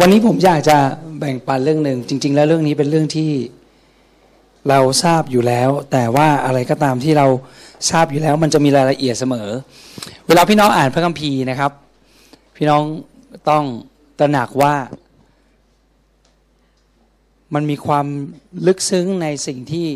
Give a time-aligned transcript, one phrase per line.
[0.00, 0.78] วันนี้ผมอยากจะ
[1.18, 3.30] แบ่งปันเรื่องหนึ่งจริง ๆ แล้วเรื่องนี้เป็นเรื่องที่
[4.68, 7.26] เราทราบอยู่แล้ว แต่ว่าอะไรก็ตามที่เรา
[7.90, 9.48] ทราบอยู่แล้ว มันจะมีรายละเอียดเสมอ
[10.26, 11.72] เวลาพี่น้องอ่านพระคัมภีร์นะครับ
[12.56, 12.82] พี่น้อง
[13.50, 13.64] ต้อง
[14.18, 14.74] ตระหนักว่า
[17.54, 18.06] มันมีความ
[18.66, 19.86] ลึกซึ้งในสิ่งที่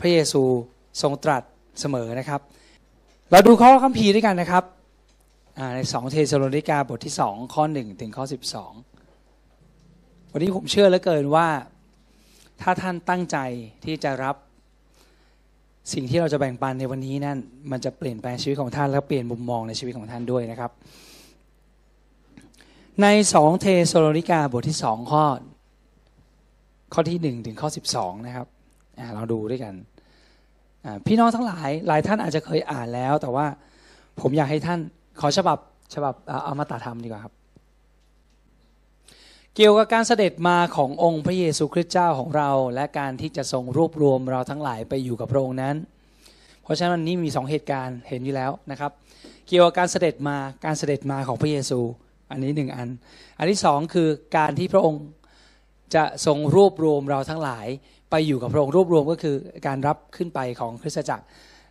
[0.00, 0.42] พระเยซู
[1.02, 1.42] ทรงตรัส
[1.80, 2.40] เสมอนะครับ
[3.30, 4.64] เราดูข้อคัมภีร์ด้วยกันนะครับ
[5.74, 8.72] ในสองเทสโลนิกาบทที่สองข้อหนึ่งถึงข้อสิบสอง
[10.32, 11.48] วันนี้ผมเชื่อเหลือเกินว่า
[12.62, 13.38] ถ้าท่านตั้งใจ
[13.84, 14.36] ที่จะรับ
[15.92, 17.38] สิ่งที่เราจะแบ่งปันในวันนี้นั่น
[17.70, 20.70] มันจะเปลี่ยนแปลงชีวิตของท่านและเปลี่ยนมุมมองในชีวิตของท่านด้วยนะครับ
[23.02, 25.24] ในสองเทสโลนิกาบทที่สองข้อ
[26.92, 28.46] ข้อที่หนึ่งถึงข้อสิบสองนะครับ
[29.14, 29.74] เราดูด้วยกัน
[31.06, 33.46] พี่น้องทั้งหลายหลายท่านอาจจะเคยอ่านแล้ว แต่ว่า
[34.20, 34.78] ผมอยากให้ท่าน
[35.20, 35.58] ขอฉบับ
[35.94, 37.34] ฉบับเอามาตาธรรมดีกว่าครับ
[39.56, 45.76] เกี่ยวกับการเสด็จมาขององค์พระเยซูคริสต์เจ้าของเรา และการที่จะทรงรวบรวมเราทั้งหลายไปอยู่กับพระองค์นั้น
[46.62, 48.92] เพราะฉะนั้นวันนี้มีสองเหตุการณ์เห็นอยู่แล้วนะครับ
[49.48, 51.80] เกี่ยวกับการเสด็จมาการเสด็จมาของพระเยซู
[52.30, 52.88] อันนี้หนึ่งอัน
[53.38, 55.04] อันที่สองคือการที่พระองค์
[55.94, 57.66] จะทรงรวบรวมเราทั้งหลาย
[58.10, 59.36] ไปอยู่กับพระองค์รวบรวมก็คือ
[59.66, 61.24] การรับขึ้นไปของคริสตจักร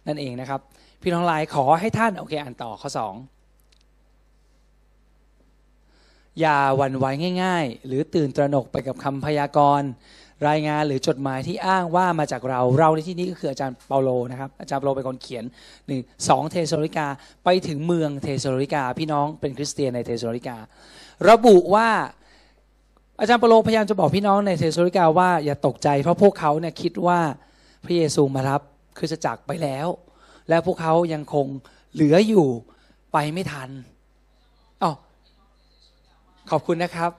[0.08, 0.62] นั่นเองนะครับ
[1.02, 3.14] พี่น้องหลายขอให้ท่านโอเคอ่านต่อข้อสอง
[6.40, 7.06] อย่าหวั่นไหว
[7.44, 9.90] ง่าย ๆ หรือตื่นตระหนกไปกับคำพยากรณ์
[10.50, 15.44] รายงานหรือจดหมายที่อ้างว่ามาจากเราเราในที่นี้ก็คืออาจารย์เปาโลนะครับอาจารย์เปาโลเป็นคนเขียน
[15.88, 17.08] หนึ่งสองเทสโลนิกา
[17.44, 20.58] ไปถึงเมืองเทสโลนิกา พี่น้องเป็นคริสเตียนในเทสโลนิกา
[21.30, 21.90] ระบุว่า
[23.20, 27.20] อาจารย์เปาโลพยายามจะบอกพี่น้องในเทสโลนิกาว่าอย่าตกใจเพราะพวกเขาเนี่ยคิดว่า
[27.86, 28.62] พระเยซูมารับ
[28.98, 29.88] คริสตจักรไปแล้ว
[30.50, 31.46] และพวกเขายังคง
[31.94, 32.48] เหลืออยู่
[33.14, 33.70] ไปไม่ทัน
[34.84, 34.92] อ๋อ
[36.52, 37.12] ขอบคุณนะครับ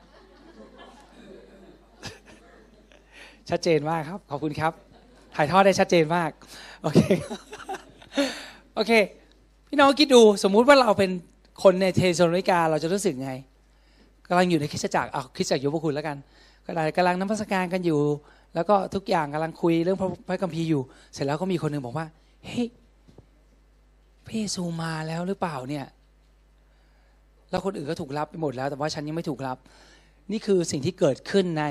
[3.50, 4.72] ชัดเจนมากครับ ขอบคุณครับ
[5.36, 6.30] ถ่ายทอดได้ชัดเจนมาก
[6.82, 7.00] โอเค
[8.74, 8.92] โอเค
[9.68, 11.10] พี่น้องคิดดูสมมุติว่าเราเป็น
[11.62, 13.32] คนในเทสโลนิกาเราจะรู้สึกไง
[14.28, 16.16] กำลังอยู่ในคริสตจักรเอาคริสตจักรอยู่พวกคุณแล้วกัน
[16.66, 18.00] กำลังน้ำพัสการกันอยู่
[18.54, 20.82] แล้วก็ทุกอย่างกำลังคุยเรื่องพระพระคัมภีร์อยู่
[21.14, 22.06] เสร็จแล้วก็มีคนหนึ่งบอกว่า
[22.44, 22.66] เฮ้ย
[24.26, 25.86] พระเยซูมาแล้วหรือเปล่าเนี่ย
[27.50, 29.56] แล้วคนอื่นก็ถูกรับไปหมดแล้ว แต่ว่าฉันยังไม่ถูกรับ
[30.32, 31.64] นี่คือสิ่งที่เกิดขึ้นใน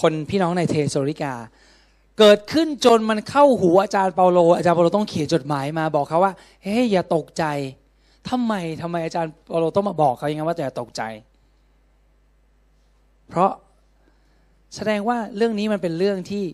[0.00, 1.34] คนพี่น้องในเทสโลนิกา
[2.18, 6.32] เกิดขึ้นจนมันเข้าหูอาจารย์เปาโล อาจารย์เปาโลต้องเขียนจดหมายมาบอกเขาว่า
[6.62, 7.44] เฮ้ยอย่าตกใจ
[8.30, 11.02] ทำไมทำไมอาจารย์เปาโลต้องมาบอกเขาอย่างนั้นว่าอย่าตกใจ
[13.28, 13.50] เพราะ
[14.74, 16.44] แสดงว่าเรื่องนี้มันเป็นเรื่องที่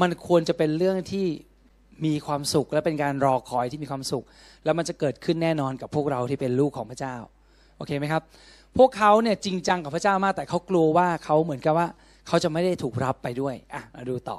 [0.00, 1.26] มันควรจะเป็นเรื่องที่
[2.04, 4.24] มีความสุขและเป็นการรอคอยที่มีความสุข
[4.64, 7.16] แล้วมันจะเกิดขึ้นแน่นอนกับพวกเราที่เป็นลูกของพระเจ้า
[7.82, 8.22] อเคไหมครับ
[8.78, 11.88] พวกเขาเนี่ยจริงจังกับพระเจ้ามาก แต่เขากลัวว่าเขาเหมือนกับว่า
[12.28, 14.38] เขาจะไม่ได้ถูกรับไปด้วยอะมาดูต่อ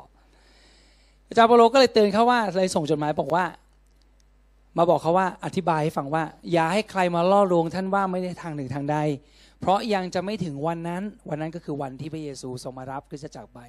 [1.28, 3.46] อาจารย์เปโลก็เลยเตือนเขาว่าเลยส่งจดหมายบอกว่า
[4.78, 8.98] มาบอกเขาว่าอธิบายให้ฟังว่า อย่าให้ใครมาล่อลวงท่านว่าไม่ได้ทางหนึ่งทางใด
[9.60, 13.60] เพราะยังจะไม่ถึงวันนั้น วันนั้นก็คือวันที่พระเยซูทรงมารับคริสตจักรไป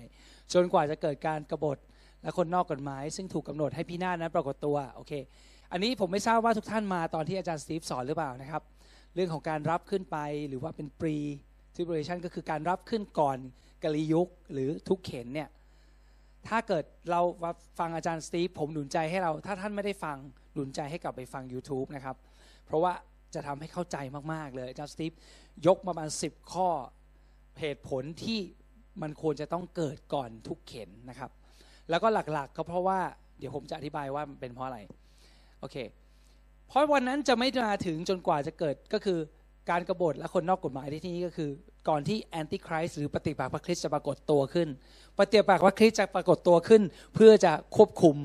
[0.52, 1.78] จนกว่าจะเกิดการกรบฏ
[2.22, 5.12] และคนนอกกฎหมาย ซึ่งถูกกาหนดให้พี่นานั้นปรากฏตัวโอเค
[5.72, 8.62] อันนี้ผมไม่ทราบว่าทุกท่านมาตอนที่อาจารย์สตีฟสอนหรือเปล่านะครับ
[9.14, 11.16] เรื่องของการรับขึ้นไปหรือว่าเป็นปรี
[11.74, 13.38] ทิบเรชันก็คือการรับขึ้นก่อน
[13.82, 15.48] กลิยุคหรือทุกเข็นเนี่ย
[16.48, 17.20] ถ้าเกิดเรา
[17.78, 20.16] ฟังอาจารย์สตีฟผมหนุนใจให้เรา ถ้าท่านไม่ได้ฟัง
[20.54, 22.16] หนุนใจให้กลับไปฟัง YouTube นะครับ
[22.66, 22.92] เพราะว่า
[23.34, 23.96] จะทำให้เข้าใจ
[24.32, 25.12] มาก ๆ เลยอาจารย์สตีฟ
[25.66, 26.68] ยกประมาณ 10 ข้อ
[27.60, 28.40] เหตุผลที่
[29.02, 31.30] มันควรจะต้องเกิดก่อนทุกเข็นนะครับ
[31.90, 33.00] แล้วก็หลักๆก็เพราะว่า
[33.38, 34.78] เดี๋ยวผมจะอธิบายว่ามันเป็นเพราะอะไร
[35.60, 35.76] โอเค
[36.68, 39.18] เพราะวันนั้นจะไม่มาถึงจนกว่าจะเกิดก็คือ
[39.70, 41.50] การกรบฏและคนนอกกฎหมายที่นี่ก็คือ
[41.88, 44.68] ก่อนที่แอนติคริสหรือปฏิบัติพระคริสต์จะปรากฏตัวขึ้น
[45.20, 46.82] ปฏิบัติพระคริสต์จะปรากฏตัวขึ้น
[47.14, 48.16] เพื่อจะควบคุม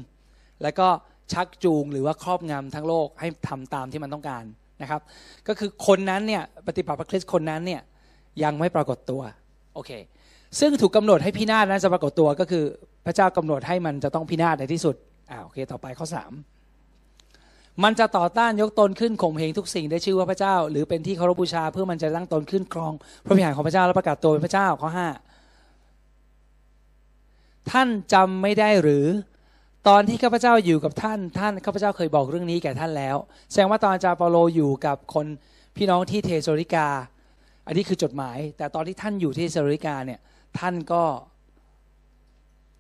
[0.64, 0.88] และก็
[1.34, 4.44] ชักจูงหรือว่าครอบงำทั้งโลกให้ทำตามที่มันต้องการ
[4.82, 5.02] นะครับ
[5.48, 7.82] ก็คือคนนั้นเนี่ยปฏิบัติพระคริสต์คนนั้นเนี่ย
[8.44, 9.22] ยังไม่ปรากฏตัว
[9.76, 9.92] โอเค
[10.60, 12.64] ซึ่งถูกกาหนดให้พินาศนั้นจะปรากฏตัวก็คือ
[13.06, 14.96] พระเจ้ากำหนดให้มันจะต้องพินาศในที่สุด
[15.32, 16.24] อ่าโอเค ต่อไปข้อสา
[17.84, 22.94] มันจะต่อต้านยกตนขึ้นข่มเหงทุกสิ่งได้ชื่อว่าพระเจ้า หรือเป็นที่เคารพบูชาเพื่อมันจะตั้งตนขึ้นครอง
[23.26, 25.08] พระวิหารของพระเจ้าและประกาศตัวเป็นพระเจ้าข้อห้า
[27.72, 29.06] ท่านจำไม่ได้หรือ
[29.88, 33.16] ตอนที่ข้าพเจ้าอยู่กับท่านท่านข้าพเจ้าเคยบอกเรื่องนี้แก่ท่านแล้ว
[33.52, 35.26] แสดงว่าตอนอาจารย์เปาโลอยู่กับคน
[35.76, 36.88] พี่น้องที่เทสโลนิกา
[37.68, 40.20] อันนี้คือจดหมาย แต่ตอนที่ท่านอยู่ที่เทสโลนิกาเนี่ย
[40.60, 41.04] ท่านก็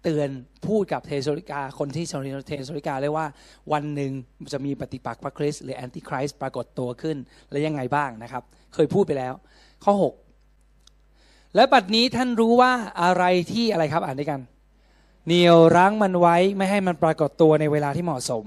[0.03, 0.29] เตือน
[0.67, 2.05] พูดกับเทสโลนิกา คนที่
[2.47, 3.25] เทสโลนิกาเลยว่า
[3.73, 4.11] วันหนึ่ง
[4.53, 7.17] จะมีปฏิปักษ์พระคริสต์หรือ Antichrist ปรากฏตัวขึ้น
[7.51, 8.43] และยังไงบ้างนะครับ
[8.73, 9.33] เคยพูดไปแล้ว
[9.83, 9.93] ข้อ
[10.73, 12.71] 6 และบัดนี้ท่านรู้ว่า
[13.03, 14.39] อะไรที่อะไรครับอ่านด้วยกัน
[15.25, 18.43] เหนี่ยวรั้งมันไว้ไม่ให้มันปรากฏตัวในเวลาที่เหมาะสม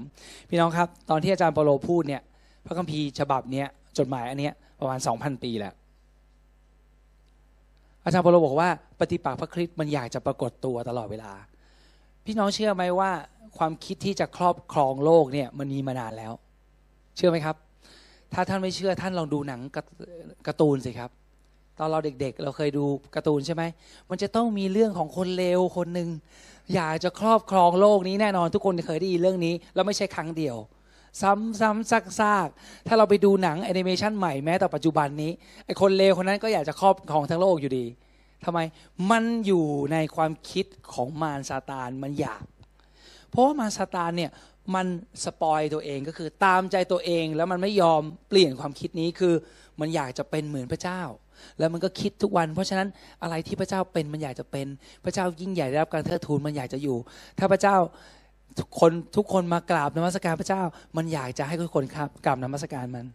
[0.49, 2.21] พี่น้องครับ ตอนที่อาจารย์เปาโลพูดเนี่ย
[2.65, 3.67] พระคัมภีร์ฉบับเนี้ย
[3.97, 5.73] จดหมายอันเนี้ยประมาณ 2,000 ปีแล้ว
[8.03, 8.69] อาจารย์เปาโลบอกว่า
[8.99, 11.31] ปฏิปักษ์พระคริสต์มันอยากจะปรากฏตัวตลอดเวลา
[12.25, 13.11] พี่น้องเชื่อไหมว่า
[13.57, 16.33] ความคิดที่จะครอบครองโลกเนี่ยมันมีมานานแล้ว
[17.15, 17.55] เชื่อไหมครับ
[18.33, 19.61] ถ้าท่านไม่เชื่อท่านลองดูหนัง
[20.47, 21.09] การ์ตูนสิครับ
[21.79, 22.85] ตอนเราเด็กๆ เราเคยดู
[23.15, 23.63] การ์ตูนใช่ไหม
[24.09, 26.09] มันจะต้องมีเรื่องของคนเลวคนหนึ่ง
[26.73, 30.55] อยากจะครอบครองโลกนี้แน่นอนทุกคนเคยได้ยินเรื่องนี้ แล้วไม่ใช่ครั้งเดียว
[31.21, 35.31] ซ้ำๆซากๆ ถ้าเราไปดูหนังแอนิเมชันใหม่แม้แต่ปัจจุบันนี้
[35.65, 37.85] ไอคนเลวคนนั้นก็อยากจะครอบครองทั้งโลกอยู่ดี
[38.45, 38.59] ทำไม
[39.11, 42.43] มันอยู่ในความคิดของมารซาตานมันอยาก
[43.29, 44.31] เพราะว่ามารซาตานเนี่ย
[44.75, 44.87] มัน
[45.23, 49.33] สปอยตัวเองก็คือตามใจตัวเองแล้วมันไม่ยอมเปลี่ยนความคิดนี้คือ
[49.79, 51.01] มันอยากจะเป็นเหมือนพระเจ้า
[51.59, 52.87] แล้วมันก็คิดทุกวัน เพราะฉะนั้น
[53.23, 54.67] อะไรที่พระเจ้าเป็นมันอยากจะเป็น
[55.03, 56.97] พระเจ้ายิ่งใหญ่ได้รับการเทิดทูนมันอยากจะอยู่
[57.39, 57.75] ถ้าพระเจ้า
[58.59, 60.61] ทุกคนทุกคนมากราบนมัสการพระเจ้า
[60.97, 63.05] มันอยากจะให้ทุกคนครับกราบนมัสการมัน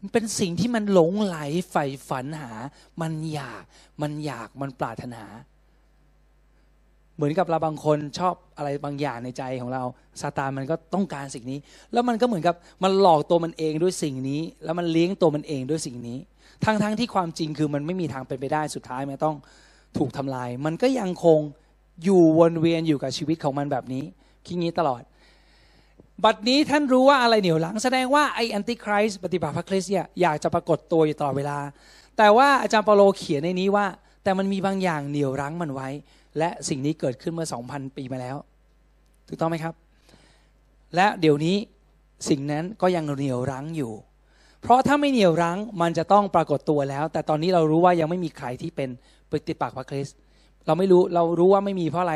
[0.00, 1.38] มันเป็นสิ่งที่มันหลงไหล
[1.70, 2.52] ใฝ่ฝันหา
[3.00, 3.62] มันอยาก
[4.02, 5.24] มันอยากมันปรารถนา
[7.16, 9.82] เหมือนกับเราบางคนชอบอะไรบางอย่างในใจของเรา
[10.20, 11.58] ซาตานมันก็ต้องการสิ่งนี้
[11.92, 12.54] แล้วมันก็เหมือนกับ
[12.84, 16.18] มันหลอกตัวมันเองด้วยสิ่งนี้ แล้วมันเลี้ยงตัวมันเองด้วยสิ่งนี้
[16.64, 19.36] ทั้งๆทที่ความจริงคือมันไม่มีทางเป็นไปได้สุดท้ายมันต้อง
[19.98, 21.38] ถูกทำลาย มันก็ยังคง
[22.04, 24.04] อยู่วนเวียนอยู่กับชีวิตของมันแบบนี้
[24.46, 25.02] คิดงี้ตลอด
[26.24, 31.58] บัดนี้ท่านรู้ว่าอะไรเหนียวหลังแสดงว่าไอแอนติคริสปฏิบัติพระคริสต์เนี่ยอยากจะปรากฏตัวอยู่ตลอดเวลา
[32.18, 33.86] แต่ว่าอาจารย์เปาโลเขียนในนี้ว่า
[34.22, 35.88] แต่มันมีบางอย่างเหนียวรั้งมันไว้
[36.38, 38.36] และสิ่งนี้เกิดขึ้นเมื่อ 2,000 ปีมาแล้ว
[39.28, 39.74] ถูกต้องไหมครับ
[40.94, 41.56] และเดี๋ยวนี้
[42.28, 43.92] สิ่งนั้นก็ยังเหนียวรั้งอยู่
[44.62, 48.88] เพราะถ้าไม่เหนียวรั้งมันจะต้องปรากฏตัวแล้ว แต่ตอนนี้เรารู้ว่ายังไม่มีใครที่เป็น
[49.30, 50.16] ปฏิปักษ์พระคริสต์
[50.66, 52.14] เราไม่รู้เรารู้ว่าไม่มีเพราะอะไร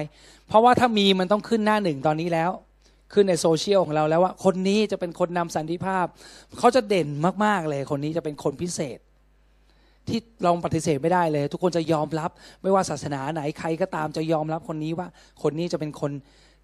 [0.48, 2.50] เพราะว่าถ้ามีมันต้องขึ้นหน้าหนึ่งตอนนี้แล้ว
[3.12, 6.06] ขึ้นในโซเชียลของเราแล้วว่า คนนี้จะเป็นคนนำสันติภาพ
[6.58, 7.08] เขาจะเด่น
[7.44, 8.98] มากๆเลย คนนี้จะเป็นคนพิเศษ
[10.08, 12.30] ที่เราปฏิเสธไม่ได้เลย ทุกคนจะยอมรับ
[12.62, 15.08] ไม่ว่าศาสนาไหนใครก็ตามจะยอมรับคนนี้ว่า
[15.42, 16.12] คนนี้จะเป็นคน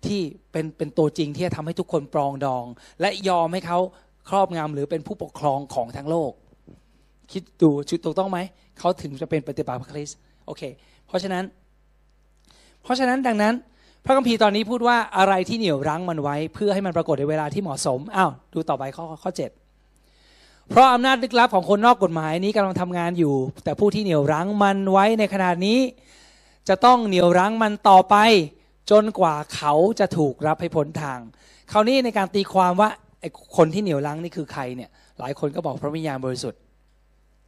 [0.06, 0.20] ที่
[0.52, 2.64] เป็นเป็นตัวจริงที่จะทำให้ทุกคนปรองดอง
[3.00, 3.78] และยอมให้เขา
[4.28, 6.32] ครอบงำหรือเป็นผู้ปกครองของทั้งโลก
[7.32, 8.38] คิดดูชุดถูกต้องไหม
[8.78, 10.62] เขาถึงจะเป็นปฏิบัติพระคริสต์โอเค
[11.06, 11.44] เพราะฉะนั้น
[12.84, 13.54] เพราะฉะนั้นดังนั้น
[14.04, 19.50] พระคัมภีร์ตอนนี้พูดว่าอะไรที่เหนี่ยวรั้งมันไว้ เพื่อให้มันปรากฏในเวลาที่เหมาะสมอ้าวดูต่อไปข้อข้อเจ็ด
[20.70, 23.34] เพราะอำนาจลึกลับของคนนอกกฎหมายนี้กำลังทำงานอยู่
[23.64, 25.78] แต่ผู้ที่เหนี่ยวรั้งมันไว้ในขนาดนี้
[26.68, 28.16] จะต้องเหนี่ยวรั้งมันต่อไป
[28.90, 31.18] จนกว่าเขาจะถูกรับให้พ้นทาง
[31.72, 32.88] คราวนี้ในการตีความว่า
[33.56, 34.90] คนที่เหนี่ยวรั้งนี่คือใครเนี่ย
[35.20, 36.60] หลายคนก็บอกพระวิญญาณบริสุทธิ์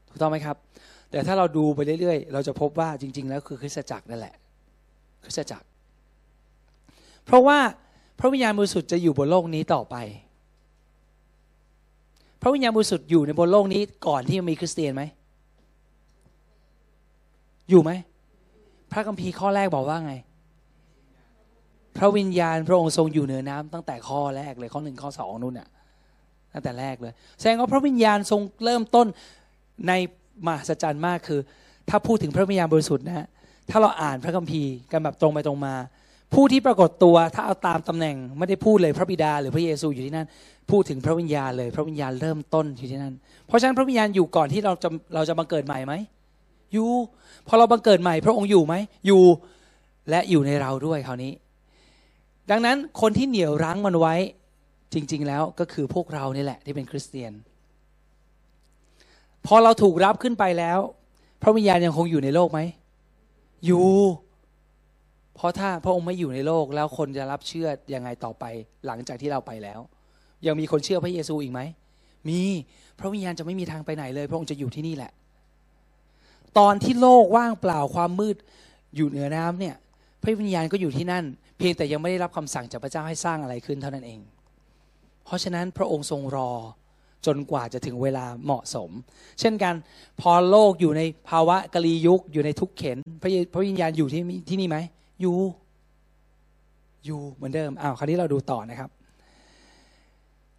[0.08, 0.56] ถูกต้องไหมครับ
[1.10, 4.34] แต่ถ้าเราดูไปเรื่อยๆ เราจะพบว่าจริง ๆ แล้วคือคริสตจักรนั่นแหละ
[5.26, 5.66] คริสตจักร
[7.24, 7.58] เพราะว่า
[8.18, 9.96] พระวิญญาณบริสุทธิ์จะอยู่บนโลกนี้ต่อไป
[12.42, 15.02] พระวิญญาณบริสุทธิ์อยู่ในบนโลกนี้ก่อนที่จะมีคริสเตียนไหม
[17.70, 17.90] อยู่ไหม
[18.92, 20.14] พระคัมภีร์ข้อแรกบอกว่าไง
[21.96, 25.68] พระวิญญาณพระองค์ทรงอยู่เหนือน้ำตั้งแต่ข้อแรกเลยข้อหนึ่งข้อสองนู่นน่ะ
[26.52, 29.06] ตั้งแต่แรกเลย แสดงว่าพระวิญญาณทรงเริ่มต้น
[29.88, 29.92] ใน
[30.46, 31.40] มหัศจรรย์มากคือ
[31.88, 33.26] ถ้าพูดถึงพระวิญญาณบริสุทธิ์นะ
[33.70, 35.74] ถ้าเราอ่านพระคัมภีร์กันแบบตรงไปตรงมา
[36.34, 40.26] ผู้ที่ปรากฏตัวถ้าเอาตามตำแหน่งไม่ได้พูดเลยพระบิดา หรือพระเยซูอยู่ที่นั่น
[40.70, 43.14] พูดถึงพระวิญญาณเลย พระวิญญาณเริ่มต้นอยู่ที่นั่น
[43.46, 45.94] เพราะฉะนั้นพระวิญญาณอยู่ก่อนที่เราจะเราจะบังเกิดใหม่ไหม
[46.72, 46.90] อยู่
[47.48, 48.74] พอเราบังเกิดใหม่ พระองค์อยู่ไหม
[49.06, 49.22] อยู่
[50.10, 51.32] และอยู่ในเราด้วยคราวนี้
[52.50, 54.14] ดังนั้นคนที่เหนี่ยวรั้งมันไว้
[54.94, 57.32] จริง ๆ แล้วก็คือพวกเรานี่แหละที่เป็นคริสเตียน
[59.46, 60.78] พอเราถูกรับขึ้นไปแล้ว
[61.42, 62.60] พระวิญญาณยังคงอยู่ในโลกไหม
[63.66, 63.88] อยู่
[65.34, 68.44] เพราะถ้าพระองค์ไม่อยู่ในโลกแล้วคนจะรับเชื่อยังไงต่อไป
[68.86, 69.80] หลังจากที่เราไปแล้ว
[70.46, 71.60] ยังมีคนเชื่อพระเยซูอีกไหม
[72.28, 72.40] มี
[72.98, 75.12] พระวิญญาณจะไม่มีทางไปไหนเลย พระองค์จะอยู่ที่นี่แหละ
[76.58, 78.36] ตอนที่โลกว่างเปล่าความมืด
[78.96, 79.76] อยู่เหนือน้ำเนี่ย
[80.22, 81.24] พระวิญญาณก็อยู่ที่นั่น
[81.58, 84.20] เพียงแต่ยังไม่ได้รับคำสั่งจากพระเจ้าให้สร้างอะไรขึ้นเท่านั้นเอง
[85.24, 86.50] เพราะฉะนั้นพระองค์ทรงรอ
[87.26, 88.90] จนกว่าจะถึงเวลาเหมาะสม
[89.40, 89.74] เช่นกัน
[90.20, 94.78] พอโลกอยู่ในภาวะกะลียุคอยู่ในทุกเข็นพระพระวิญญาณอยู่ที่ที่นี่ไหม
[95.20, 95.36] อยู่
[97.06, 98.90] อยู่เหมือนเดิมอ้าวคราวนี้เราดูต่อนะครับ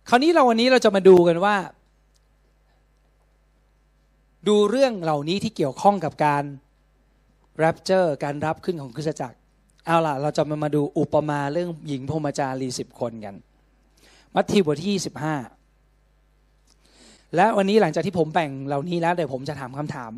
[0.09, 1.55] คราวนี้เราวันนี้เราจะมาดูกันว่า
[4.47, 6.43] ดูเรื่องเหล่านี้ที่เกี่ยวข้องกับการ
[7.57, 9.37] แรปเจอร์การรับขึ้นของคริสตจักร
[9.85, 13.35] เอาล่ะ เราจะมามาดูอุปมาเรื่องหญิงพรมจารีสิบคนกัน
[14.35, 15.35] มัทธิวบทที่สิบห้า
[17.35, 20.13] และวันนี้หลังจากที่ผมแบ่งเหล่านี้แล้วเดี๋ยวผมจะถามคำถาม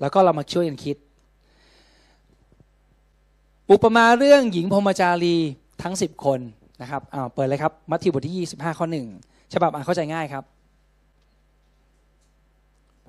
[0.00, 0.96] แล้วก็เรามาช่วยกันคิด
[3.70, 5.36] อุปมาเรื่องหญิงพรมจารี
[5.82, 6.40] ทั้ง 10 คน
[6.82, 9.06] นะครับอ้าวเปิดเลยครับมัทธิวบทที่ 25 ข้อหนึ่ง
[9.54, 10.44] ฉบับอ่านเข้าใจง่ายครับ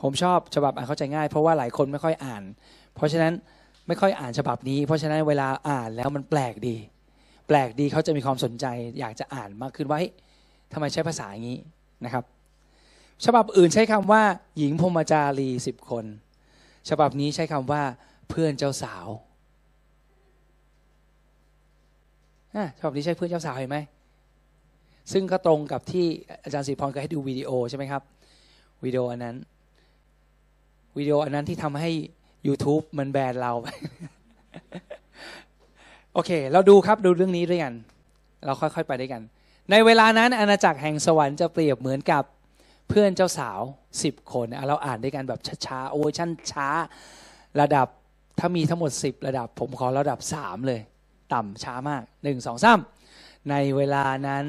[0.02, 2.44] ผมชอบฉบับอ่านเข้าใจง่าย เพราะว่าหลายคนไม่ค่อยอ่าน
[2.96, 3.34] เพราะฉะนั้น
[3.88, 6.76] ไม่ค่อยอ่านฉบับนี้ เพราะฉะนั้นเวลาอ่านแล้วมันแปลกดี
[7.48, 8.66] แปลกดีเขาจะมีความสนใจ
[9.00, 10.00] อยากจะอ่านมากขึ้นว่า
[10.74, 11.60] ทำไมใช้ภาษาอย่างนี้
[12.06, 12.26] นะครับ
[13.26, 14.24] ฉบับอื่นใช้คำว่า
[14.58, 16.06] หญิงพรมจารีสิบคน
[16.90, 17.82] ฉบับนี้ใช้คำว่า
[18.30, 19.08] เพื่อนเจ้าสาว
[22.56, 23.78] อะฉบับนี้ใช่เพื่อนเจ้าสาวเห็นไหม
[25.12, 26.06] ซึ่งก็ตรงกับที่
[26.44, 28.02] อาจารย์สิริพรเคยให้ดูวิดีโอใช่ไหมครับ
[28.86, 29.36] วิดีโออันนั้น
[30.98, 31.92] วิดีโออันนั้นที่ทำให้
[32.48, 33.52] YouTube มันแบนเรา
[36.14, 37.74] โอเค เราดูครับดูเรื่องนี้ด้วยกัน
[38.46, 39.22] เราค่อยๆไปด้วยกัน
[39.72, 42.24] ในเวลานั้นอาณาจักรแห่งสวรรค์จะเปรียบเหมือนกับ
[42.90, 43.60] เพื่อนเจ้าสาว
[44.04, 46.68] สิบคนเราอ่านด้วยกันแบบช้าๆโอ้ยชั่นช้า
[47.62, 47.88] ระดับ
[48.40, 50.82] ถ้ามีทั้งหมดสิบระดับ ผมขอระดับสามเลย
[51.34, 52.80] ต่ำช้ามากหนึ่งสองสาม
[53.50, 54.46] ในเวลานั้น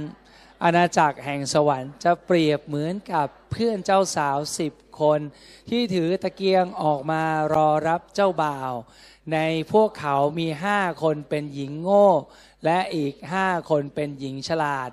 [0.62, 5.20] อาณาจักรแห่งสวรรค์จะเปรียบเหมือนกับเพื่อนเจ้าสาวสิบคน
[5.70, 7.22] ที่ถือตะเกียงออกมา
[7.54, 8.72] รอรับเจ้าบ่าว
[9.32, 9.38] ใน
[9.72, 12.08] พวกเขามีห้าคนเป็นหญิงโง่
[12.64, 14.90] และอีกห้าคนเป็นหญิงฉลาด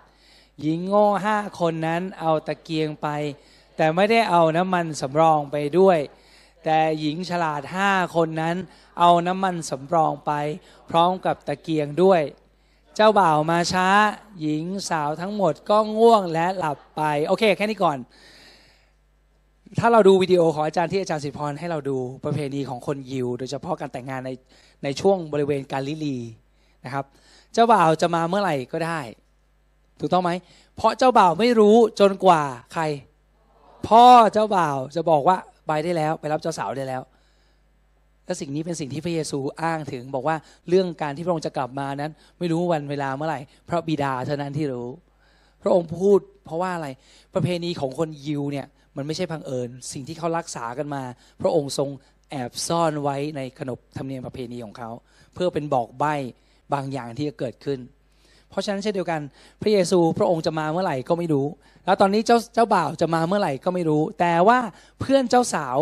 [0.62, 3.08] หญิงโง่ห้าคนนั้นเอาตะเกียงไป
[3.77, 6.00] แต่ไม่ได้เอาน้ำมันสำรองไปด้วย
[6.63, 8.55] แต่หญิงฉลาดห้าคนนั้น
[9.00, 10.31] เอาน้ำมันสำรองไป
[10.89, 12.22] พร้อมกับตะเกียงด้วย
[12.96, 13.88] เจ้าบ่าวมาช้า
[14.41, 17.98] หญิงสาวทั้งหมดก็ง่วงและหลับไป โอเค แค่นี้ก่อน
[19.79, 24.31] ถ้าเราดูวิดีโอของอาจารย์ที่อาจารย์สิริพรให้เราดูประเพณีของคนยิว โดยเฉพาะการแต่งงานใน
[24.84, 26.17] ในช่วงบริเวณกาลิลี
[26.86, 27.05] นะครับ
[27.53, 29.00] เจ้าบ่าวจะมาเมื่อไหร่ก็ได้
[30.01, 30.31] ถูกต้องไหม
[30.75, 32.43] เพราะเจ้าบ่าวไม่รู้จนกว่า
[32.74, 32.84] ใคร
[33.88, 37.01] พ่อเจ้าบ่าวจะบอกว่าไปได้แล้ว ไปรับเจ้าสาวได้แล้ว
[38.25, 40.36] และสิ่งนี้เป็นสิ่งที่พระเยซูอ้างถึงบอกว่า
[40.70, 44.89] เรื่องการที่พระองค์จะกลับมานั้น ไม่รู้วันเวลาเมื่อไหร่เพราะบิดาเท่านั้นที่รู้
[45.62, 46.88] พระองค์พูดเพราะว่าอะไร
[47.34, 51.03] ประเพณีของคนยิวเนี่ยมันไม่ใช่พังเอิญ สิ่งที่เขารักษากันมา
[51.41, 51.89] พระองค์ทรง
[52.29, 54.89] แอบซ่อนไว้ในขนบธรรมเนียมประเพณีของเขา
[55.34, 56.15] เพื่อเป็นบอกใบ้
[56.74, 57.79] บางอย่างที่จะเกิดขึ้น
[58.51, 59.22] เพราะฉะนั้นเช่นเดียวกัน
[59.62, 61.46] พระเยซูพระองค์จะมาเมื่อไหร่ก็ไม่รู้
[61.86, 64.60] แล้วตอนนี้เจ้าเจ้าบ่าวจะมาเมื่อไหร่ก็ไม่รู้ แต่ว่า
[65.00, 65.77] เพื่อนเจ้าสาว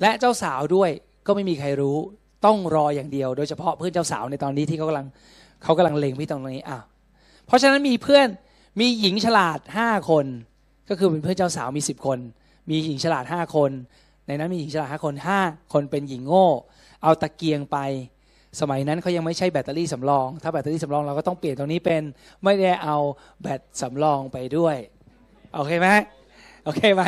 [0.00, 0.90] และเจ้าสาวด้วย
[1.26, 1.96] ก็ไม่มีใครรู้
[2.44, 5.06] ต้องรออย่างเดียว โดยเฉพาะเพื่อนเจ้าสาวในตอนนี้ที่เขากำลัง
[5.62, 6.84] เขากำลังเล็งพี่ตรงนี้อ้าว
[7.46, 8.26] เพราะฉะนั้นมีเพื่อน
[8.80, 10.26] มีหญิงฉลาดห้าคน
[10.88, 12.18] ก็คือเป็นเพื่อนเจ้าสาวมีสิบคน
[12.70, 13.70] มีหญิงฉลาดห้าคน
[14.26, 15.40] ในนั้นมีหญิงฉลาดห้าคนห้า
[15.72, 16.46] คนเป็นหญิงโง่
[17.02, 17.76] เอาตะเกียงไป
[18.60, 22.02] สมัยนั้นเขายังไม่ใช่แบตเตอรี่สำรอง ถ้าแบตเตอรี่สำรองเราก็ต้องเปลี่ยนตรงนี้เป็น
[22.44, 22.96] ไม่ได้เอา
[23.42, 24.76] แบตสำรองไปด้วย
[25.54, 25.88] โอเคไหม
[26.64, 27.02] โอเคไหม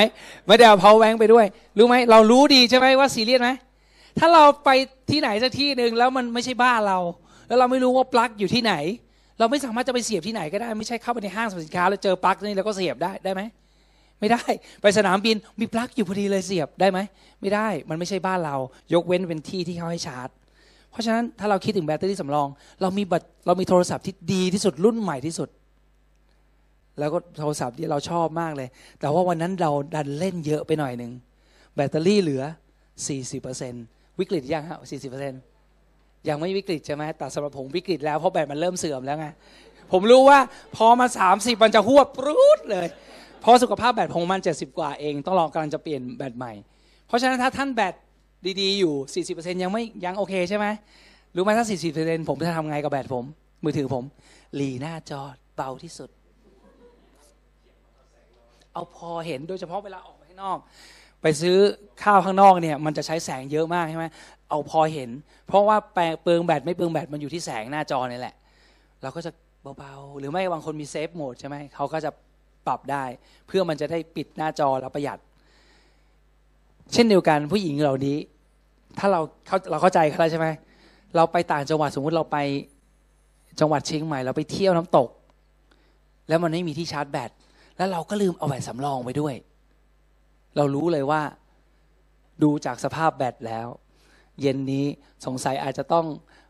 [0.47, 1.47] ไม่ได้เอาเพาแวงไปด้วย
[1.79, 3.51] รู้ไหมเรารู้ดีใช่ไหมว่าซีเรียสไหม
[4.19, 4.71] ถ้าเราไป
[5.11, 6.99] ที่ไหนสักที่หนึ่งแล้วมันไม่ใช่บ้านเรา
[7.49, 8.75] แล้วเราไม่รู้ว่าปลั๊กอยู่ที่ไหน
[9.39, 13.43] เราไม่สามารถจะไปเสียบที่ไหนก็ได้ ไม่ใช่เข้าไปในห้างสรรพสินค้าแล้วเจอปลั๊กนี่แล้วก็เสียบได้ได้ไหม
[14.21, 14.43] ไม่ได้
[14.83, 16.99] ไปสนามบินมีปลั๊กอยู่พอดีเลยเสียบได้ไหม
[17.41, 18.57] ไม่ได้มันไม่ใช่บ้านเรา
[18.95, 20.29] ยกเว้นเป็นที่ที่เขาให้ชาร์จ
[20.91, 22.49] เพราะฉะนั้นถ้าเราคิดถึงแบตเตอรี่สำรอง
[22.83, 25.49] เรามีบัตรเรามีโทรศัพท์ที่ดีที่สุดรุ่นใหม่ที่สุด
[26.99, 28.69] แล้วก็โทรศัพท์ที่เราชอบมากเลย
[29.01, 31.13] แต่ว่าวันนั้นเราดันเล่นเยอะไปหน่อยหนึ่ง
[31.75, 32.43] แบตเตอรี่เหลือ
[33.51, 34.79] 40%วิกฤตยังฮะ
[35.53, 39.27] 40%ยังไม่วิกฤตใช่ไหมแต่สำหรับผมวิกฤตแล้วเพราะแบตมันเริ่มเสื่อมแล้วไง
[39.93, 40.39] ผมรู้ว่า
[40.77, 42.87] พอมา 30 มันจะหัวปรุดเลย
[43.41, 46.53] เพราะสุขภาพแบตผมมัน 70 กว่าเอง ต้องรองกำลังจะเปลี่ยนแบตใหม่
[47.07, 47.95] เพราะฉะนั้นถ้าท่านแบต
[48.61, 50.67] ดีๆ อยู่ 40%ยังไม่ยังโอเคใช่ไหม
[51.37, 51.67] รู้ไหมถ้า
[51.99, 53.25] 40%ผมจะทำไงกับแบตผม
[53.65, 54.05] มือถือผม
[54.55, 55.21] หลีหน้าจอ
[55.57, 56.11] เบาที่สุด
[58.73, 60.59] เอาพอเห็นโดยเฉพาะเวลาออกไปข้างนอก
[61.23, 61.57] ไปซื้อ
[62.03, 64.07] ข้าวข้างนอกเนี่ย มันจะใช้แสงเยอะมากใช่ไหม
[64.51, 65.11] เอาพอเห็น
[65.49, 68.35] เพราะว่าแปลงเปลืองแบตไม่เปลืองแบตมันอยู่ที่แสงหน้าจอนี่แหละ
[69.03, 69.31] เราก็จะ
[69.79, 72.11] เบาๆ หรือไม่บางคนมีเซฟโหมดใช่ไหมเขาก็จะ
[72.67, 73.05] ปรับได้
[73.47, 75.19] เพื่อมันจะได้ปิดหน้าจอแล้วประหยัด
[76.93, 78.17] เช่นเดียวกันผู้หญิงเหล่านี้
[78.99, 80.49] ถ้าเราเขาเราเข้าใจเขาแล้วใช่ไหม
[81.17, 82.39] เราไปต่างจังหวัดสมมุติเราไป
[83.61, 85.09] จังหวัดเชียงใหม่เราไปเที่ยวน้ำตก
[86.29, 87.31] แล้วมันไม่มีที่ชาร์จแบต
[87.77, 89.35] แล้วเราก็ลืมเอาแบตสำรองไปด้วย
[90.57, 91.23] เรารู้เลยว่า
[92.43, 93.67] ดูจากสภาพแบตแล้ว
[94.41, 94.87] เย็นนี้
[95.27, 96.07] สงสัยอาจจะต้อง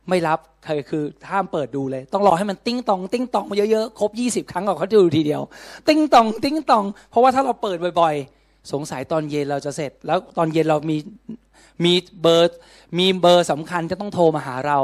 [0.08, 5.42] ไม่รับเคยคือห้ามเปิดดูเลย ต้องรอให้มันติ้งตอง ติ้งตองมาเยอะๆครบยี่สิบครั้งก่อนเขาจะดูทีเดียว
[5.88, 8.39] ติ้งตองติ้งตอง เพราะว่าถ้าเราเปิดบ่อยๆ
[8.72, 10.96] สงสัยตอนเย็นเราจะเสร็จ แล้วตอนเย็นเรามี
[11.84, 12.58] มีเบอร์
[12.98, 14.78] มีเบอร์สำคัญจะต้องโทรมาหาเรา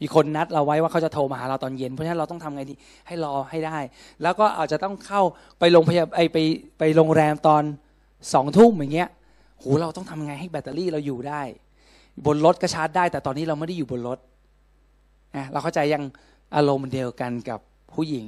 [0.00, 2.74] มีคนนัดเราไว้ว่าเขาจะโทรมาหาเราตอนเย็น เพราะฉะนั้นเราต้องทำไงดี
[3.06, 3.78] ให้รอให้ได้
[4.22, 5.22] แล้วก็อาจจะต้องเข้า
[5.58, 6.38] ไปโรงพยาบาลไป
[6.78, 7.62] ไปโรงแรมตอน
[8.32, 9.10] สองทุ่มอย่างเงี้ย
[9.58, 11.42] โหเราต้องทำไงให้แบตเตอรี่เราอยู่ได้
[12.26, 14.18] บนรถก็ชาร์จได้ แต่ตอนนี้เราไม่ได้อยู่บนรถ
[15.36, 16.02] นะเราเข้าใจยัง
[16.56, 17.60] อารมณ์เดียวกันกับ
[17.94, 18.26] ผู้หญิง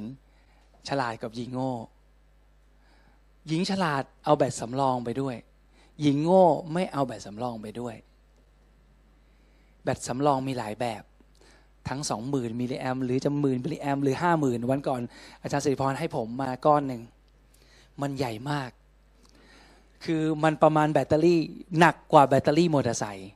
[0.87, 1.71] ฉลาดกับหญิงโง่
[3.47, 5.35] หญิงฉลาดเอาแบตสำรองไปด้วย
[6.01, 7.95] หญิงโง่ไม่เอาแบตสำรองไปด้วย
[9.83, 11.03] แบตสำรองมีหลายแบบ
[11.89, 15.01] ทั้งสองหมื่นมิลลิแอมป์หรือจะหมื่นมิลลิแอมป์หรือห้าหมื่นวันก่อน
[15.41, 17.01] อาจารย์สิริพรให้ผมมาก้อนหนึ่ง
[18.01, 18.69] มันใหญ่มาก
[20.05, 21.39] คือมันประมาณแบตเตอรี่
[21.79, 23.29] หนักกว่าแบตเตอรี่มอเตอร์ไซค์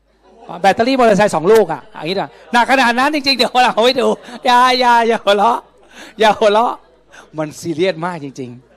[0.61, 4.07] แบตเตอรี่มอเตอร์ไซค์สองลูกอะอย่างนี้นะหนักขนาดนั้นจริงๆ เดี๋ยวเราเอาไว้ดู
[4.45, 5.59] อย่าอย่าอย่าหัวเราะ
[6.19, 6.73] อย่าหัวเราะ
[7.37, 8.68] มันซีเรียสมากจริง ๆ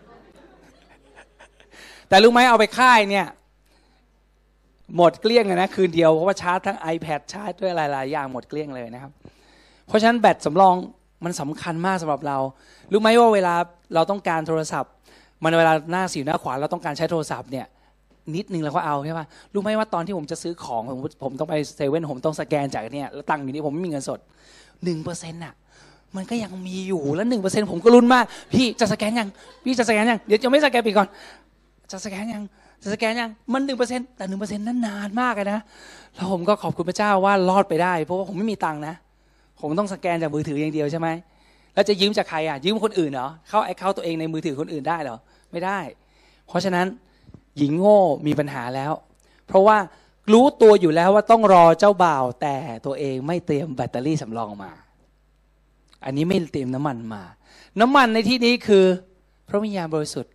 [2.12, 3.26] แต่รู้ไหมเอาไปค่ายเนี่ย
[4.97, 9.12] หมดเกลี้ยงเลยนะคืนเดียวเพราะว่าชาร์จทั้ง iPad ชาร์จด้วยหลายๆอย่างหมดเกลี้ยงเลยนะครับ
[9.88, 10.75] เพราะฉะนั้นแบตสำรอง
[11.25, 12.38] มันสำคัญมากสำหรับเรา
[12.92, 13.54] รู้ไหมว่าเวลา
[13.95, 14.92] เราต้องการโทรศัพท์
[15.45, 17.66] มันเวลาหน้าสิวหน้าขวาเราต้องการใช้โทรศัพท์เนี่ย
[18.35, 24.19] นิดนึงเราก็เอาใช่ป่ะรู้ไหมว่าตอนที่ผมจะซื้อของผมผมต้องไปเซเว่นผมต้องสแกนจากเนี่ยแล้วตังค์อยู่นี่ผมไม่มีเงินสด
[24.85, 25.54] หนึ่งเปอร์เซ็นต์อะ
[26.16, 29.28] มันก็ยังมีอยู่แล้วหนึ่งเปอร์เซ็นต์ผมก็รุนมาก พี่จะสแกนยัง
[29.64, 31.09] พี่จะสแกนยังเดี๋ยวจะไม่สแกนปีก่อน
[31.93, 32.43] จะสแกนยัง
[32.83, 35.61] จะสแกนยังมันหนึ่งเปอร์เซ็นต์แต่หนึ่งเปอร์เซ็นต์นั้นนานมากเลยนะ
[36.15, 38.95] แล้วผมก็ขอบคุณพระเจ้าว่ารอดไปได้ เพราะว่าผมไม่มีตังค์นะ
[39.61, 41.09] ผมต้องสแกนจากมือถืออย่างเดียวใช่ไหม
[41.75, 45.17] แล้วจะยืมจากใครอะยืมคนอื่นเหรอเข้า account ตัวเองในมือถือคนอื่นได้เหรอ
[45.53, 45.79] ไม่ได้
[46.47, 46.87] เพราะฉะนั้น
[47.59, 48.93] หญิงโง่มีปัญหาแล้ว
[49.47, 49.77] เพราะว่า
[50.33, 52.57] รู้ตัวอยู่แล้วว่าต้องรอเจ้าบ่าวแต่
[52.87, 54.73] ตัวเองไม่เตรียมแบตเตอรี่สำรองมา
[56.05, 57.23] อันนี้ไม่เตรียมน้ำมันมา
[57.81, 58.85] น้ำมันในที่นี้คือ
[59.49, 60.33] พระวิญญาณบริสุทธิ์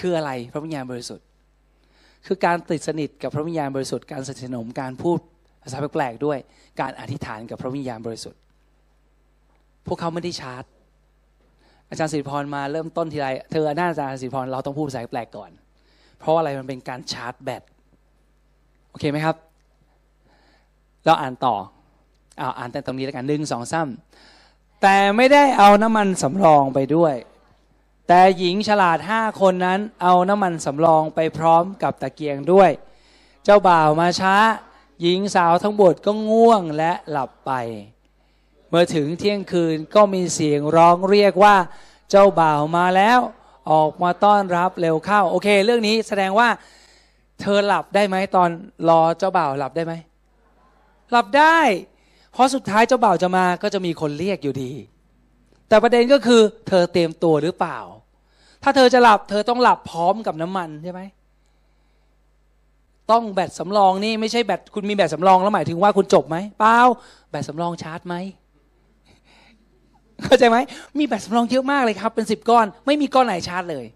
[0.00, 1.26] คืออะไรพระวิญญาณบริสุทธิ์
[2.26, 5.18] คือการติดสนิทกับพระวิญญาณบริสุทธิ์การสนิทสนมการพูด
[5.62, 6.38] ภาษาแปลกๆด้วย
[6.80, 8.40] การอธิษฐานกับพระวิญญาณบริสุทธิ์
[9.86, 10.64] พวกเขาไม่ได้ชาร์จ
[11.88, 15.50] อาจารย์สิริพรมาเริ่มต้นทีไรเธอหน้าอาจารย์สิริพรเราต้องพูดภาษาแปลกก่อน
[16.18, 17.62] เพราะอะไรมันเป็นการชาร์จแบต
[18.90, 19.36] โอเคไหมครับ
[21.06, 21.56] เราอ่านต่อ
[22.40, 27.14] อาอ่านแต่ตรงนี้แล้วกันหนึ่งสองซ้ำแต่ไม่ได้เอาน้ำมันสำรองไปด้วย
[28.08, 32.70] แต่หญิงฉลาดห้าคนนั้นเอาน้ำมันสำรองไปพร้อมกับตะเกียงด้วย
[33.44, 34.36] เจ้าบ่าวมาช้า
[35.02, 37.52] หญิงสาวทั้งหมดก็ง่วงและหลับไป
[38.68, 41.56] เมื่อถึงเที่ยงคืนก็มีเสียงร้องเรียกว่า
[42.10, 43.18] เจ้าบ่าวมาแล้ว
[43.70, 46.48] ออกมาต้อนรับเร็วเข้า โอเค เรื่องนี้แสดงว่า
[47.40, 48.50] เธอหลับได้ไหมตอน
[48.88, 49.94] รอเจ้าบ่าวหลับได้ไหม
[51.10, 51.58] หลับได้
[52.32, 54.72] เพราะสุดท้ายเจ้าบ่าวจะมาก็จะมีคนเรียกอยู่ดี
[55.68, 57.78] แต่ประเด็นก็คือ เธอเตรียมตัวหรือเปล่า
[58.62, 61.00] ถ้าเธอจะหลับ เธอต้องหลับพร้อมกับน้ำมันใช่ไหม
[63.10, 66.78] ต้องแบตสำรองนี่ไม่ใช่แบตคุณมีแบตสำรองแล้วหมายถึงว่าคุณจบไหมเปล่า
[67.30, 68.14] แบตสำรองชาร์จไหม
[70.24, 70.56] เข้าใจไหม
[70.98, 73.86] มีแบตสำรองเยอะมากเลยครับ เป็นสิบก้อน ไม่มีก้อนไหนชาร์จเลย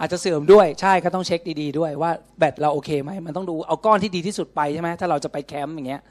[0.00, 6.02] อาจจะเสื่อมด้วยใช่ก็ต้องเช็คดีๆด้วยว่าแบตเราโอเคไหมมันต้องดูเอาก้อนที่ดีที่สุดไปใช่ไหมถ้าเราจะไปแคมป์อย่างเงี้ย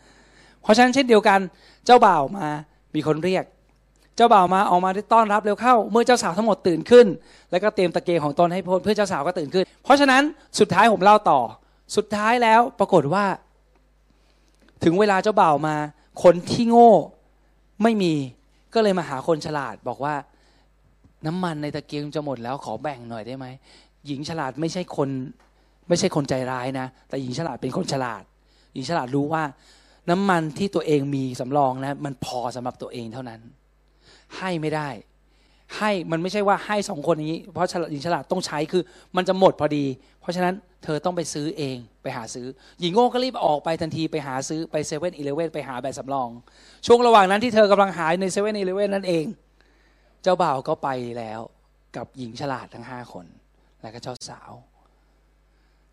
[0.62, 1.40] เพราะฉะนั้นเช่นเดียวกัน
[1.86, 2.48] เจ้าบ่าวมา
[2.96, 3.44] มีคนเรียก
[4.18, 7.06] เจ้าบ่าวมาออกมาต้อนรับเร็วเข้า เมื่อเจ้าสาวทั้งหมดตื่นขึ้น
[7.52, 10.22] แล้วก็เตรียมตะเกียงของตนให้พ้นเพื่อเจ้าสาวก็ตื่นขึ้น เพราะฉะนั้น
[10.60, 11.40] สุดท้ายผมเล่าต่อ
[11.96, 13.26] สุดท้ายแล้วปรากฏว่า
[14.84, 15.76] ถึงเวลาเจ้าบ่าวมา
[16.24, 16.92] คนที่โง่
[17.84, 18.14] ไม่มี
[18.74, 20.16] ก็เลยมาหาคนฉลาดบอกว่า
[21.26, 23.46] น้ำมันในตะเกียงจะหมดแล้วขอแบ่งหน่อยได้ไหม
[24.08, 25.10] หญิงฉลาดไม่ใช่คน
[25.88, 28.24] ไม่ใช่คนใจร้ายนะ แต่หญิงฉลาดเป็นคนฉลาด
[28.74, 29.44] หญิงฉลาดรู้ว่า
[30.10, 33.42] น้ำมันที่ตัวเองมีสำรองนะมันพอสำหรับตัวเองเท่านั้น
[34.38, 34.90] ให้ไม่ได้
[35.78, 38.84] ให้มันไม่ใช่ว่าให้สองคนนี้ เพราะหญิงฉลาดต้องใช้คือ
[39.16, 39.86] มันจะหมดพอดี
[40.22, 42.48] เพราะฉะนั้นเธอต้องไปซื้อเองไปหาซื้อ
[42.80, 46.30] หญิงโง่ก็รีบออกไปทันทีไปหาซื้อไปเซเว่นอีเลเว่นไปหาแบบสำรอง
[46.86, 49.26] ช่วงระหว่างนั้นที่เธอกำลังหายในเซเว่นอีเลเว่นนั่นเอง
[50.24, 51.42] เจ้าบ่าวก็ไปแล้ว
[51.96, 53.26] กับหญิงฉลาดทั้งห้าคน
[53.82, 54.52] และก็เจ้าสาว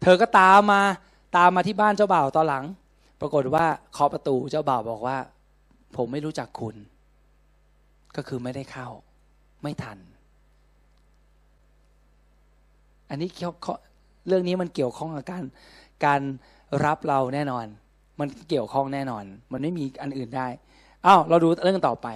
[0.03, 0.83] เธอก็ตามมา
[1.37, 2.65] ตามมาที่บ้านเจ้าบ่าวตอนหลัง
[3.21, 5.17] ปรากฏว่าเคาะประตูเจ้าบ่าวบอกว่า
[5.97, 6.77] ผมไม่รู้จักคุณ
[8.17, 8.89] ก็คือไม่ได้เข้า
[9.63, 9.99] ไม่ทัน
[13.11, 13.29] อันนี้
[14.29, 15.45] เรื่องนี้มันเกี่ยวข้องกับการ
[16.07, 16.21] การ
[16.85, 17.67] รับเราแน่นอน
[18.21, 20.49] มันเกี่ยวข้องแน่นอน มันไม่มีอันอื่นได้
[21.07, 22.09] อ้าวเราดูเรื่องต่อไป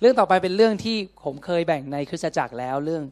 [0.00, 3.04] เรื่องต่อไปเป็นเรื่องที่ผมเคยแบ่งในคริสตจักรแล้วเรื่อง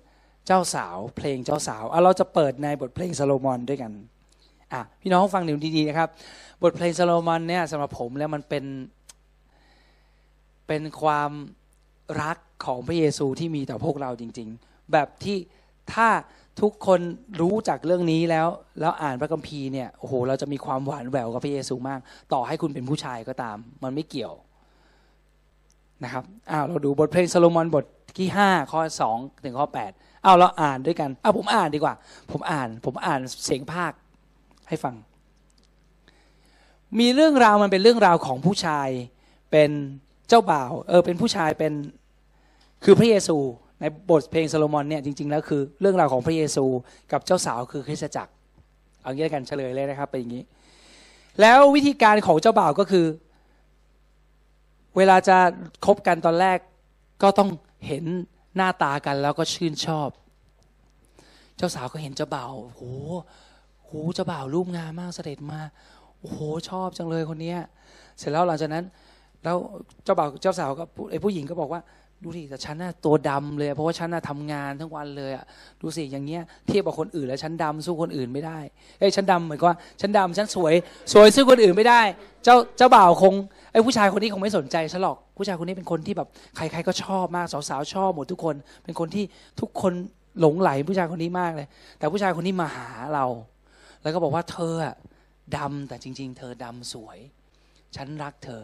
[0.47, 3.93] เจ้าสาวเพลงเจ้าสาวเอาเราจะเปิดในบทเพลงซาโลมอนด้วยกัน
[4.73, 6.09] อะพี่น้องฟังดูดีๆนะครับ
[6.63, 8.65] บทเพลงซาโลมอนเนี่ยสำหรับผมแล้วมันเป็น
[10.67, 11.31] เป็นความ
[12.23, 15.37] รักของพระเยซูที่มีต่อพวกเราจริง ๆ แบบที่
[15.95, 16.09] ถ้า
[16.61, 17.01] ทุกคน
[17.41, 18.49] รู้จากเรื่องนี้แล้ว
[18.81, 22.01] แล้วอ่านพระคัมภีร์เนี่ยโอ้โหเราจะมีความหวานแหววกับพระเยซูมาก
[22.33, 24.35] ต่อให้คุณเป็นผู้ชายก็ตาม มันไม่เกี่ยว
[26.05, 27.85] นะครับอ้าวเราดูบทเพลงโซโลมอนบท
[28.19, 29.93] ที่ห้าข้อสองถึงข้อแปด
[30.25, 31.95] อ้าวเราอ่านด้วยกันอ้าวผมอ่านดีกว่า
[32.31, 33.93] ผมอ่าน ผมอ่านเสียงภาค
[34.69, 34.95] ให้ฟัง
[36.99, 38.89] มีเรื่องราวมันเป็นเรื่องราวของผู้ชาย
[39.51, 39.71] เป็น
[40.29, 41.73] เจ้าบ่าวเออเป็นผู้ชายเป็น
[42.85, 43.37] คือพระเยซู
[43.81, 46.65] ในบทเพลงโซโลมอนเนี่ยจริงๆแล้วคือเรื่องราวของพระเยซู
[47.13, 48.33] กับเจ้าสาวคือคริสตจักร
[49.03, 50.45] เอางี้กันเฉลยเลยนะครับเป็นอย่างนี้
[51.41, 53.07] แล้ววิธีการของเจ้าบ่าวก็คือ
[54.97, 55.37] เวลาจะ
[55.87, 56.59] คบกันตอนแรก
[57.23, 57.49] ก็ต้อง
[57.87, 58.05] เห็น
[58.57, 60.09] หน้าตากันแล้วก็ชื่นชอบ
[61.57, 62.83] เจ้าสาวก็เห็นเจ้าบ่าวโห
[63.85, 65.61] โหเจ้าบ่าวรูปงามมากเสด็จมา
[66.19, 67.59] โอ้โหชอบจังเลยคนเนี้ย
[68.19, 68.85] เสร็จแล้วหลังจากนั้น
[69.45, 69.57] แล้ว
[70.05, 71.83] เจ้าบ่าวเจ้าสาวก็ไอ้ผู้หญิงก็บอกว่า
[72.25, 75.45] ดูดิแต่ฉันน่ะตัวดำเลย เพราะว่าฉันน่ะทำงานทั้งวันเลยอะ
[75.81, 78.59] ดูสิอย่างเงี้ยเทียบกับคนอื่นแล้วฉันดำสู้คนอื่นไม่ได้
[78.99, 80.75] เอ้ยฉันดำเหมือนกับว่าฉันดำฉันสวย
[81.13, 82.01] สวยสู้คนอื่นไม่ได้
[82.45, 83.35] เจ้าเจ้าบ่าวคง
[83.73, 89.25] ไอ้ผู้ชายคนนี้คงไม่สนใจฉันหรอกผู้ชายคนนี้เป็นคนที่แบบใครๆก็ชอบมากสาวๆชอบหมดทุกคน เป็นคนที่
[89.61, 89.93] ทุกคน
[90.41, 91.67] หลงไหลผู้ชายคนนี้มากเลย
[91.99, 93.25] แต่ผู้ชายคนนี้มาหาเรา
[94.03, 94.95] แล้วก็บอกว่าเธออะ
[95.57, 97.19] ดำแต่จริง ๆ เธอดำสวย
[97.97, 98.63] ฉันรักเธอ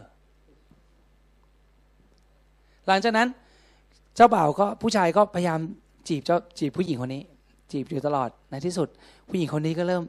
[2.87, 3.29] หลังจากนั้น
[4.17, 5.61] เจ้าบ่าวก็ผู้ชายก็พยายาม
[6.09, 7.23] จีบเจ้าจีบผู้หญิงคนนี้
[7.71, 8.89] จีบอยู่ตลอดในที่สุด
[9.29, 10.03] ผู้หญิงคนนี้ก็เริ่ม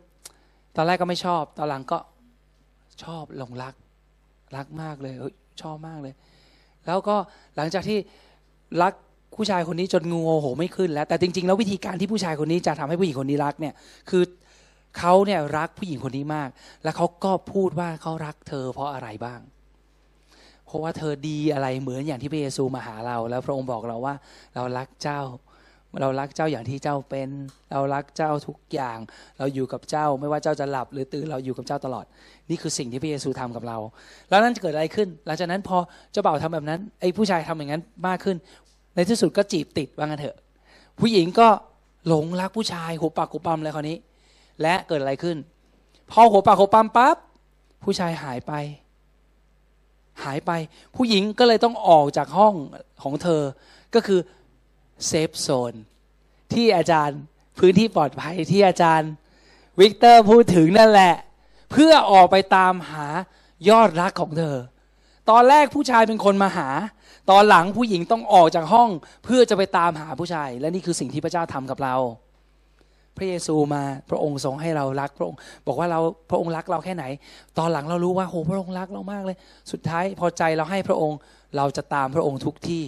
[0.75, 1.97] ตอนแรกก็ไม่ชอบ ตอนหลังก็
[3.03, 3.73] ชอบหลงรัก
[4.55, 6.13] รักมากเลยเยชอบมากเลย
[6.85, 7.15] แล้วก็
[7.55, 7.97] หลังจากที่
[8.81, 8.93] รัก
[9.35, 13.73] ผู้ชายคนนี้จนงูโหไม่ขึ้นแล้ว แต่จริง ๆ แล้ววิธีการที่ผู้ชายคนนี้จะทำให้ผู้หญิงคนนี้รักเนี่ย
[14.09, 14.23] คือ
[14.97, 16.49] เขาเนี่ยรักผู้หญิงคนนี้มาก
[16.83, 19.39] แล้วเขาก็พูดว่าเขารักเธอเพราะอะไรบ้าง
[20.73, 24.15] ราะว่าเธอดีอะไรเหมือนอย่างที่พระเยซูมาหาเรา แล้วพระองค์บอกเราว่า
[24.55, 25.21] เรารักเจ้า
[26.01, 27.29] เรารักเจ้าอย่างที่เจ้าเป็น
[27.71, 28.97] เรารักเจ้าทุกอย่าง
[29.39, 32.05] เราอยู่กับเจ้าไม่ว่าเจ้าจะหลับหรือตื่นเราอยู่กับเจ้าตลอด
[32.49, 33.77] นี่คือสิ่งที่พระเยซูทำกับเรา
[34.29, 35.77] แล้วนั่นจะเกิดอะไรขึ้น หลังจากนั้นพอ
[36.11, 38.37] เจ้าบ่าวทำแบบนั้นไอ้ผู้ชายทำอย่างนั้นมากขึ้น
[38.95, 40.37] ในที่สุดก็จีบติดว่างั้นเถอะ
[40.99, 41.47] ผู้หญิงก็
[42.07, 43.97] หลงรักผู้ชายหัวปากหัวปั๊มเลยคราวนี้
[44.61, 45.37] และเกิดอะไรขึ้น
[46.11, 47.15] พอหัวปากหัวปั๊มปั๊บ
[47.83, 48.53] ผู้ชายหายไป
[50.23, 50.51] หายไป
[50.95, 52.55] ผู้หญิงก็เลยต้องออกจากห้อง
[53.03, 53.41] ของเธอ
[53.93, 54.19] ก็คือ
[55.07, 55.73] safe zone
[56.53, 57.19] ที่อาจารย์
[57.59, 59.11] พื้นที่ปลอดภัยที่อาจารย์
[59.79, 61.15] วิกเตอร์พูดถึงนั่นแหละ
[61.71, 63.07] เพื่อออกไปตามหา
[63.69, 64.55] ยอดรักของเธอ
[65.29, 66.69] ตอนแรกผู้ชายเป็นคนมาหา
[67.31, 68.89] ตอนหลังผู้หญิงต้องออกจากห้อง
[69.23, 71.95] เพื่อจะไปตามหาผู้ชาย และนี่คือสิ่งที่พระเจ้าทำกับเรา
[73.17, 75.99] พระเยซูมา พระองค์ทรงให้เรารักพระองค์ บอกว่าเรา
[76.29, 77.05] พระองค์รักเราแค่ไหน
[77.57, 79.37] ตอนหลังเรารู้ว่าโหพระองค์รักเรามากเลย
[79.71, 81.17] สุดท้ายพอใจเราให้พระองค์
[81.57, 82.85] เราจะตามพระองค์ทุกที่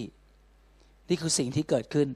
[1.08, 2.08] นี่คือสิ่งที่เกิดขึ้น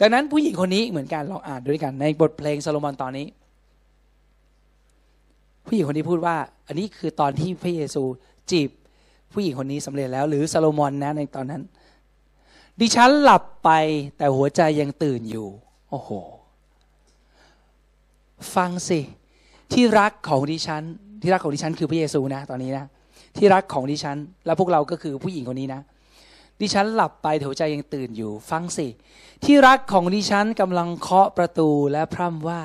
[0.00, 3.26] ดังนั้นผู้หญิงคนนี้เหมือนกันลองอ่านด้วยกันในบทเพลงซาโลมอนตอนนี้
[5.66, 8.02] ผู้หญิงคนนี้พูดว่า อันนี้คือตอนที่พระเยซู
[8.50, 8.70] จีบ
[9.32, 11.62] ผู้หญิงคนนี้สำเร็จแล้ว หรือซาโลมอนนะในตอนนั้น
[12.80, 13.70] ดิฉันหลับไป
[14.16, 15.48] แต่หัวใจยังตื่นอยู่
[15.90, 16.10] โอ้โห
[18.54, 19.00] ฟังสิ
[19.72, 20.82] ที่รักของดิฉัน
[21.22, 22.86] ที่รักของดิฉันคือพระเยซูนะ ตอนนี้นะ
[23.36, 25.80] ที่รักของดิฉัน และพวกเราก็คือผู้หญิงคนนี้นะ
[26.60, 28.86] ดิฉันหลับไปแต่หัวใจยังตื่นอยู่ ฟังสิ
[29.44, 32.60] ที่รักของดิฉันกำลังเคาะประตูและพร่ำว่า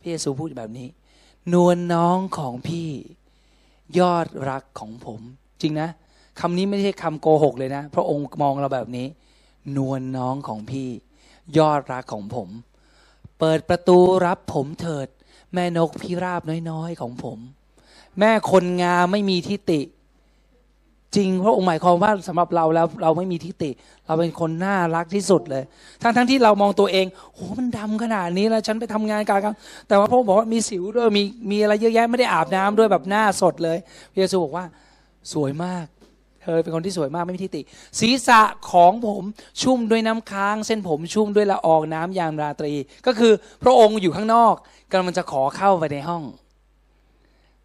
[0.00, 0.88] พระเยซูพูดแบบนี้
[1.52, 2.90] นวลน้องของพี่
[3.98, 5.20] ยอดรักของผม
[5.60, 5.88] จริงนะ
[6.40, 9.06] คำนี้ไม่ใช่คำโกหกเลยนะ พระองค์มองเราแบบนี้
[9.76, 10.88] นวลน้องของพี่
[11.58, 12.48] ยอดรักของผม
[13.44, 15.08] เปิดประตูรับผมเถิด
[15.54, 17.38] แม่นกพิราบน้อยๆของผม
[18.18, 19.80] แม่คนงามไม่มีทิฏฐิ
[21.16, 23.70] จริงพระองค์หมายความว่าสำหรับเราแล้วเราไม่มีทิฏฐิ
[24.06, 25.64] เราเป็นคนน่ารักที่สุดเลย
[26.02, 29.56] ทั้งทั้งที่เรามองตัวเองโอ้มันดำขนาดนี้แล้วฉันไปทำงานกลาง
[29.88, 33.78] แต่ว่าพระองค์บอกว่ามีสิวด้วยมีมีอะไรเยอะแยะไม่ได้อาบน้ำด้วยแบบหน้าสดเลย
[34.12, 34.64] พระเยซูบอกว่า
[35.32, 35.86] สวยมาก
[36.42, 37.62] เธอเป็นคนที่สวยมากไม่มีทิฏฐิ
[38.00, 39.22] ศีรษะของผม
[39.62, 42.72] ชุ่มด้วยน้ำค้าง เส้นผมชุ่มด้วยละอองน้ำยามราตรี
[43.06, 44.54] ก็คือพระองค์อยู่ข้างนอก
[44.92, 46.22] กำลังจะขอเข้าไปในห้อง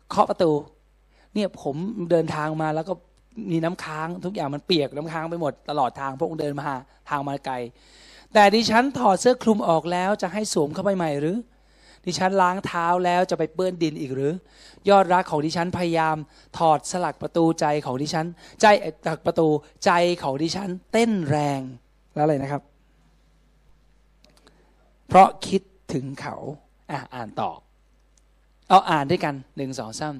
[0.09, 0.51] เคาะประตู
[1.33, 1.75] เนี่ยผม
[2.11, 2.93] เดินทางมาแล้วก็
[3.51, 6.69] มีน้ำค้างทุกอย่างมันเปียกน้ำค้างไปหมดตลอดทางพระองค์เดินมา
[7.09, 7.55] ทางมาไกล
[8.33, 11.35] แต่ดิฉันถอดเสื้อคลุมออกแล้วจะให้สวมเข้าไปใหม่หรือ
[12.07, 14.33] ดิฉันล้างเท้าแล้วจะไปเปื้อนดินอีกหรือ
[14.89, 16.17] ยอดรักของดิฉันพยายาม
[16.57, 18.25] ถอดสลักประตูใจของดิฉัน
[18.61, 18.65] ใจ
[19.05, 19.47] จากประตู
[19.85, 19.91] ใจ
[20.23, 21.61] ของดิฉัน เต้นแรง
[22.15, 22.61] แล้วอะไรนะครับ
[25.07, 25.61] เพราะคิด
[25.93, 26.35] ถึงเขา
[26.91, 27.51] อะอ่านต่อ
[28.69, 30.15] เอาอ่านด้วยกันหนึ่งสองสาม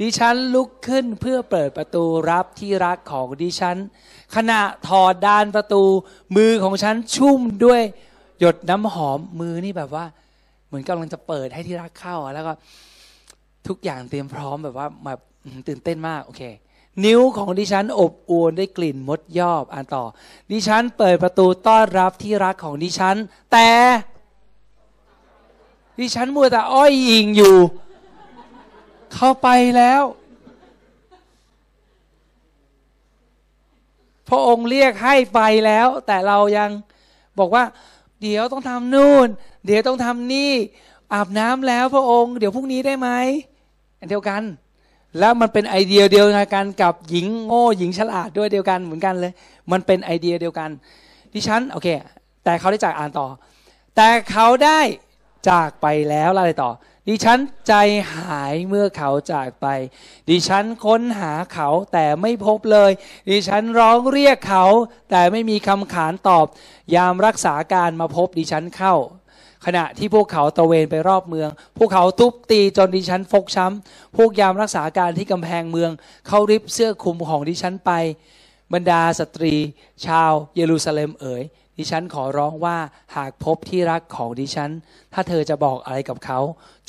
[0.00, 3.76] ดิฉันลุกขึ้นเพื่อเปิดประตูรับที่รักของดิฉัน
[4.36, 5.82] ขณะถอดดานประตู
[6.36, 7.82] มือของฉันชุ่มด้วย
[8.40, 10.04] หยดน้ำหอมมือนี่แบบว่า
[10.66, 12.52] เหมือนกำลังจะเปิดให้ที่รักเข้าแล้วก็
[13.68, 15.20] ทุกอย่างเตรียมพร้อมแบบว่าแบบ
[15.68, 16.42] ตื่นเต้นมากโอเค
[17.04, 20.04] นิ้วของดิฉันอบอวลด้วยกลิ่นมดยอบอ่านต่อ
[20.50, 23.16] ดิฉันเปิดประตูต้อนรับที่รักของดิฉัน
[23.52, 23.70] แต่
[26.00, 27.56] ดิฉันมัวแต่อ้อยอิงอยู่
[29.14, 30.02] เข้าไปแล้ว
[34.28, 36.70] พระองค์เรียกให้ไปแล้ว แต่เรายัง
[37.38, 37.64] บอกว่า
[38.22, 39.28] เดี๋ยวต้องทำนู่น
[39.66, 40.52] เดี๋ยวต้องทำนี่
[41.12, 43.08] อาบน้ำแล้วพระองค์ เดี๋ยวพรุ่งนี้ได้ไหม
[43.98, 44.42] อันเดียวกัน
[45.18, 49.32] แล้วมันเป็นไอเดียเดียวกันกับหญิงโง่หญิงฉลาดด้วยเดียวกันเหมือนกันเลย
[49.72, 50.70] มันเป็นไอเดียเดียวกัน
[51.34, 51.88] ดิฉันโอเค
[52.44, 53.26] แต่เขาได้จากอ่านต่อ
[53.96, 54.80] แต่เขาได้
[55.48, 56.70] จากไปแล้วอะไรต่อ
[57.08, 57.38] ดิฉัน
[57.68, 57.74] ใจ
[58.16, 59.66] หายเมื่อเขาจากไป
[60.28, 62.90] ดิฉันค้นหาเขาแต่ไม่พบเลย
[63.30, 64.64] ดิฉันร้องเรียกเขา
[65.10, 66.46] แต่ไม่มีคำขานตอบ
[66.94, 68.94] ยามรักษาการมาพบดิฉันเข้า
[69.66, 75.90] ขณะที่พวกเขาตะเวนไปรอบเมือง พวกเขาทุบตีจนดิฉันฟกช้ำ พวกยามรักษาการที่กำแพงเมือง
[76.28, 77.92] เขาริบเสื้อคลุมของดิฉันไป
[78.72, 79.54] บรรดาสตรี
[80.06, 81.42] ชาวเยรูซาเล็มเอ๋ย
[81.78, 82.76] ดิฉันขอร้องว่า
[83.16, 84.70] หากพบที่รักของดิฉัน
[85.12, 86.40] ถ้าเธอจะบอกอะไรกับเขา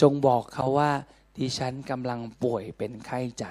[0.02, 0.92] จงบอกเขาว่า
[1.40, 3.46] ดิฉันกำลังป่วยเป็นไข้ใจ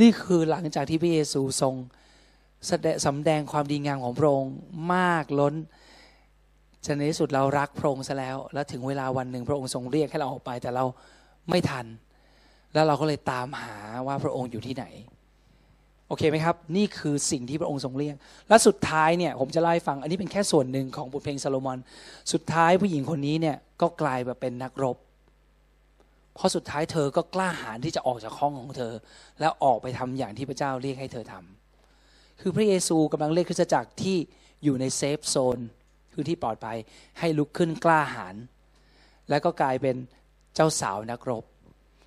[0.00, 1.74] นี่คือหลังจากที่พระเยซูทรง
[2.66, 4.54] แสดงสำแดงความดีงามของพระองค์
[4.94, 5.54] มากล้น
[6.84, 10.84] จนในที่สุดเรารักพระองค์ซะแล้ว แล้วถึงเวลาวันหนึ่งพระองค์ทรงเรียกให้เราออกไปแต่เรา
[11.50, 11.86] ไม่ทัน
[12.74, 14.84] แล้วเราก็เลยตามหาว่าพระองค์อยู่ที่ไหน
[16.08, 18.16] โอเคไหมครับ นี่คือสิ่งที่พระองค์ทรงเรียก
[18.48, 21.78] และสุดท้ายเนี่ยผมจะเล่าให้ฟัง อันนี้เป็นแค่ส่วนหนึ่งของบทเพลงซาโลมอน
[22.32, 24.96] สุดท้ายผู้หญิงคนนี้เนี่ยก็กลายมาเป็นนักรบ
[26.34, 28.92] เพราะสุดท้ายเธอก็กล้าหาญที่จะออกจากห้องของเธอ
[29.40, 34.16] แล้วออกไปทำอย่างที่พระเจ้าเรียกให้เธอทำคือพระเยซูกำลังเรียกคริสตจักรที่
[34.64, 35.58] อยู่ในเซฟโซน
[36.12, 36.78] พื้นที่ปลอดภัย
[37.18, 38.36] ให้ลุกขึ้นกล้าหาญ
[39.30, 39.96] แล้วก็กลายเป็น
[40.54, 41.44] เจ้าสาวนักรบ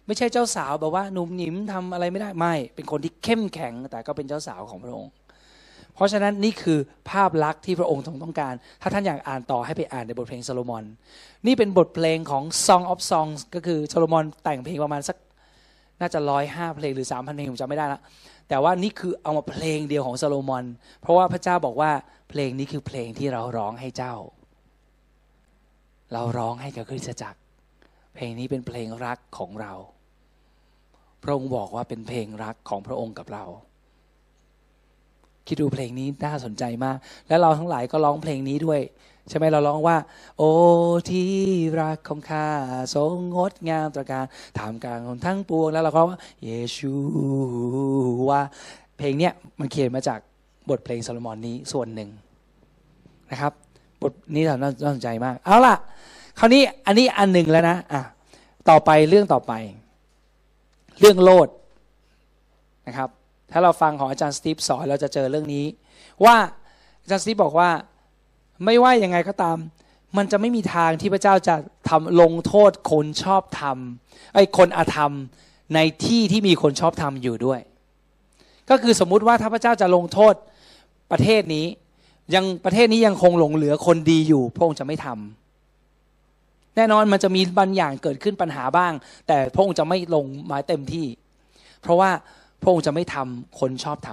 [0.07, 5.11] ไม่ใช่เจ้าสาวแบบว่าหนุ่มหนิมทำอะไรไม่ได้ไม่ เป็นคนที่เข้มแข็งแต่ก็เป็นเจ้าสาวของพระองค์
[5.95, 10.83] เพราะฉะนั้นนี่คือภาพลักษณ์ที่พระองค์ทรงต้องการ ถ้าท่านอยากอ่านต่อให้ไปอ่านในบทเพลงโซโลมอน
[11.47, 15.17] นี่เป็นบทเพลงของ Song of Songs ก็คือโซโลมอนแต่งเพลงประมาณสัก
[15.99, 18.01] น่าจะร้อยห้าเพลงหรือสามพันเพลงผมจำไม่ได้ละ
[18.49, 20.65] แต่ว่านี่คือเอามาเพลงเดียวของโซโลมอน
[21.01, 21.91] เพราะว่าพระเจ้าบอกว่า
[22.29, 24.13] เพลงนี้คือเพลงที่เราร้องให้เจ้า
[26.13, 27.39] เราร้องให้กับคริสตจักร
[28.15, 29.73] เพลงนี้เป็นเพลงรักของเรา
[31.23, 33.45] พระองค์บอกว่าเป็นเพลงรักของพระองค์กับเรา
[35.47, 36.97] คิดดูเพลงนี้น่าสนใจมาก
[37.27, 38.81] และเราทั้งหลายก็ร้องเพลงนี้ด้วย
[39.29, 39.97] ใช่ไหมเราร้องว่า
[40.37, 40.51] โอ้
[41.09, 41.29] ที่
[41.81, 42.45] รักของข้า
[42.95, 44.25] ทรงงดงามตระการ
[44.57, 46.47] ถามกลางของทั้งปวง แล้วเราก็ว่า เย
[46.77, 46.93] ชู
[48.29, 48.41] ว่า
[48.97, 50.19] เพลงเนี้ยมันเขียนมาจาก
[50.69, 52.09] บทเพลงโซโลมอนนี้ส่วนหนึ่ง
[53.31, 53.53] นะครับ
[54.01, 55.75] บทนี้เราน่าสนใจมาก เอาล่ะ
[56.43, 58.01] คราวนี้อันนี้อันหนึ่งแล้วนะอะ
[58.69, 59.53] ต่อไปเรื่องต่อไป
[60.99, 61.47] เรื่องโลด
[62.87, 63.09] นะครับ
[63.51, 65.65] ถ้าเราฟังของอาจารย์สตีฟสอนเราจะเจอเรื่องนี้
[66.25, 66.35] ว่า
[67.01, 67.69] อาจารย์สตีฟบอกว่า
[68.65, 69.57] ไม่ว่ายังไงก็ตาม
[70.17, 71.55] มันจะไม่มีทางที่พระเจ้าจะ
[71.89, 75.13] ทำลงโทษคนชอบทำไอ้คนอาธรรม
[75.75, 77.59] ในที่ที่มีคนชอบทำอยู่ด้วย
[78.69, 80.33] ก็คือสมมุติว่าถ้าพระเจ้าจะลงโทษ
[81.11, 81.65] ประเทศนี้
[82.35, 85.40] ยังประเทศนี้ยังคงหลงเหลือคนดีอยู่ พระองค์จะไม่ทำ
[86.75, 88.93] แน่นอนมันจะมีบางอย่างเกิดขึ้นปัญหาบ้าง
[89.27, 91.07] แต่พระองค์จะไม่ลงมาเต็มที่
[91.81, 92.09] เพราะว่า
[92.61, 94.09] พระองค์จะไม่ทำคนชอบท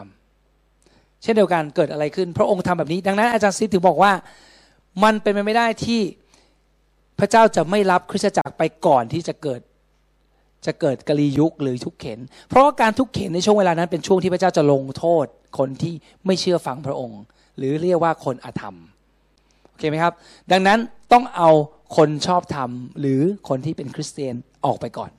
[0.60, 4.12] ำเช่นเดียวกันเกิดอะไรขึ้น พระองค์ทำแบบนี้ ดังนั้นอาจารย์ซิดถึงบอกว่า
[5.04, 6.00] มันเป็นไปไม่ได้ที่
[7.18, 9.60] พระเจ้าจะไม่รับคริสตจักรไปก่อนที่จะเกิด
[10.66, 12.18] จะเกิดกลียุคหรือทุกเข็น
[12.48, 15.26] เพราะว่าการทุกเข็นในช่วงเวลานั้นเป็นช่วงที่พระเจ้าจะลงโทษ
[15.58, 15.94] คนที่
[16.26, 17.20] ไม่เชื่อฟังพระองค์
[17.56, 18.76] หรือเรียกว่าคนอธรรม
[19.68, 20.14] โอเคไหมครับ
[20.52, 20.78] ดังนั้น
[21.12, 21.50] ต้องเอา
[21.96, 22.70] คนชอบธรรม
[23.00, 25.10] หรือคนที่เป็นคริสเตียนออกไปก่อน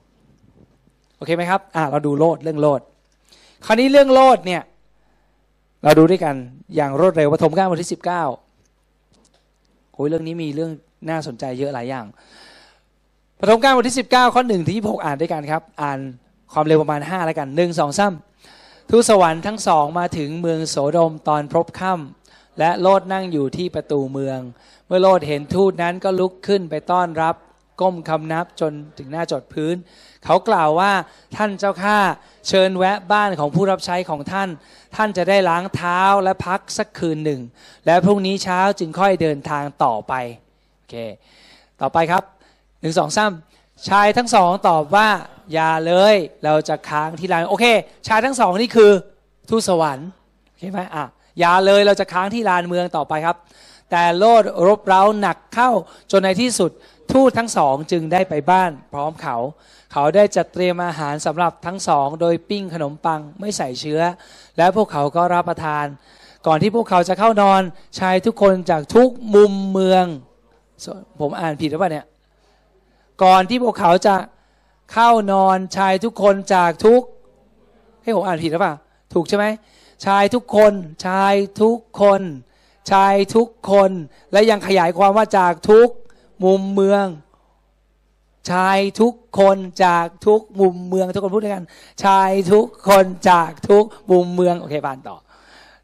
[1.16, 2.80] โอเคไหมครับอ่าเราดูโลดเรื่องโลด
[3.66, 4.62] คราวนี้เรื่องโลดเนี่ย
[5.84, 6.34] เราดูด้วยกัน
[6.76, 8.22] อย่างรวดเร็วปฐมกาลบทที่สิบเก้า
[9.92, 10.70] โอ้ยเรื่องนี้มีเรื่อง
[11.10, 12.06] น่าสนใจเยอะหลายอย่าง
[13.40, 15.98] ปฐมกาลบทที่สิบเก้าข้อหนึ่งถึงยี่หกอ่านด้วยกันครับ อ่าน
[16.52, 22.19] ความเร็วประมาณห้าแล้วกันหนึ่งสองซ้ำทูตสวรรค์ทั้งสองมาถึงเมืองโสดมตอนพบค่ำ
[22.60, 24.38] และโลดนั่งอยู่ที่ประตูเมือง
[24.86, 27.34] เมื่อโลดเห็นทูตนั้นก็ลุกขึ้นไปต้อนรับ
[27.80, 29.76] ก้มคำนับจนถึงหน้าจดพื้น
[30.24, 30.92] เขากล่าวว่า
[31.36, 31.98] ท่านเจ้าข้า
[32.48, 34.48] เชิญแวะบ้านของผู้รับใช้ของท่าน
[34.96, 37.40] ท่านจะได้ล้างเท้าและพักสักคืนหนึ่ง
[37.86, 40.14] และพรุ่งนี้เช้าจึงค่อยเดินทางต่อไป
[40.76, 40.94] โอเค
[41.80, 42.22] ต่อไปครับ
[42.80, 43.32] หนึ่งสองสาม
[43.88, 45.08] ชายทั้งสองตอบว่า
[45.52, 47.66] อย่าเลยเราจะค้างที่ลานโอเค
[48.08, 48.90] ชายทั้งสองนี่คือ
[49.50, 50.08] ทูตสวรรค์
[50.48, 51.04] โอเคไหมอะ
[51.40, 53.36] อย่าเลยเราจะค้างที่ลานเมืองต่อไปครับ
[53.90, 55.70] แต่โลดรบเร้าหนักเข้า
[56.10, 56.70] จนในที่สุด
[57.12, 59.36] ทูตทั้งสองจึงได้ไปบ้านพร้อมเขา
[59.92, 64.00] เขาได้จัดเตรียมอาหารสำหรับทั้งสอง โดยปิ้งขนมปังไม่ใส่เชื้อ
[64.56, 65.86] และพวกเขาก็รับประทาน
[66.46, 67.60] ก่อนที่พวกเขาจะเข้านอน
[68.00, 70.04] ชายทุกคนจากทุกมุมเมือง
[71.20, 72.06] ผมอ่านผิดหรือเปล่าเนี่ย
[73.22, 74.16] ก่อนที่พวกเขาจะ
[74.92, 77.02] เข้านอนชายทุกคนจากทุก
[78.02, 78.74] ให้ผมอ่านผิดหรือเปล่า
[79.14, 79.46] ถูกใช่ไหม
[80.06, 80.72] ชายทุกคน
[81.06, 82.22] ชายทุกคน
[82.90, 83.90] ชายทุกคน
[84.32, 85.88] และยังขยายความว่าจากทุก
[86.44, 87.06] มุมเมือง
[88.50, 91.64] ชายทุกคนจากทุกมุมเมือง ทุกคนพูดด้วยกัน
[92.04, 95.16] ชายทุกคนจากทุกมุมเมืองโอเคบานต่อ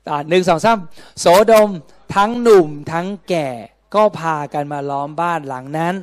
[0.09, 0.79] ต่อหนึ่งสองสาม
[1.21, 1.71] โสดม
[2.17, 3.49] ทั้งหนุ่มทั้งแก่
[3.95, 5.95] ก็พากันมาล้อมบ้านหลังนั้น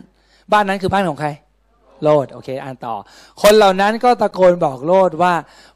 [0.52, 1.30] บ้านนั้นคือบ้านของใคร
[2.04, 2.96] โลดโอเคอ่านต่อ
[3.42, 5.34] คนเหล่านั้นก็ตะโกนบอกโลดว่า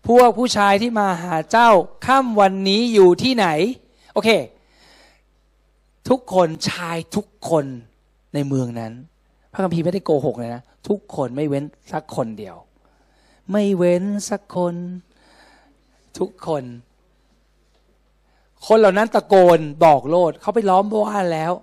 [0.07, 1.69] พวกผู้ชายที่มาหาเจ้า
[2.05, 3.47] ค่ำวันนี้อยู่ที่ไหน
[4.13, 4.29] โอเค
[6.09, 7.65] ทุกคนชายทุกคน
[8.33, 8.93] ในเมืองนั้น
[9.51, 12.55] พระคัมภีร์ไม่ได้โกหกเลยนะ ทุกคนไม่เว้นสักคนเดียว
[13.51, 14.75] ไม่เว้นสักคน
[16.19, 16.63] ทุกคน
[18.67, 21.53] คนเหล่านั้นตะโกนบอกโลดเขาไปล้อมบ้านแล้ว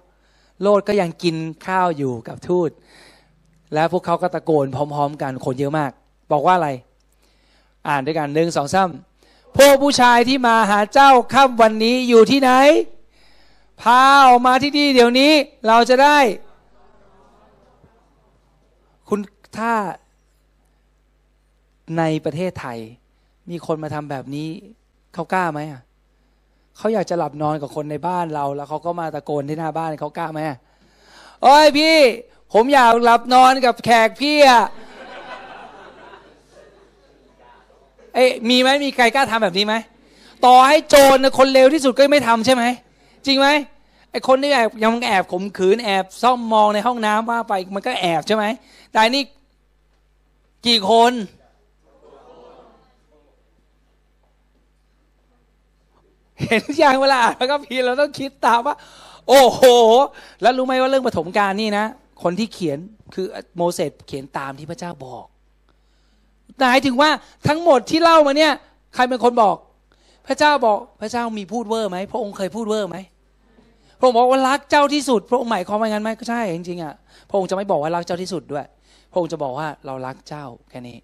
[0.63, 2.71] โลดก็ยังกินข้าวอยู่กับทูต
[3.75, 5.91] แล้วพวกเขาก็ตะโกนพร้อม ๆ กันคนเยอะมาก
[6.33, 6.71] บอกว่าอะไร
[7.89, 8.91] อ่านด้วยกันหนึ่งสองสาม
[9.57, 12.51] พวกผู้ชายที่มาหาเจ้าค่ำวันนี้อยู่ที่ไหน
[13.83, 15.33] พาออกมาที่นี่เดี๋ยวนี้
[15.67, 16.19] เราจะได้
[19.09, 19.21] คุณ
[19.59, 19.73] ถ้า
[21.99, 22.79] ในประเทศไทย
[23.51, 24.49] มีคนมาทำแบบนี้
[25.15, 25.83] เขากล้าไหมอะ
[26.77, 30.41] เขาอยากจะหลับนอนกับคนในบ้านเรา แล้วเขาก็มาตะโกนที่หน้าบ้านเขากล้าไหม
[31.43, 31.97] โอ้ยพี่
[32.55, 34.65] ผมอยากหลับนอนกับแขกพี่อะ
[38.15, 39.75] เอ้มีไหมมีใครกล้าทำแบบนี้ไหม
[40.45, 42.65] ต่อให้โจรคนเลวที่สุดก็ไม่ทำใช่ไหม
[43.27, 43.49] จริงไหม
[44.11, 48.45] ไอ้คนที่แอบยังแอบข่มขืนแอบซ่อมมองในห้องน้ำว่าไปมันก็แอบใช่ไหม
[48.91, 49.23] แต่นี่
[50.67, 51.13] กี่คน
[56.43, 58.77] เห็นอย่างเวลาแล้วก็พีเราต้องคิดตามว่า
[59.29, 59.61] โอ้โห
[60.43, 61.87] แล้วรู้ไหมว่าเรื่องปฐมกาลนี่นะ
[62.25, 62.79] คนที่เขียน
[63.15, 65.25] คือโมเสสเขียนตามที่พระเจ้าบอก
[66.59, 67.11] หมายถึงว่า
[67.49, 68.53] ทั้งหมดที่เล่ามาเนี่ย
[68.95, 69.57] ใครเป็นคนบอก
[70.27, 72.97] พระเจ้าบอกพระเจ้ามีพูดเวอร์ไหมพระองค์เคยพูดเวอร์ไหม
[73.99, 76.95] พระองค์บอกว่ารักเจ้าที่สุด พระองค์หมายความว่างั้นไหมก็ใช่จริงๆอะ
[77.31, 78.67] พระองค์จะไม่บอกว่ารักเจ้าที่สุดด้วย
[79.13, 80.99] พระองค์จะบอกว่าเรารักเจ้าแค่นี้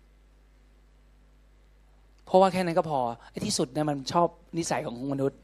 [2.26, 4.28] เพราะว่าแค่นั้นก็พอไอ้ที่สุดเนี่ยมันชอบ
[4.58, 5.38] นิสัยของมนุษย์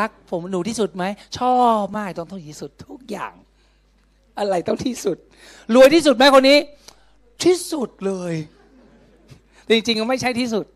[0.00, 1.04] รักผมหนูที่สุดไหม
[1.38, 3.32] ชอบมากต้องต้องที่สุดทุกอย่าง
[4.38, 5.16] อะไรต้องที่สุด
[5.74, 6.58] รวยที่สุดไหมคนนี้
[7.44, 8.34] ที่สุดเลย
[9.68, 10.66] จริงๆก็ไม่ใช่ที่สุด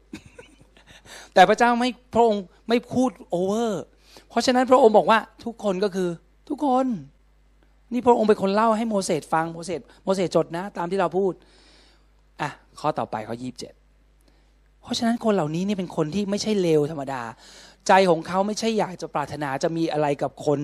[1.34, 3.82] แต่พระเจ้าไม่พระองค์ไม่พูดโอเวอร์
[4.28, 6.08] เพราะฉะนั้นพระองค์บอกว่าทุกคนก็คือ
[6.48, 6.86] ทุกคน
[7.92, 11.32] นี่พระองค์เป็นคนเล่าให้โมเสสฟังโมเสสโมเสสจดนะ ตามที่เราพูด
[12.40, 13.72] อะข้อต่อไปข้อยี่สิบเจ็ด
[14.82, 17.22] เพราะฉะนั้นคนเหล่านี้นี่เป็นคนที่ไม่ใช่เลวธรรมดา
[17.88, 20.60] ใจของเขาไม่ใช่อยากจะปรารถนาจะมีอะไรกับคน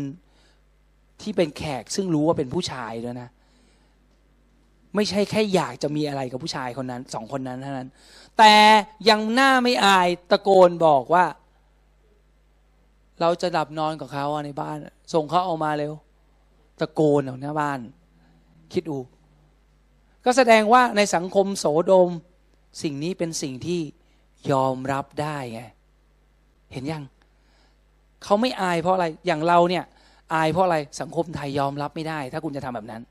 [1.22, 3.29] ที่เป็นแขกซึ่งรู้ว่าเป็นผู้ชายด้วยนะ
[4.94, 7.88] ไม่ใช่แค่อยากจะมีอะไรกับผู้ชายคนนั้นสองคนนั้นเท่านั้น
[8.38, 8.55] แต่
[9.09, 11.24] ยังหน้าไม่อายตะโกนบอกว่า
[13.20, 14.76] เราจะหลับนอนกับเขาในบ้าน
[15.12, 15.92] ส่งเขาออกมาเร็ว
[16.81, 17.79] ตะโกนออกหน้าบ้าน
[18.72, 18.98] คิดดู
[20.24, 22.11] ก็แสดงว่าในสังคมโสโดม
[22.83, 23.81] สิ่งนี้เป็นสิ่งที่
[24.50, 25.62] ยอมรับได้ไง
[26.72, 27.05] เห็นยัง
[28.24, 29.85] เขาไม่อายเพราะอะไรอย่างเราเนี่ย
[30.33, 33.03] อายเพราะอะไรสังคมไทยยอมรับไม่ได้ ถ้าคุณจะทำแบบนั้น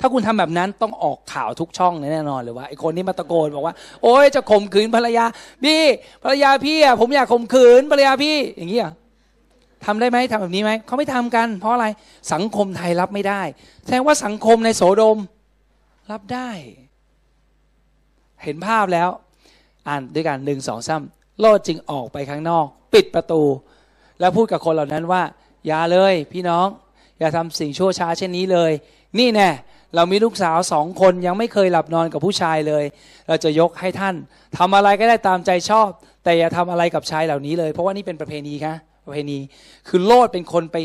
[0.00, 5.24] ถ้าคุณทำแบบนั้นต้องออกข่าวทุกช่องแน่นอนเลยว่าไอ้คนนี้มาตะโกนบอกว่า โอ้ยจะข่มขืนภรรยา
[5.64, 5.82] พี่
[6.22, 8.92] ภรรยาพี่อะผมอยากข่มขืนภรรยาพี่ อย่างนี้อะ
[9.84, 11.86] ทำได้ไหมทำแบบนี้ไหมเขาไม่ทำกัน เพราะอะไร
[12.32, 13.42] สังคมไทยรับไม่ได้
[13.84, 15.18] แสดงว่าสังคมในโสดม
[16.10, 16.50] รับได้
[18.44, 19.08] เห็นภาพแล้ว
[19.88, 23.42] อ่านด้วยกันหนึ่งสองซ้ำโลดจึงออกไปข้างนอก ปิดประตู
[24.20, 25.22] แล้วพูดกับคนเหล่านั้นว่า
[25.66, 26.66] อย่าเลยพี่น้อง
[27.18, 28.72] อย่าทำสิ่งชั่วช้าเช่นนี้เลย
[29.18, 29.50] นี่แน่
[29.96, 32.84] เรามีลูกสาวสองคนยังไม่เคยหลับนอนกับผู้ชายเลย
[33.28, 34.14] เราจะยกให้ท่าน
[34.58, 35.88] ทำอะไรก็ได้ตามใจชอบ
[36.24, 39.38] แต่อย่าทำอะไรกับชายเหล่านี้เลย เพราะว่านี่เป็นประเพณีครับประเพณี
[39.88, 40.76] คือโลดเป็นคนไป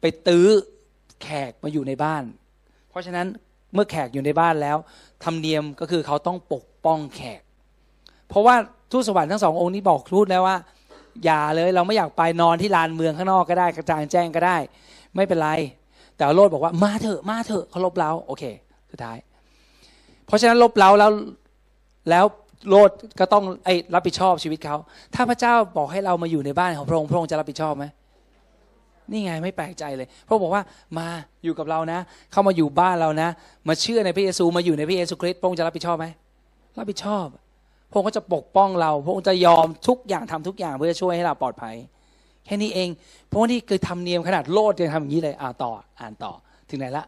[0.00, 0.48] ไปตื้อ
[1.22, 2.22] แขกมาอยู่ในบ้าน
[2.90, 3.26] เพราะฉะนั้น
[3.74, 4.76] เมื่อแขกอยู่ในบ้านแล้ว
[5.24, 7.40] ธรรมเนียมก็คือเขาต้องปกป้องแขก
[8.28, 8.56] เพราะว่า
[8.92, 10.56] ทูตสวรรค์ทั้งสององค์นี้บอกทูตแล้วว่า
[11.24, 14.56] อย่าเลย เราไม่อยากไปนอนที่ลานเมืองข้างนอกก็ได้กระจางแจ้งก็ได้
[15.16, 15.50] ไม่เป็นไร
[16.16, 18.44] แต่โลดบอกว่ามาเถอะมาเถอะเขาลบเล้าโอเค
[18.90, 19.18] สุดท้าย
[20.26, 21.10] เพราะฉะนั้นลบเล้าแล้ว
[22.10, 22.24] แล้ว
[22.68, 22.90] โลด
[23.20, 24.76] ก็ต้องไอ้รับผิดชอบชีวิตเขา
[25.14, 27.84] ถ้าพระเจ้าบอกให้เรามาอยู่ในบ้านของพระองค์พระองค์จะรับผิดชอบไหม
[29.12, 30.62] นี่ไงไม่แปลกใจเลย พระองค์บอกว่า
[30.98, 31.06] มา
[31.44, 31.98] อยู่กับเรานะ
[32.32, 33.28] เข้ามาอยู่บ้านเรานะ
[33.68, 36.06] มาเชื่อในพระเยซูมาอยู่ในพระเยซูคริสต์พระองค์จะรับผิดชอบไหม
[36.78, 37.26] รับผิดชอบ
[37.90, 41.74] พระองค์ก็จะปกป้องเรา พระองค์จะยอมทุกอย่างทำทุกอย่างเพื่อช่วยให้เราปลอดภัย
[42.44, 42.88] แค่นี้เอง
[43.26, 45.70] เพราะว่านี่คือทำเนียมขนาดโลดยังทำอย่างนี้เลยอ่าต่อ
[46.00, 46.32] อ่านต่อ
[46.70, 47.04] ถึงไหนละ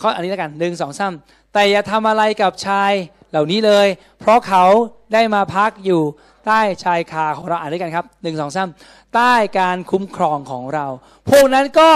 [0.00, 1.12] ข้ออันนี้แล้วกันหนึ่งสองสาม
[1.52, 2.92] แต่อย่าทำอะไรกับชาย
[3.30, 3.86] เหล่านี้เลย
[4.20, 4.64] เพราะเขา
[5.12, 6.02] ได้มาพักอยู่
[6.46, 8.68] ใต้ชายคาของเราอ่านด้วยกันครับหนึ่งสองสาม
[9.14, 10.86] ใต้การคุ้มครองของเรา
[11.30, 11.90] พวกนั้นก็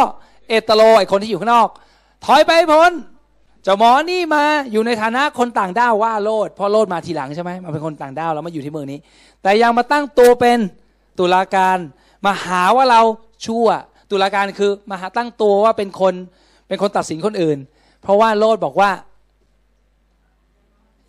[0.49, 1.69] เอตโลไอคนที่อยู่ข้างนอก
[2.25, 2.93] ถอยไปพ้น
[3.63, 8.99] เจ้าหมอนี่มาอยู่ในฐานะคนต่างด้าวว่าโลดเพราะโลดมาทีหลังใช่ไหมมาเป็นคนต่างด้าวแล้วมาอยู่ที่เมืองนี้
[9.43, 10.59] แต่ยังมาตั้งตัวเป็น
[11.19, 11.79] ตุลาการ
[12.27, 13.03] มาหาว่าเรา
[13.47, 13.67] ชั่ว
[14.11, 16.15] ตุลาการคือมาหาตั้งตัวว่าเป็นคน
[16.69, 17.59] เป็นคนตัดสินคนอื่น
[18.03, 18.91] เพราะว่าโลดบอกว่า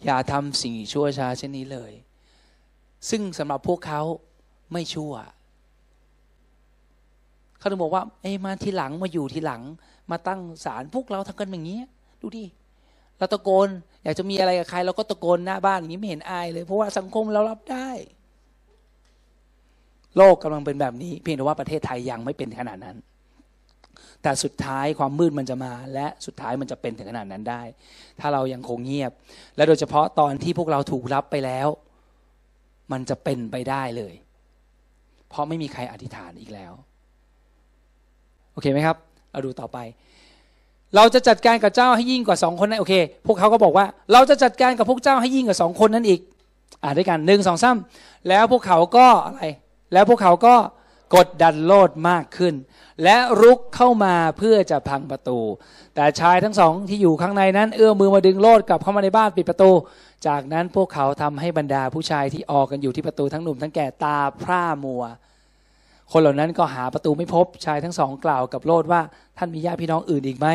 [0.06, 1.92] อย่าทำสิ่งชั่วช้าเช่นนี้เลย
[3.10, 4.02] ซึ่งสำหรับพวกเขา
[4.72, 5.14] ไม่ชั่ว
[7.58, 9.62] เขาถึงบอกว่าเอ้มาทีหลังมาอยู่ทีหลัง
[10.12, 11.80] มาตั้งศาลพวกเราทำกันอย่างนี้
[12.22, 12.46] ดูดิ
[13.18, 13.68] เราตะโกน
[14.04, 17.90] อยากจะมีอะไรกับใคร เราก็ตะโกนหน้าบ้านอย่างนี้ไม่เห็นอายเลย เพราะว่าสังคมเรารับได้
[20.18, 22.98] โลกกำลังเป็นแบบนี้ เพียงแต่ว่าประเทศไทยยังไม่เป็นขนาดนั้น
[24.24, 27.62] แต่สุดท้ายความมืดมันจะมา และสุดท้ายมันจะเป็นถึงขนาดนั้นได้
[28.20, 29.12] ถ้าเรายังคงเงียบ
[29.56, 31.68] และโดยเฉพาะตอนที่พวกเราถูกรับไปแล้ว
[32.92, 34.14] มันจะเป็นไปได้เลย
[35.30, 36.74] เพราะไม่มีใครอธิษฐานอีกแล้ว
[38.54, 38.98] โอเคไหมครับ
[39.32, 39.78] เราดูต่อไป
[40.96, 42.94] เราจะจัดการกับเจ้าให้ยิ่งกว่าสองคนนั้นโอเค
[43.28, 46.20] พวกเขาก็บอกว่า เราจะจัดการกับพวกเจ้าให้ยิ่งกว่าสองคนนั้นอีก
[46.84, 49.44] อ่านด้วยกันหนึ่งสองซ้ำแล้วพวกเขาก็อะไร
[49.94, 50.56] แล้วพวกเขาก็
[51.16, 52.54] กดดันโลดมากขึ้น
[53.04, 55.40] และรุกเข้ามาเพื่อจะพังประตู
[55.96, 59.72] แต่ชายทั้งสองที่อยู่ข้างในนั้น เอื้อมมือมาดึงโลดกลับเข้ามาในบ้านปิดประตู
[60.28, 65.04] จากนั้นพวกเขาทำให้บรรดาผู้ชายที่ออกกันอยู่ที่ประตูทั้งหนุ่มทั้งแก่ตาพร่ามัว
[66.12, 69.02] คนเหล่านั้นก็หาประตูไม่พบชายทั้งสองกล่าวกับโลดว่า
[69.38, 70.48] ท่านมีญาติพี่น้องอื่นอีกไหม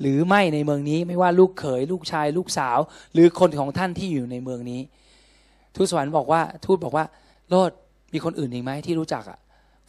[0.00, 2.78] หรือไม่ในเมืองนี้ไม่ว่าลูกเขยลูกชายลูกสาว
[3.12, 4.80] หรือคนของท่านที่อยู่ในเมืองนี้
[5.74, 7.04] ทูตสวรรค์บอกว่าทูตบอกว่า
[7.50, 7.70] โลด
[8.12, 9.38] มีคนอื่นอีกไหมที่รู้จักอะ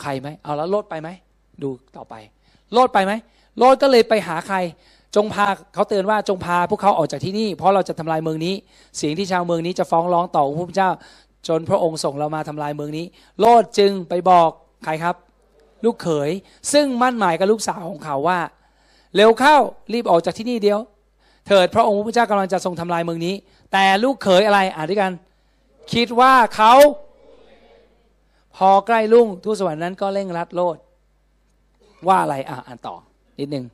[0.02, 1.10] ใครไหมเอาแล้วโลดไปไหม
[1.64, 2.16] ดูต่อไป
[2.74, 3.14] โลดไปไหม
[3.58, 4.58] โลดก็เลยไปหาใคร
[5.16, 8.54] จงพาเขาเตือนว่าจงพาพวกเขาออกจากที่นี่เพราะเราจะทำลายเมืองนี้
[8.98, 10.92] เสียงที่ชาวเมืองนี้จะฟ้องร้องต่อพระพุทธเจ้า
[11.48, 13.06] จนพระองค์ส่งเรามาทำลายเมืองนี้
[13.40, 14.50] โลดจึงไปบอก
[14.84, 15.16] ใครครับ
[15.86, 16.30] ลูกเขย
[16.74, 18.40] ซึ่งมั่นหมายกับลูกสาวของเขาว่า
[19.16, 19.56] เร็วเข้า
[19.94, 20.80] รีบออกจากที่นี่เดียว
[21.48, 23.36] เถิดพระองค์พระเจ้ากำลังจะทรงทำลายเมืองนี้
[23.72, 25.12] แต่ลูกเขยอะไรอ่านด้วยกัน
[25.94, 26.74] คิดว่าเขา
[28.58, 30.78] พอใกล้ลุ่งทูตสวรรค์นั้นก็เร่งรัดโลด
[32.08, 32.96] ว่าอะไรอะอ่านต่อ
[33.40, 33.66] นิดหนึ่ง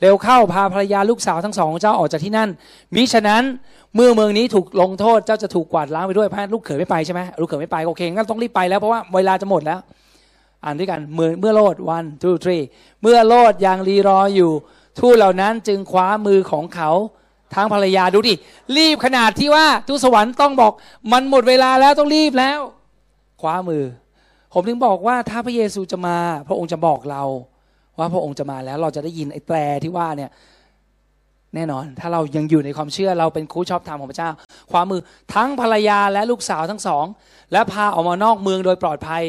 [0.00, 2.48] เร็วเข้าพาภรรยาลูกสาวทั้งสองเจ้าออกจากที่นั่น
[2.94, 3.42] มิฉะนั้น
[3.94, 9.80] เมื่อเมืองนี้ถูกลงโทษเจ้าจะถูกกวาดล้างไปด้วยพระลูกเขยไม่ไปใช่ไหมลูกเขยไม่ไปโอเคงั้นต้องรีบไปแล้วเพราะว่าเวลาจะหมดแล้ว
[10.64, 12.62] อ่านด้วยกันเมื่อเมื่อโลด one two three
[13.02, 14.52] เมื่อโลดยังรีรออยู่
[15.00, 16.90] ทูตเหล่านั้นจึงคว้ามือของเขา
[17.54, 18.34] ทั้งภรรยาดูดิ
[18.76, 20.72] รีบขนาดที่ว่าทูตสวรรค์ต้องบอก
[21.12, 22.60] มันหมดเวลาแล้วต้องรีบแล้ว
[23.40, 23.84] คว้ามือ
[24.52, 26.16] ผมถึงบอกว่าถ้าพระเยซูจะมา
[26.48, 27.22] พระองค์จะบอกเรา
[27.98, 30.30] ว่าพระองค์จะมาแล้วเราจะได้ยินไอ้แตรที่ว่าเนี่ย
[31.54, 34.30] แน่นอน ถ้าเรายังอยู่ในความเชื่อเราเป็นคู่ชอบธรรมของพระเจ้า
[34.70, 35.00] คว้ามือ
[35.34, 37.04] ทั้งภรรยาและลูกสาวทั้งสอง
[37.52, 39.24] และพาออกมานอกเมืองโดยปลอดภัย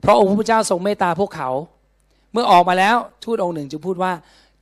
[0.00, 1.50] เพราะองค์พระเจ้าทรงเมตตาพวกเขา
[2.32, 4.12] เมื่อออกมาแล้วทูตองค์หนึ่งจึงพูดว่า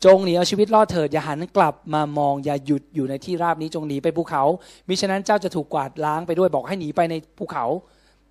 [0.04, 4.42] จงหนีเอาชีวิตรอดเถิดอย่าหันกลับมามองอย่าหยุดอยู่ในที่ราบนี้จงหนีไปภูเขา
[4.88, 7.64] มิฉะนั้นเจ้าจะถูกกวาดล้างไปด้วยบอกให้หนีไปในภูเขา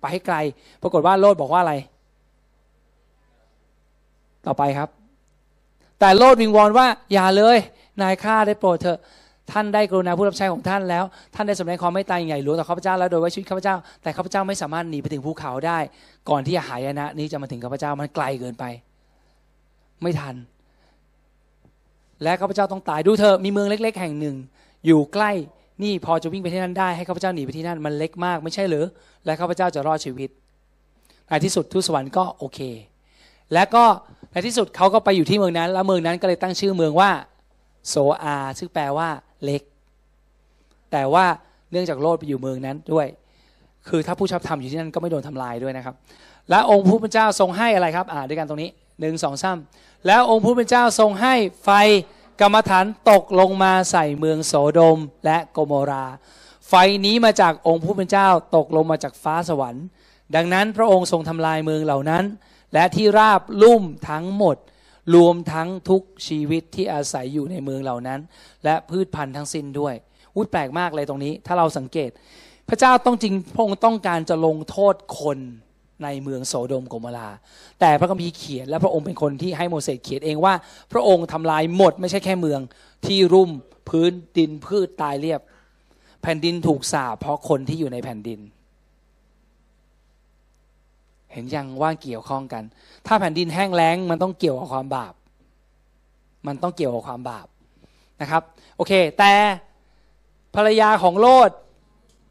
[0.00, 0.36] ไปให้ไกล
[0.82, 1.74] ปรากฏว่าโลดบอกว่าอะไร
[4.46, 4.88] ต่อไปครับ
[6.00, 7.58] แต่โลดวิงวอนว่า อย่าเลย
[8.02, 8.98] นายข้าได้โปรดเถอะ
[9.52, 15.78] ท่านได้กรุณาผู้รับใช้ของท่านแล้ว ท่านได้สำแดงความไม่ตายใหญ่หลวงต่อข้าพเจ้าแล้วโดยว่าชีวิตข้าพเจ้า แต่ข้าพเจ้าไม่สามารถหนีไปถึงภูเขาได้
[16.28, 18.64] ก่อนที่จะหายนะ นี้จะมาถึงข้าพเจ้ามันไกลเกินไป
[20.02, 20.34] ไม่ทัน
[22.22, 24.36] และข้าพเจ้าต้องตายดูเธอมีเมืองเล็ก ๆ แห่งหนึ่ง
[24.86, 25.30] อยู่ใกล้
[25.82, 28.84] นี่พอจะวิ่งไปที่นั่นได้ให้ข้าพเจ้าหนีไปที่นั่นมันเล็กมากไม่ใช่หรือ
[29.24, 30.30] และข้าพเจ้าจะรอดชีวิต
[31.28, 32.60] ในที่สุดทูตสวรรค์ก็โอเค
[33.52, 33.84] และก็
[34.32, 37.10] ในที่สุดเขาก็ไปอยู่ที่เมืองนั้น แล้วเมืองนั้นก็เลยตั้งชื่อเมืองว่า
[37.88, 39.08] โซอาซึ่งแปลว่า
[39.44, 39.62] เล็ก
[40.92, 41.26] แต่ว่า
[41.70, 43.06] เนื่องจากโลดไปอยู่เมืองนั้นด้วย
[43.88, 45.94] คือถ้าผู้ชอบทำอยู่ที่นั่นก็ไม่โดนทำลายด้วยนะครับ
[46.50, 48.70] และองค์ผู้เป็นเจ้าทรงให้อะไรครับอ่าด้วยกันตรงนี้
[49.00, 49.58] หนึ่งสองสาม
[50.06, 51.34] แล้วองค์ผู้เป็นเจ้าทรงให้
[51.64, 51.70] ไฟ
[52.40, 56.04] กรรมฐานตกลงมาใส่เมืองโสโดมและโกโมรา
[56.68, 56.74] ไฟ
[57.06, 59.84] นี้มาจากองค์ผู้เป็นเจ้าตกลงมาจากฟ้าสวรรค์
[60.34, 62.24] ดังนั้นพระองค์ทรงทำลายเมืองเหล่านั้น
[62.72, 64.56] และที่ราบลุ่มทั้งหมด
[65.14, 68.20] รวมทั้งทุกชีวิตที่อาศัยอยู่ในเมืองเหล่านั้น
[68.64, 69.94] และพืชพันธุ์ทั้งสิ้นด้วย
[70.34, 72.10] อุ้ยแปลกมากเลยตรงนี้ ถ้าเราสังเกต
[72.68, 75.38] พระเจ้าต้องจริงพระองค์ต้องการจะลงโทษคน
[76.04, 77.28] ในเมืองโสโดมโกมรา
[77.80, 80.54] แต่พระคัมภีร์เขียนและพระองค์เป็นคนที่ให้โมเสสเขียนเองว่า
[80.92, 82.60] พระองค์ทำลายหมดไม่ใช่แค่เมือง
[83.06, 83.50] ที่รุ่ม
[83.88, 85.40] พื้นดินพืชตายเรียบ
[86.22, 88.40] แผ่นดินถูกสาเพราะคนที่อยู่ในแผ่นดิน
[91.36, 92.64] เห็นยังว่าเกี่ยวข้องกัน
[93.06, 95.14] ถ้าแผ่นดินแห้งแล้งมันต้องเกี่ยวกับความบาป
[96.46, 97.46] มันต้องเกี่ยวกับความบาป
[98.20, 98.42] นะครับ
[98.76, 99.32] โอเค แต่
[100.56, 101.50] ภรรยาของโลด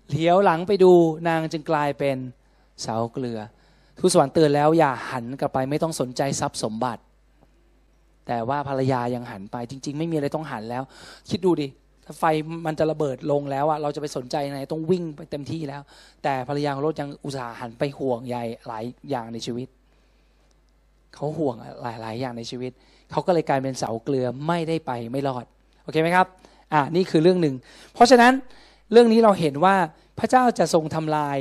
[0.09, 0.91] เหลียวหลังไปดู
[1.27, 2.17] นางจึงกลายเป็น
[2.81, 3.39] เสาเกลือ
[3.99, 7.01] ทูตสวรรค์เตือนแล้วอย่าหันกลับไปไม่ต้องสนใจทรัพย์สมบัติ
[8.27, 10.83] แต่ว่าภรรยายังหันไปจริง ๆ ไม่มีอะไรต้องหันแล้ว
[11.29, 11.67] คิดดูดิ
[12.05, 12.23] ถ้าไฟ
[12.65, 15.81] มันจะระเบิดลงแล้วอะเราจะไปสนใจไหนต้องวิ่งไปเต็มที่แล้ว
[16.23, 18.37] แต่ภรรยาของโลดยังอุตส่าห์หันไปห่วงใย
[18.67, 19.67] หลายอย่างในชีวิต
[21.13, 22.71] เขาห่วงหลายๆอย่างในชีวิต
[23.11, 25.45] เขาก็เลยกลายเป็นเสาเกลือไม่ได้ไปไม่รอด
[25.83, 26.27] โอเคไหมครับ
[26.73, 27.55] อ่านี่คือเรื่องหนึ่ง
[27.93, 28.33] เพราะฉะนั้น
[28.91, 29.75] เรื่องนี้เราเห็นว่า
[30.19, 31.39] พระเจ้าจะทรงทำลาย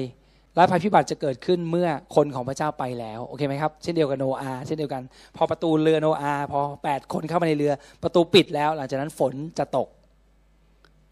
[0.56, 5.02] และภัยพิบัติจะเกิดขึ้นเมื่อคนของพระเจ้าไปแล้วโอเคไหมครับเช่นเดียวกับโนอาเช่นเดียวกัน
[5.36, 9.88] พอประตูเรือโนอาพอแปดคนเข้ามาในเรือ ประตูปิดแล้ว หลังจากนั้นฝนจะตก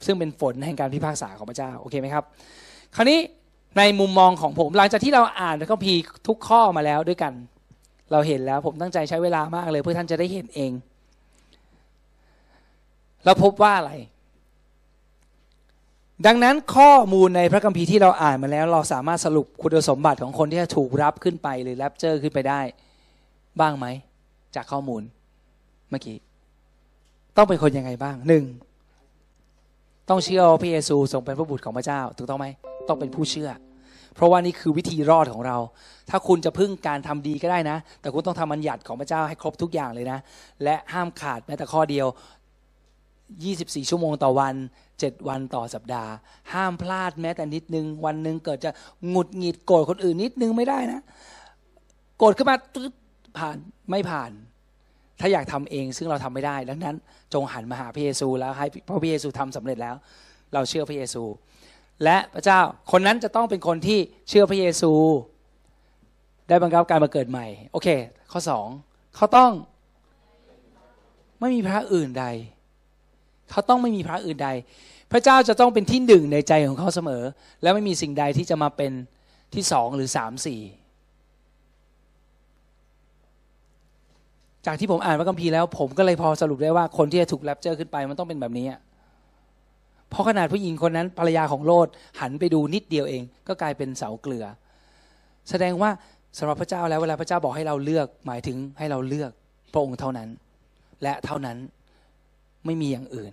[0.07, 2.24] ซึ่งเป็นฝนแห่งการพิพากษาของพระเจ้าโอเคไหมครับ
[2.96, 3.18] คราวนี้
[3.78, 7.32] ในมุมมองของผมหลังจากที่เราอ่านพระคัมภีร์ทุกข้อมาแล้วด้วยกัน
[8.12, 10.72] เราเห็นแล้วผมตั้งใจใช้เวลามากเลย เพื่อท่านจะได้เห็นเอง
[13.24, 13.92] เราพบว่าอะไร
[16.26, 22.61] ดังนั้นข้อมูลในพระคัมภีร์ที่เราอ่านมาแล้ว เราสามารถสรุปคุณสมบัติของคนที่จะถูกรับขึ้นไปหรือแรปเจอร์ขึ้นไปได้
[23.61, 23.86] บ้างไหม
[24.57, 25.03] จากข้อมูล
[25.90, 26.16] เมื่อกี้
[27.36, 28.44] ต้องเป็นคนยังไงบ้างหนึ่ง
[30.09, 32.46] ต้องเชื่อว่าพระเยซูทรงเป็นพระบุตรของพระเจ้า ถูกต้องไหม
[32.88, 33.50] ต้องเป็นผู้เชื่อ
[34.14, 35.59] เพราะว่านี่คือวิธีรอดของเรา
[36.11, 40.18] ถ้าคุณจะพึ่งการทำดีก็ได้นะ แต่คุณต้องทำบัญญัติของพระเจ้าให้ครบทุกอย่างเลยนะ
[40.64, 42.07] และห้ามขาดแม้แต่ข้อเดียว
[43.32, 44.55] 24 ชั่วโมงต่อวัน
[44.92, 46.12] 7 วันต่อสัปดาห์
[46.53, 48.70] ห้ามพลาดแม้แต่นิดนึง วันหนึ่งเกิดจะ
[49.09, 51.00] หงุดหงิดโกรธคนอื่นนิดนึงไม่ได้นะ
[52.18, 52.57] โกรธขึ้นมา
[53.38, 53.57] ผ่าน
[53.90, 54.30] ไม่ผ่าน
[55.24, 56.96] ถ้าอยากทำเองซึ่งเราทำไม่ได้ ดังนั้น
[57.34, 58.66] จงหันมาหาพระเยซูแล้วให้
[59.02, 59.96] พระเยซูทำสำเร็จแล้ว
[60.54, 61.22] เราเชื่อพระเยซู
[62.04, 62.60] และพระเจ้า
[62.92, 63.98] คนนั้นจะต้องเป็นคนที่
[64.28, 64.92] เชื่อพระเยซู
[66.48, 67.88] ได้บังคับการมาเกิดใหม่ โอเค
[68.32, 68.66] ข้อสอง
[69.16, 69.50] เขาต้อง
[71.40, 72.26] ไม่มีพระอื่นใด
[73.50, 74.50] เขาต้องไม่มีพระอื่นใด
[75.12, 77.22] พระเจ้าจะต้องเป็นที่หนึ่งในใจของเขาเสมอ
[77.62, 78.92] และไม่มีสิ่งใดที่จะมาเป็น
[79.54, 80.60] ที่สองหรือสามสี่
[84.66, 88.66] จากที่ผมอ่านพระคัมภีร์แล้ว ผมก็เลยพอสรุปได้ว่าคนที่จะถูกแรปเจอร์ขึ้นไปมันต้องเป็นแบบนี้
[90.10, 91.88] เพราะขนาดผู้หญิงคนนั้นภรรยาของโลด
[92.20, 94.44] หันไปดูนิดเดียวเอง ก็กลายเป็นเสาเกลือ
[95.50, 95.90] แสดงว่า
[96.38, 99.30] สำหรับพระเจ้าแล้วเวลาพระเจ้าบอกให้เราเลือก หมายถึงให้เราเลือก
[99.72, 100.28] พระองค์เท่านั้น
[101.02, 101.56] และเท่านั้น
[102.66, 103.32] ไม่มีอย่างอื่น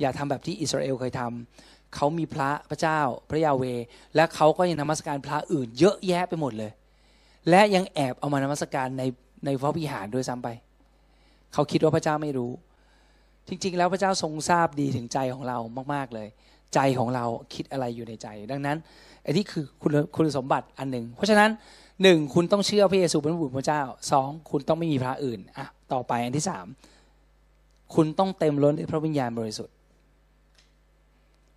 [0.00, 2.98] อย่าทำแบบที่อิสราเอลเคยทำเขามีพระพระเจ้า
[3.30, 3.64] พระยาเว
[4.14, 6.70] และเขาก็ยังนมัสการพระอื่น เยอะแยะไปหมดเลย
[7.50, 9.02] และยังแอบเอามานมัสการใน
[9.44, 10.48] ในพระวิหารด้วยซ้ำไป
[11.52, 12.52] เขาคิดว่าพระเจ้าไม่รู้
[13.48, 15.58] จริง ๆ แล้วพระเจ้าทรงทราบดีถึงใจของเรา
[15.94, 16.28] มากๆเลย
[16.74, 17.24] ใจของเรา
[17.54, 18.76] คิดอะไรอยู่ในใจ ดังนั้น
[19.22, 21.50] ไอันนี้คือคุณคุณสมบัติอันหนึ่ง เพราะฉะนั้น
[22.02, 23.82] หนึ่งคุณต้องเชื่อพระเยซูเป็นบุตรพระเจ้า
[24.12, 26.66] สองคุณต้องไม่มีพระอื่นอะต่อไปอันที่สาม
[27.94, 29.74] คุณต้องเต็มล้นด้วยพระวิญญาณบริสุทธิ์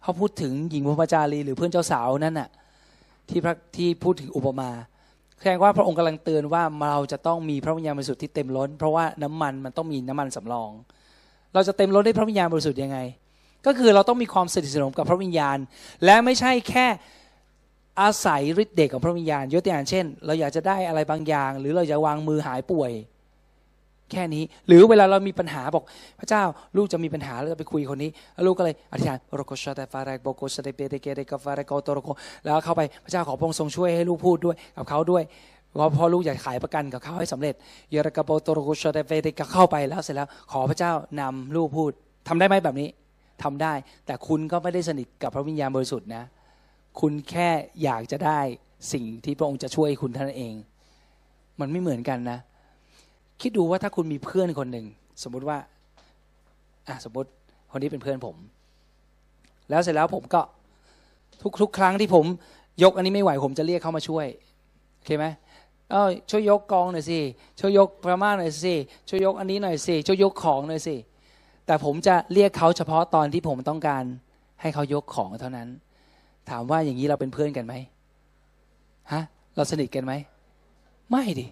[0.02, 2.50] เขาพูดถึงหญิงพระจารีหรือเพื่อนเจ้าสาวนั่นน่ะ
[3.30, 4.70] ที่พระที่พูดถึงอุปมา
[5.40, 10.72] แสดงว่าพระองค์กำลังเตือนว่าเราจะต้องมีพระวิญญาณบริสุทธิ์ที่เต็มล้น เพราะว่าน้ำมันมันต้องมีน้ำมันสำรอง
[11.54, 12.98] เราจะเต็มล้นด้วยพระวิญญาณบริสุทธิ์ยังไง
[13.66, 15.58] ก็คือเราต้องมีความสนิทสนมกับพระวิญญาณ
[16.06, 16.88] และไม่ใช่แค่
[18.02, 22.92] อาศัยฤทธิ์เดชของพระวิญญาณยกตัวอย่างเช่น เราอยากจะได้อะไรบางอย่าง หรือเราจะวางมือหายป่วย
[24.12, 25.84] แค่นี้ หรือเวลาเรามีปัญหาบอก
[26.20, 26.44] พระเจ้า
[26.78, 32.10] ลูกจะมีปัญหาแล้วไปคุยคนนี้แล้วลูกก็เลยอธิษฐานโรโกชาเตฟาเรกโบโกชาเตเปเตเกเรกฟาเรกโตโรโก
[32.44, 35.24] แล้วเข้าไปพระเจ้าขอพระองค์ทรงช่วยให้ลูกพูดด้วยกับเขาด้วย
[35.80, 37.56] ว่าพอลูกอยากขายประกันกับเขาให้สำเร็จ
[37.92, 41.92] เยรกโปโตโรโกชาเตเปเตกเข้าไปแล้วเสร็จแล้ว ขอพระเจ้านำลูกพูด
[42.28, 42.90] ทำได้ไหมแบบนี้
[43.44, 43.74] ทำได้
[44.06, 46.24] แต่คุณก็ไม่ได้สนิทกับพระวิญญาณบริสุทธิ์นะ
[47.00, 47.50] คุณแค่
[47.84, 48.40] อยากจะได้
[48.94, 50.54] สิ่งที่พระองค์จะช่วยคุณท่านเอง
[51.60, 52.40] มันไม่เหมือนกันนะ
[53.42, 54.86] คิดดูว่าถ้าคุณมีเพื่อนคนหนึ่ง
[55.24, 55.58] สมมุติว่า
[56.88, 57.30] อะสมมติ
[57.72, 58.36] คนนี้เป็นเพื่อนผม
[59.70, 60.42] แล้วเสร็จแล้วผมก็
[61.42, 62.26] ทุกทุกครั้งที่ผม
[62.84, 64.26] ยกอันนี้ไม่ไหวผมจะเรียกเขามาช่วย
[64.96, 65.26] โอเคไหม
[65.92, 67.20] เออช่วยยกกองหน่อยสิ
[67.60, 68.76] ช่วยยกพระม่าหน่อยสิ
[69.10, 70.96] ช่วยยกอันนี้หน่อยสิช่วยยกของหน่อยสิ
[71.66, 74.04] แต่ผมจะเรียกเขาเฉพาะตอนที่ผมต้องการ
[74.62, 75.68] ให้เขายกของเท่านั้น
[76.50, 77.74] ถามว่าอย่างนี้เราเป็นเพื่อนกันไหม
[79.12, 79.24] ฮะ
[79.56, 80.14] เราสนิทกันไหม
[81.12, 81.48] ไม่ดิ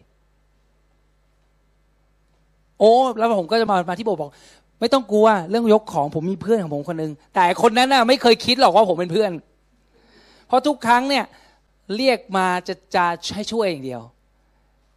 [2.80, 4.32] โอ้แล้วผมก็จะมามาที่โบบอก
[4.80, 9.32] ไม่ต้องกลัวเรื่องยกของผมมีเพื่อนของผมคนหนึ่งแต่คนนั้นน่ะไม่เคยคิดหรอกว่าผมเป็นเพื่อน
[10.48, 11.26] เพราะทุกครั้งเนี่ย
[11.96, 13.06] เรียกมาจะจะ
[13.36, 14.02] ให้ช่วยอย่างเดียว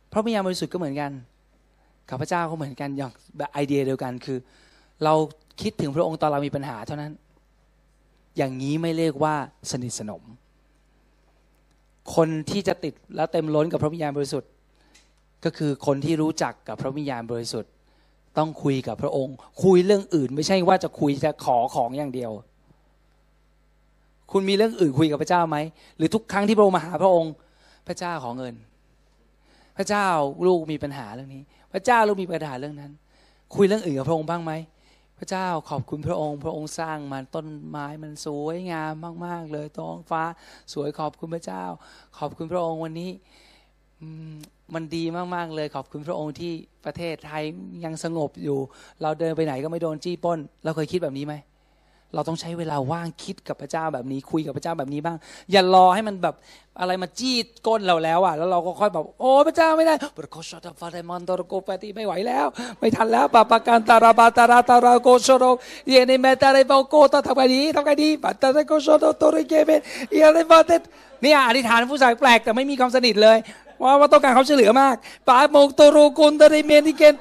[0.09, 1.11] เพราะพระยาบริสุทธิ์ก็เหมือนกัน
[2.11, 3.13] ข้าพเจ้าก็เหมือนกันอย่าง
[3.53, 4.39] ไอเดียเดียวกันคือ
[5.05, 5.15] เรา
[5.63, 7.13] คิดถึงพระองค์ตอนเรามีปัญหาเท่านั้น
[8.37, 9.35] อย่างนี้ไม่เรียกว่า
[9.71, 10.23] สนิทสนม
[12.15, 14.51] คนที่จะติดแล้วเต็มล้นกับพระวิญญาณบริสุทธิ์
[15.45, 17.73] ก็คือคนที่รู้จักกับพระวิญญาณบริสุทธิ์
[18.39, 19.35] ต้องคุยกับพระองค์
[19.65, 22.31] คุยเรื่องอื่น ไม่ใช่ว่าจะคุยจะขอของอย่างเดียว
[24.33, 25.57] คุณมีเรื่องอื่นคุยกับพระเจ้าไหม
[25.97, 27.33] หรือทุกครั้งที่พระองค์มาหาพระองค์
[27.87, 28.55] พระเจ้าขอเงิน
[29.77, 30.07] พระเจ้า
[30.47, 32.93] ลูกมีปัญหาเรื่องนี้ พระเจ้าลูกมีปัญหาเรื่องนั้น
[33.55, 34.53] คุยเรื่องอื่นกับพระองค์บ้างไหม
[35.19, 38.93] พระเจ้าขอบคุณพระองค์ พระองค์สร้างมันต้นไม้มันสวยงาม
[39.27, 40.23] มาก ๆ เลยท้องฟ้า
[40.73, 41.65] สวยขอบคุณพระเจ้า
[42.19, 43.11] ขอบคุณพระองค์วันนี้
[44.75, 45.05] มันดี
[45.35, 46.53] มาก ๆ เลยขอบคุณพระองค์ที่
[46.85, 47.43] ประเทศไทย
[47.85, 48.59] ยังสงบอยู่
[49.03, 51.35] เราเดินไปไหนก็ไม่โดนจี้ป้น เราเคยคิดแบบนี้ไหม
[52.15, 55.17] เราต้องใช้เวลาว่างคิดกับพระเจ้าแบบนี้ คุยกับพระเจ้าแบบนี้บ้าง
[55.53, 56.35] อย่ารอให้มันแบบ
[56.81, 62.47] อะไรมาจี้ก้นเราแล้วอะแล้วเราก็ค่อยแบบโอ้พระเจ้าไม่ได้ปรโคชตฟาเรมอนตอรโกปติไม่ไหวแล้ว
[62.79, 65.45] ไม่ทันแล้วปาปาการตาราบาตาราตาราโกชโร
[65.89, 69.81] เยเนเมตาเรเบโกตาทำไงดีทำไงดีปัตตาเรโกชโรโตริเกเบน
[70.17, 70.71] เยเนบาเต
[71.25, 73.39] นี่อธิษฐานผู้ชายแปลกแต่ไม่มีความสนิทเลย
[73.83, 74.97] ว่าว่าต้องการเขาช่วยเหลือมาก
[75.29, 77.15] ปาโมกโตโรกุนตริเมนิเกน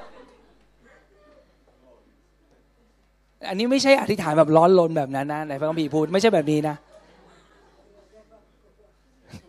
[3.48, 6.76] อันนี้ไม่ใช่อธิษฐานแบบร้อนลนแบบนั้นนะในพระคัมภีร์พูดไม่ใช่แบบนี้นะ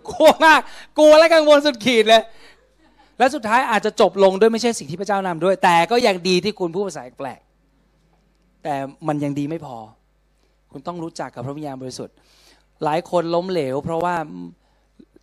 [0.09, 0.59] กลัวมาก
[0.97, 2.21] กลัวและกังวลสุดขีดเลย
[3.17, 7.39] และสุดท้ายอาจจะจบลงด้วยไม่ใช่สิ่งที่พระเจ้านำด้วย แต่ก็ยังดีที่คุณพูดภาษาแปลก
[8.63, 8.75] แต่
[9.07, 9.77] มันยังดีไม่พอ
[10.71, 12.15] คุณต้องรู้จักกับพระวิญญาณบริสุทธิ์
[12.83, 14.15] หลายคนล้มเหลว เพราะว่า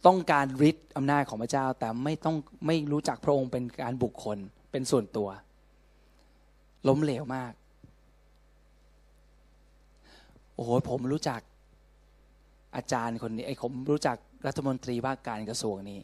[0.07, 2.37] ต้องการฤทธิ์อำนาจของพระเจ้า แต่ไม่ต้อง
[2.67, 4.39] ไม่รู้จักพระองค์เป็นการบุคคล
[4.71, 5.29] เป็นส่วนตัว
[6.89, 7.53] ล้มเหลวมาก
[10.55, 11.41] โอ้โหผมรู้จัก
[12.77, 16.01] อาจารย์คนนี้ไอ้ผมรู้จักรัฐมนตรีว่าการกระทรวงนี้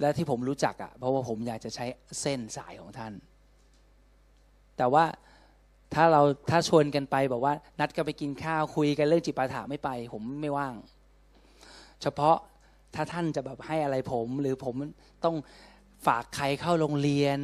[0.00, 1.86] และที่ผมรู้จักอะ่ะเพราะว่าผมอยากจะใช้
[2.20, 3.12] เส้นสายของท่าน
[4.76, 5.04] แต่ว่า
[5.94, 10.74] ถ้าเราถ้าชวนกันไปบอกว่า นัดกันไปกินข้าวคุยกันเรื่องจิตปาถะไม่ไป ผมไม่ว่าง
[12.02, 12.36] เฉพาะ
[12.94, 14.74] ถ้าท่านจะแบบให้อะไรผม หรือผม
[15.24, 15.36] ต้อง
[16.06, 17.38] ฝากใครเข้าโรงเรียน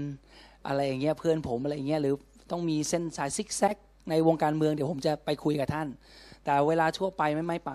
[0.66, 2.14] อะไรอย่างเงี้ยเพื่อนผมอะไรอย่างเงี้ยหรือ
[2.50, 3.76] ต้องมีเส้นสายซิกแซก
[4.10, 5.88] ในวงการเมืองเดี๋ยวผมจะไปคุยกับท่าน
[6.44, 7.72] แต่เวลาทั่วไปไม่ไม่ไป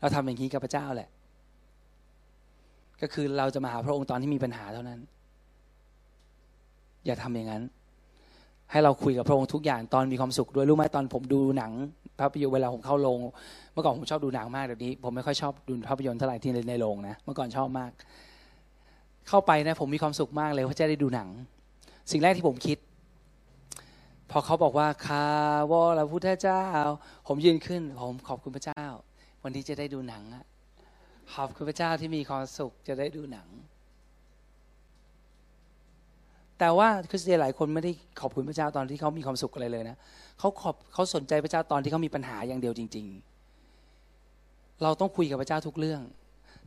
[0.00, 1.10] เราทำอย่างนี้กับพระเจ้าแหละ
[3.00, 5.00] ก็คือเราจะมาหาพระองค์ตอนที่มีปัญหาเท่านั้น
[7.06, 7.62] อย่าทำอย่างนั้น
[8.70, 11.72] ให้เราคุยกับพระองค์ทุกอย่างตอนมีความสุขด้วยรู้ไหมตอนผมดูหนัง
[12.22, 13.18] ภาพยนตร์เวลาผมเข้าโรง
[13.72, 17.90] เมื่อก่อนผมชอบดูหนังมากเดี๋ยวนี้ ผมไม่ค่อยชอบดูภาพยนตร์เท่าไหร่ที่ในโรงนะเมื่อก่อนชอบมาก
[19.28, 21.28] เข้าไปนะ ผมมีความสุขมากเลยเพราะจะได้ดูหนัง
[22.10, 22.78] สิ่งแรกที่ผมคิด
[24.30, 25.24] พอเขาบอกว่าคา
[25.70, 26.64] วอละพุทธเจ้า
[27.26, 28.84] ผมยืนขึ้น ผมขอบคุณพระเจ้า
[29.42, 30.22] วันนี้จะได้ดูหนัง
[31.34, 33.48] ขอบคุณพระเจ้าที่มีความสุขจะได้ดูหนัง
[36.64, 39.96] แต่ว่าคริสเตียนหลายคนไม่ได้ขอบคุณพระเจ้าตอนที่เขามีความสุขอะไรเลยนะ
[40.38, 43.06] เขาขอบเขาสนใจพระเจ้าตอนที่เขามีปัญหาอย่างเดียวจริง
[43.94, 46.00] ๆ เราต้องคุยกับพระเจ้าทุกเรื่อง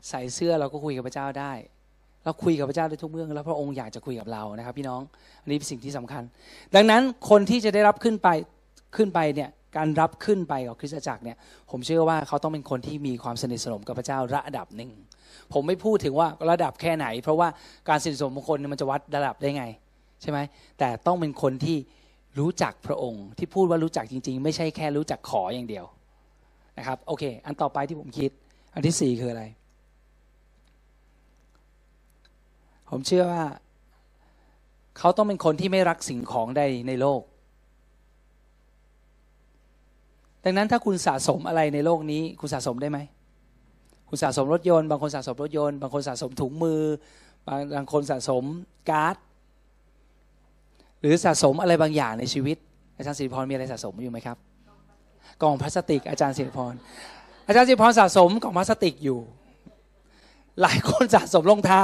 [0.09, 1.53] ใส่เสื้อเราก็คุยกับพระเจ้าได้
[2.23, 5.01] เราคุยกับพระเจ้าได้ทุกเรื่อง แล้วพระองค์อยากจะคุยกับเรานะครับ พี่น้อง
[5.41, 6.23] อันนี้เป็นสิ่งที่สำคัญ
[6.75, 8.29] ดังนั้นคนที่จะได้รับขึ้นไป
[8.95, 11.37] ขึ้นไปเนี่ยการรับขึ้นไปกับคริสตจักรเนี่ย
[11.71, 14.91] ผมเชื่อว่าเขาต้องเป็นคนที่มีความสนิทสนมกับพระเจ้าระดับหนึ่ง
[15.53, 17.47] ผมไม่พูดถึงว่าระดับแค่ไหน เพราะว่า
[17.89, 19.65] การสนิทสนมของคนมันจะวัดระดับได้ไง
[20.21, 20.39] ใช่ไหม
[20.79, 21.77] แต่ต้องเป็นคนที่
[22.39, 25.85] รู้จักพระองค์ ที่พูดว่ารู้จักจริง ๆ ไม่ใช่แค่รู้จักขออย่างเดียว
[26.77, 28.31] นะครับโอเค อันต่อไปที่ผมคิด
[28.73, 29.43] อันที่สี่คืออะไร
[32.89, 33.43] ผมเชื่อว่า
[34.97, 37.21] เขาต้องเป็นคนที่ไม่รักสิ่งของใดในโลก
[40.43, 42.99] ดังนั้นถ้าคุณสะสมอะไรในโลกนี้ คุณสะสมได้ไหม
[44.09, 46.81] คุณสะสมรถยนต์ บางคนสะสมรถยนต์ บางคนสะสมถุงมือ
[47.75, 48.43] บางคนสะสม
[48.89, 49.15] การ์ด
[51.05, 52.57] หรือสะสมอะไรบางอย่างในชีวิต
[52.97, 54.37] อาจารย์สิริพรมีอะไรสะสมอยู่ไหมครับ
[55.41, 56.73] กล่องพลาสติก อาจารย์สิริพร
[57.47, 59.19] อาจารย์สิริพรสะสมกล่องพลาสติกอยู่
[60.61, 61.83] หลายคนสะสมรองเท้า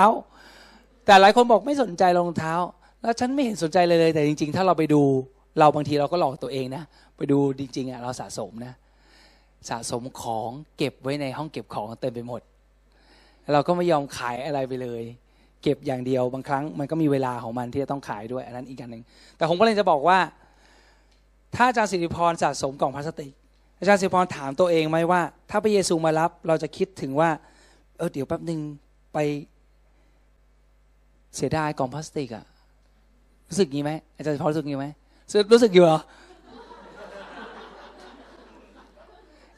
[1.05, 2.53] แต่หลายคนบอกไม่สนใจรองเท้า
[3.01, 5.01] แล้วฉันไม่เห็นสนใจเลยเลย แต่จริง ๆ ถ้าเราไปดู
[5.59, 6.84] เราบางทีเราก็หลอกตัวเองนะ
[7.17, 8.74] ไปดูจริงๆอะเราสะสมนะ
[9.69, 12.41] สะสมของเก็บไว้ในห้องเก็บของเต็มไปหมด
[13.53, 15.03] เราก็ไม่ยอมขายอะไรไปเลย
[15.62, 19.03] เก็บอย่างเดียวบางครั้งมันก็มีเวลาของมันที่จะต้องขายด้วย อันนั้นอีกอย่างหนึ่ง
[19.38, 20.20] แต่ผมก็เลยจะบอกว่า
[21.55, 23.32] ถ้าอาจารย์สิริพรสะสมกล่องพลาสติก
[23.80, 27.30] อาจารย์สิริพรถามตัวเองไหมว่า ถ้าพระเยซูมารับเราจะคิดถึงว่า
[27.97, 28.59] เออเดี๋ยวแป๊บหนึ่ง
[29.14, 29.18] ไป
[31.36, 32.45] เสียดายกล่องพลาสติกอะ
[33.49, 34.88] รู้สึกงี้ไหมอาจารย์พอรู้สึกงี้ไหม
[35.53, 35.99] รู้สึกอยู่เหรอ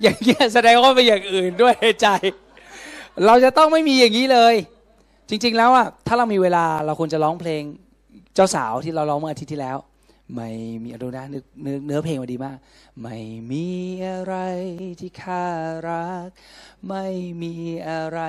[0.01, 2.07] อย่างเงี้ยแสดงว่าเป็นอย่างอื่นด้วยใจ
[3.25, 4.55] เราจะต้องไม่มีอย่างนี้เลย
[5.29, 7.63] จริง ๆ แล้วอะถ้าเรามีเวลาเราควรจะร้องเพลง
[8.35, 9.77] เจ้าสาวที่เราร้องเมื่ออาทิตย์ที่แล้ว
[10.33, 10.49] ไม่
[10.83, 12.57] มีอดูนะนึกนึกเนื้อเพลงมาดีมาก
[13.01, 13.17] ไม่
[13.51, 13.65] มี
[14.07, 14.35] อะไร
[14.99, 15.45] ที่ข้า
[15.87, 16.27] รัก
[16.87, 17.05] ไม่
[17.41, 17.55] มี
[17.89, 18.19] อะไร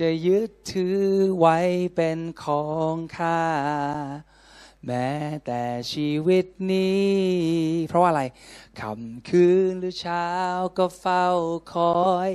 [0.00, 0.98] จะยึดถือ
[1.38, 1.58] ไว้
[1.94, 3.40] เป็นของข้า
[4.86, 5.10] แม้
[5.46, 5.62] แต่
[5.92, 7.08] ชีวิตนี้
[7.88, 8.22] เพราะว่าอะไร
[8.80, 10.28] คำคืนหรือเช้า
[10.78, 11.28] ก็เฝ้า
[11.72, 12.30] คอย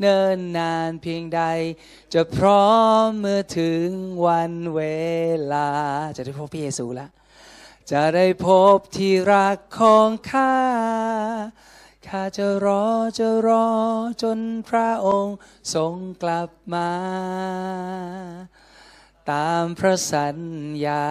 [0.00, 1.42] เนิ่นนานเพียงใด
[2.14, 2.70] จะพร้อ
[3.04, 3.88] มเมื่อถึง
[4.26, 4.80] วันเว
[5.52, 5.70] ลา
[6.16, 7.10] จะได้พบพระเยซูแล้ว
[7.90, 10.54] จะได้พบที่รักของข้า
[12.06, 12.84] ข้าจะรอ
[13.18, 13.68] จะรอ
[14.22, 14.38] จน
[14.68, 15.36] พระองค์
[15.74, 16.90] ทรงกลับมา
[19.32, 20.38] ตามพระสัญ
[20.86, 21.06] ญา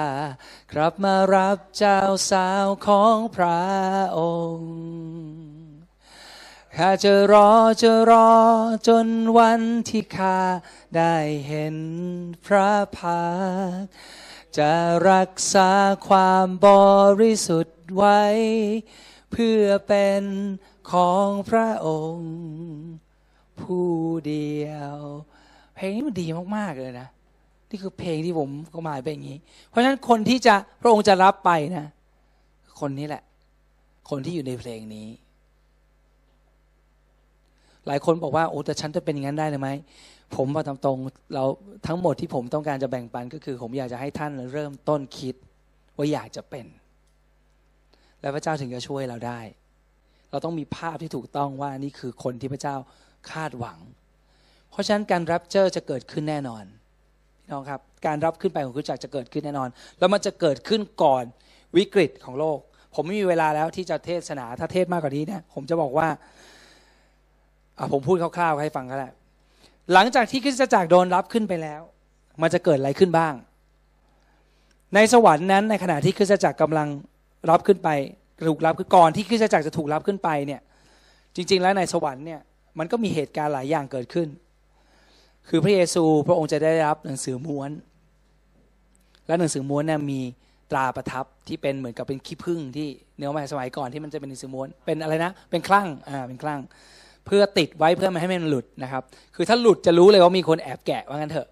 [0.71, 1.99] กลับมารับเจ้า
[2.31, 3.63] สาวของพระ
[4.17, 4.19] อ
[4.55, 4.73] งค์
[6.75, 7.49] ข้าจะรอ
[7.81, 8.31] จะรอ
[8.87, 9.07] จน
[9.37, 10.39] วันที่ข้า
[10.95, 11.15] ได้
[11.47, 11.77] เห็น
[12.45, 13.25] พระพั
[13.79, 13.83] ก
[14.57, 14.73] จะ
[15.09, 15.71] รักษา
[16.07, 16.67] ความบ
[17.21, 18.21] ริสุทธิ์ไว้
[19.31, 20.23] เพื่อเป็น
[20.91, 22.33] ของพระองค์
[23.59, 23.91] ผู้
[24.27, 24.97] เดียว
[25.75, 27.07] เพลงนี้มันดีมาก ๆ เลยนะ
[27.69, 29.39] นี่คือเพลงที่ผมก็หมายเป็นอย่างนี้
[29.69, 31.87] เพราะฉะนั้นคนที่จะพระองค์จะรับไปนะ
[32.79, 33.23] คนนี้แหละ
[34.09, 35.07] คนที่อยู่ในเพลงนี้
[37.87, 39.69] หลายคนบอกว่าโอ้แต่ฉันจะเป็นอย่างนั้นได้เลยไหม
[40.35, 40.97] ผมมาตามตรง
[41.33, 41.43] เรา
[41.87, 45.35] ทั้งหมดที่ผมต้องการจะแบ่งปันก็คือ ผมอยากจะให้ท่านเริ่มต้นคิด
[45.95, 46.65] ว่าอยากจะเป็น
[48.21, 49.39] แล้วพระเจ้าถึงจะช่วยเราได้
[50.31, 52.75] เราต้องมีภาพที่ถูกต้องว่านี่คือคนที่พระเจ้า
[53.31, 53.77] คาดหวัง
[54.69, 56.63] เพราะฉะนั้นการรับเจอจะเกิดขึ้นแน่นอน
[57.45, 59.69] พี่น้องครับ การรับขึ้นไปของคริสตจักรจะเกิดขึ้นแน่นอน
[59.99, 61.23] แล้วมันจะเกิดขึ้นก่อน
[61.77, 62.59] วิกฤตของโลก
[62.95, 66.07] ผมไม่มีเวลาแล้วที่จะเทศนาถ้าเทศมากกว่านี้เนี่ยผมจะบอกว่า
[67.91, 69.11] ผมพูดคร่าวๆให้ฟังก็ได้ว
[69.93, 71.81] หลังจากที่คริสตจักรโดนรับขึ้นไปแล้ว
[72.41, 73.33] มันจะเกิดอะไรขึ้นบ้าง
[74.95, 76.87] ในสวรรค์นั้นในขณะที่คริสตจักรกำลัง
[77.49, 77.89] รับขึ้นไป
[78.47, 80.61] ถูกรับคือก่อนที่คริสตจักรจะถูกรับขึ้นไปเนี่ย
[81.35, 82.41] จริง ๆ แล้วในสวรรค์เนี่ย
[82.79, 84.27] มันก็มีเหตุการณ์หลายอย่างเกิดขึ้น
[85.49, 87.71] คือพระเยซูพระองค์จะได้รับหนังสือม้วน
[89.27, 90.21] และหนังสือม้วนเนี่ยมี
[90.71, 92.87] ตราประทับที่เป็นเหมือนกับเป็นขี้ผึ้งที่
[93.17, 96.61] เนื้อมาสมัยก่อนที่มันจะเป็นหนังสือม้วนเป็นอะไรนะ เป็นคลั่งอ่าเป็นคลั่ง
[97.25, 99.03] เพื่อติดไว้เพื่อไม่ให้มันหลุดนะครับ
[99.35, 101.47] คือถ้าหลุดจะรู้เลยว่ามีคนแอบแกะว่างั้นเถอะ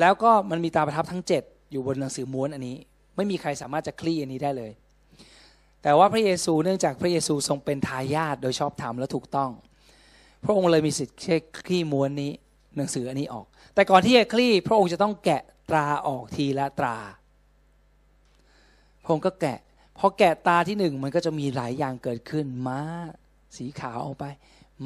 [0.00, 1.42] แล้วก็มันมีตราประทับทั้งเจ็ด
[1.72, 2.76] อยู่บนหนังสือม้วนอันนี้
[3.16, 4.70] ไม่มีใครสามารถจะคลี่อันนี้ได้เลย
[5.82, 9.50] แต่ว่าพระเยซูเนื่องจากพระเยซูทรงเป็นทายาทโดยชอบธรรมและถูกต้อง
[10.44, 11.18] พระองค์เลยมีสิทธิ์
[11.66, 12.32] คลี่ม้วนนี้
[12.78, 16.96] หนังสืออันนี้ออก แต่ก่อนที่จะคลี่พระองค์จะต้องแกะตราออกทีละตรา
[19.02, 19.58] พระองค์ก็แกะ
[19.98, 22.80] พอแกะตาที่หนึ่งมันก็จะมีหลายอย่างเกิดขึ้น ม้า
[23.56, 24.24] สีขาวออกไป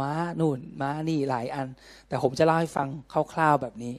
[0.01, 1.69] ม้านู่น ม้านี่หลายอัน
[2.09, 2.89] แต่ผมจะเล่าให้ฟัง
[3.33, 3.95] คร่าวๆแบบนี้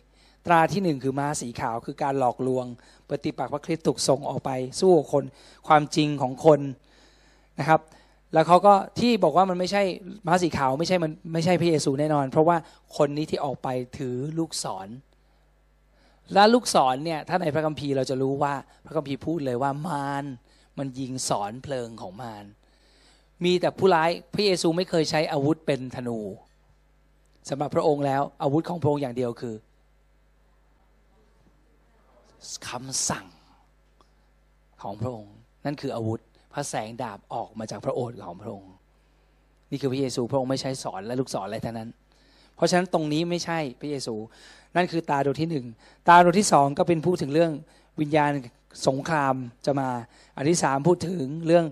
[0.45, 2.65] ตราที่หนึ่งคือม้าสีขาวคือการหลอกลวง
[3.09, 5.23] ปฏิปักษ์พระคริสต์ถูกส่งออกไป สู้คน
[5.67, 6.59] ความจริงของคน
[7.59, 7.81] นะครับ
[8.33, 9.83] แล้วเขาก็ที่บอกว่ามันไม่ใช่
[10.27, 12.57] ม้าสีขาวไม่ใช่มันไม่ใช่พระเยซูแน่นอน เพราะว่า
[12.97, 13.67] คนนี้ที่ออกไป
[13.97, 14.87] ถือลูกศร
[16.33, 18.53] และลูกศรเนี่ยถ้าในพระคัมภีร์เราจะรู้ว่า
[18.85, 20.25] พระคัมภีร์พูดเลยว่ามาร
[20.77, 22.45] มันยิงสอนเพลิงของมาร
[23.43, 26.19] มีแต่ผู้ร้ายพระเยซูไม่เคยใช้อาวุธเป็นธนู
[27.49, 29.55] สำหรับพระองค์แล้ว อาวุธของพระองค์อย่างเดียวคือ
[32.67, 33.25] คำสั่ง
[34.81, 35.33] ของพระองค์
[35.65, 36.19] นั่นคืออาวุธ
[36.53, 38.71] พระแสงดาบออกมาจากพระโอษฐ์ของพระองค์
[39.71, 41.89] นี่คือพระเยซูพระองค์ไม่ใช้สอนและลูกศรอะไรทั้งนั้น
[42.55, 44.15] เพราะฉะนั้นตรงนี้ไม่ใช่พระเยซู
[44.75, 45.65] นั่นคือตาดวงที่หนึ่ง
[46.07, 47.51] ตาดวงที่สองก็เป็นพูดถึงเรื่อง
[48.01, 48.31] วิญญาณ
[48.87, 49.35] สงคราม
[49.65, 49.89] จะมา
[50.37, 51.65] อันที่สามพูดถึงเรื่อง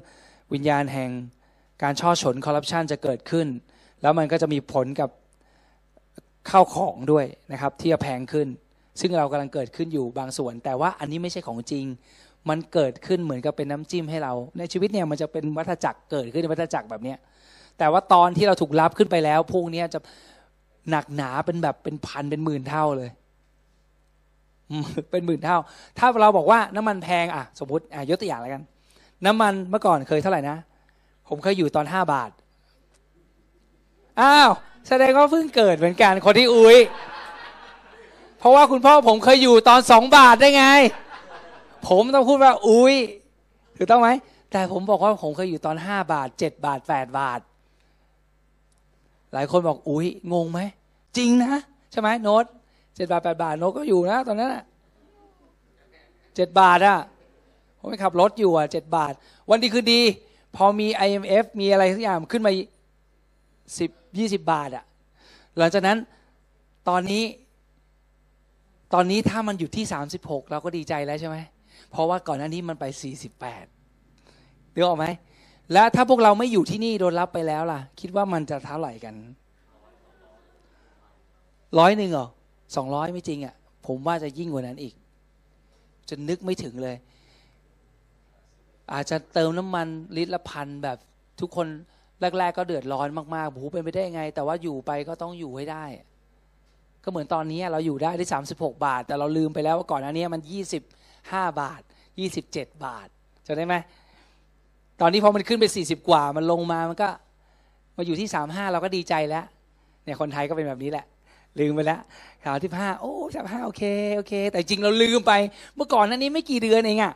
[0.53, 1.09] วิญญาณแห่ง
[1.83, 3.47] การช่อฉนคอร์รัปชันจะเกิดขึ้น
[4.01, 5.09] แล้วมันก็จะมีผลกับ
[6.49, 8.47] ข้าวของด้วยนะครับที่จะแพงขึ้น
[8.99, 11.85] ซึ่งเรากำลังเกิดขึ้นอยู่บางส่วน แต่ว่าอันนี้ไม่ใช่ของจริง
[12.49, 17.17] มันเกิดขึ้นเหมือนกับเป็นน้ำจิ้มให้เรา ในชีวิตเนี่ยมันจะเป็นวัฏจักรเกิดขึ้นในวัฏจักรแบบเนี้ย
[17.77, 19.99] แต่ว่าตอนที่เราถูกรับขึ้นไปแล้วพวกนี้จะ
[20.89, 23.09] หนักหนาเป็นแบบเป็นพันเป็นหมื่นเท่าเลย
[25.11, 25.57] เป็นหมื่นเท่า
[25.97, 28.63] ถ้าเราบอกว่าน้ำมันแพงอะสมมติอะยกตัวอย่างอะไรกัน
[29.25, 30.57] น้ำมันเมื่อก่อนเคยเท่าไหร่นะ
[31.27, 32.29] ผมเคยอยู่ตอนห้าบาท
[34.21, 34.51] อ้าว
[34.87, 36.77] แสดงว่าเพิ่งเกิดเหมือนกันคนที่อุ้ย
[38.39, 40.65] เพราะว่าคุณพ่อผมเคยอยู่ตอนสองบาทได้ไง
[41.89, 42.95] ผมต้องพูดว่าอุ้ย
[43.77, 44.09] ถูกต้องไหม
[44.51, 47.39] แต่ผมบอกว่าผมเคยอยู่ตอนห้าบาทเจ็ดบาทแปดบาท
[49.33, 50.59] หลายคนบอกอุ้ยงงไหม
[51.17, 51.53] จริงนะ
[51.91, 52.45] ใช่ไหมโน้ต
[52.95, 54.63] เจ็ดบาทแปดบาทโน้ตก็อยู่นะ ตอนนั้นอะ
[56.35, 56.97] เจ็ดบาทอะ
[57.79, 59.13] ผมไปขับรถอยู่อะเจ็ดบาท
[59.49, 60.01] วันดีคือดี
[60.55, 62.51] พอมี IMF มีอะไรสักอย่างขึ้นมา
[63.79, 64.83] สิบยี่สิบบาทอะ
[65.57, 65.97] หลังจากนั้น
[66.89, 67.23] ตอนนี้
[68.93, 69.85] ตอนนี้ถ้ามันอยู่ที่
[70.17, 71.37] 36เราก็ดีใจแล้วใช่ไหม
[71.91, 72.85] เพราะว่าก่อนหน้านี้มันไป
[73.59, 75.05] 48เดือออกไหม
[75.73, 79.15] แล้วถ้าพวกเราไม่อยู่ที่นี่โดนรับไปแล้วล่ะ คิดว่ามันจะเท่าไหร่กัน
[81.79, 82.27] ร้อยหนึ่งเหรอ
[82.75, 83.55] สองร้อยไม่จริงอะ่ะ
[83.87, 84.93] ผมว่าจะยิ่งกว่านั้นอีก
[86.09, 86.95] จะนึกไม่ถึงเลย
[88.93, 89.87] อาจจะเติมน้ำมัน
[90.17, 90.97] ลิตรละพันแบบ
[91.39, 91.67] ทุกคน
[92.21, 95.85] แรก ๆ ก็เดือดร้อนมากๆหูเป็นไปได้ไง แต่ว่าอยู่ไปก็ต้องอยู่ให้ได้
[97.03, 100.83] ก็เหมือนตอนนี้เราอยู่ได้ที่สามสิบหกบาท แต่เราลืมไปแล้วว่าก่อนอันนี้มันยี่สิบ
[101.31, 101.81] ห้าบาท
[102.19, 103.07] ยี่สิบเจ็ดบาท
[103.47, 103.75] จะได้ไหม
[105.01, 107.09] ตอนนี้พอมันขึ้นไปสี่สิบกว่า มันลงมามันก็
[107.97, 109.45] มาอยู่ที่สามห้าเราก็ดีใจแล้ว
[110.03, 111.05] เนี่ยคนไทยก็เป็นแบบนี้แหละ
[111.59, 112.01] ลืมไปแล้ว
[112.45, 113.83] สามสิบห้าโอ้สามห้าโอเค
[114.15, 115.33] โอเค แต่จริงเราลืมไป
[115.75, 117.13] เมื่อก่อนนั้นนี้ไม่กี่เดือนเองอะ่ะ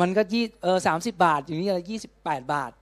[0.00, 2.72] มันก็ยี่เออสามสิบาท อย่างนี้ยี่สิบแปดบาท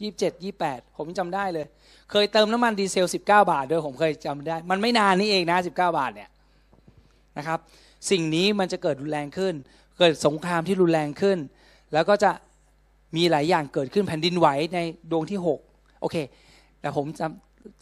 [0.00, 1.66] ยี่สิบเจ็ดยี่แปดผมจำได้เลย
[2.10, 6.30] เคยเติมน้ำมันดีเซลสิบเก้าบาทด้วยผมเคยจำได้ มันไม่นานนี้เองนะสิบเก้าบาทเนี่ย
[7.38, 7.58] นะครับ
[8.10, 9.54] สิ่งนี้มันจะเกิดรุนแรงขึ้น
[9.98, 11.38] เกิดสงครามที่รุนแรงขึ้น
[11.92, 12.30] แล้วก็จะ
[13.16, 14.78] มีหลายอย่างเกิดขึ้นแผ่นดินไหวใน
[15.10, 15.60] ดวงที่หก
[16.00, 16.16] โอเค
[16.80, 17.26] แต่ผมจะ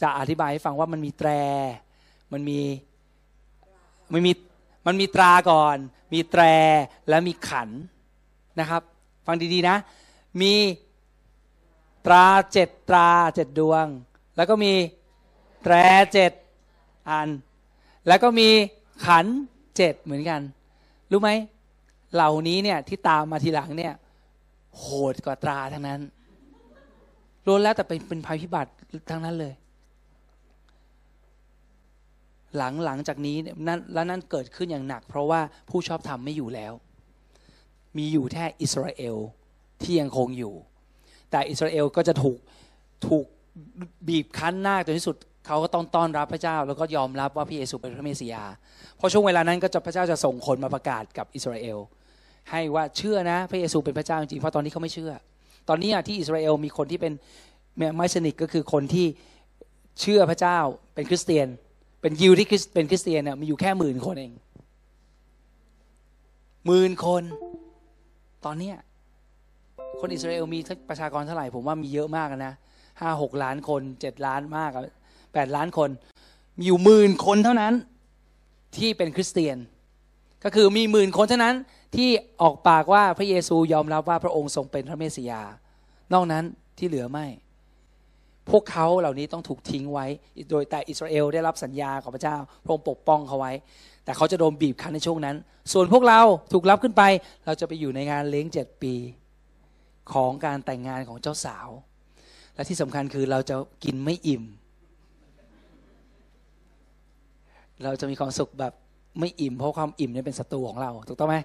[0.01, 1.29] จะอธิบายให้ฟังว่ามันมีแตร
[2.33, 2.59] มันมี
[4.13, 4.31] มันมี
[4.87, 5.77] มันมีตราก่อน
[6.13, 6.43] มีแตร
[7.09, 7.69] และมีขัน
[8.59, 8.81] นะครับ
[9.25, 9.77] ฟังดีๆนะ
[10.41, 10.53] มี
[12.05, 13.85] ตราเจ็ดตราเจ็ดดวง
[14.35, 14.73] แล้วก็มี
[15.63, 15.75] แตร
[16.13, 16.31] เจ็ด
[17.09, 17.29] อัน
[18.07, 18.49] แล้วก็มี
[19.05, 19.25] ขัน
[19.77, 20.41] เจ็ดเหมือนกัน
[21.11, 21.31] รู้ไหม
[22.13, 23.93] เหล่านี้เนี่ยที่ตามมาทีหลังเนี่ย
[24.77, 26.01] โหดกว่าตราทั้งนั้น
[27.45, 28.71] ล้วนแล้วแต่เป็นเป็นภัยพิบัติ
[29.09, 29.53] ทั้งนั้นเลย
[32.57, 36.73] หลังหลังจากนี้นั่นแล้วนั่นเกิดขึ้นอย่างหนัก เพราะว่าผู้ชอบธรรมไม่อยู่แล้ว
[37.97, 39.17] มีอยู่แค่อิสราเอล
[39.81, 40.53] ที่ยังคงอยู่
[41.31, 42.37] แต่อิสราเอลก็จะถูก
[43.07, 43.25] ถูก
[44.07, 45.15] บีบคั้นหน้าจนที่สุด
[45.47, 48.43] เขาก็ต้องต้อนรับพระเจ้า แล้วก็ยอมรับว่าพระเยซูเป็นพระเมสสิยา
[48.97, 51.77] เพอช่วงเวลานั้นก็จะพระเจ้าจะส่งคนมาประกาศกับอิสราเอล
[52.51, 55.11] ให้ว่าเชื่อนะพระเยซูเป็นพระเจ้าจริงเพราะตอนนี้เขาไม่เชื่อ
[55.69, 57.13] ตอนนี้ที่อิสราเอลมีคนที่เป็น
[57.97, 59.07] ไม่สนิทก็คือคนที่
[60.01, 60.57] เชื่อพระเจ้า
[60.95, 61.47] เป็นคริสเตียน
[62.01, 64.31] เป็นยิวที่เป็นคริสเตียนเนี่ยมีอยู่แค่หมื่นคนเอง
[66.65, 67.23] หมื่นคน
[68.45, 68.77] ตอนเนี้ย
[69.99, 72.53] คนอิสราเอลมีประชากรเท่าไหร่ผมว่ามีเยอะมากนะ
[73.01, 74.71] ห้าหกล้านคนเจ็ดล้านมาก
[75.37, 75.89] แปดล้านคน
[76.57, 77.73] มีอยู่หมื่นคนเท่านั้น
[78.77, 79.57] ที่เป็นคริสเตียน
[80.43, 81.55] ก็คือมีหมื่นคนเท่านั้น
[81.95, 82.09] ที่
[82.41, 85.41] ออกปากว่าพระเยซูยอมรับว่าพระองค์ทรงเป็นพระเมสสิยา
[86.13, 86.43] นอกนั้น
[86.77, 87.25] ที่เหลือไม่
[88.49, 90.05] พวกเขาเหล่านี้ต้องถูกทิ้งไว้
[90.49, 93.53] โดยแต่อิสราเอลได้รับสัญญาของพระเจ้า พระองค์ปกป้องเขาไว้
[94.03, 95.35] แต่เขาจะโดนบีบคั้นในช่วงนั้น
[95.73, 96.21] ส่วนพวกเรา
[96.53, 97.03] ถูกรับขึ้นไป
[97.45, 98.93] เราจะไปอยู่ในงานเลี้ยงเจ็ดปี
[100.13, 101.67] ของการแต่งงานของเจ้าสาว
[102.55, 104.43] และที่สำคัญคือเราจะกินไม่อิ่ม
[107.83, 108.73] เราจะมีความสุขแบบ
[109.19, 111.35] ไม่อิ่มเพราะความอิ่มเนี่ยเป็นศัตรูของเรา ถูกต้องไหม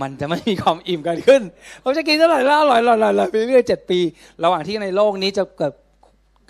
[0.00, 1.42] มันจะไม่มีความอิ่มกันขึ้น
[1.82, 3.98] เราจะกินเท่าไหร่แล้วอร่อยอร่อยอร่อยไปเรื่อยเจ็ดปี
[4.42, 5.72] ระหว่างที่ในโลกนี้จะเกิด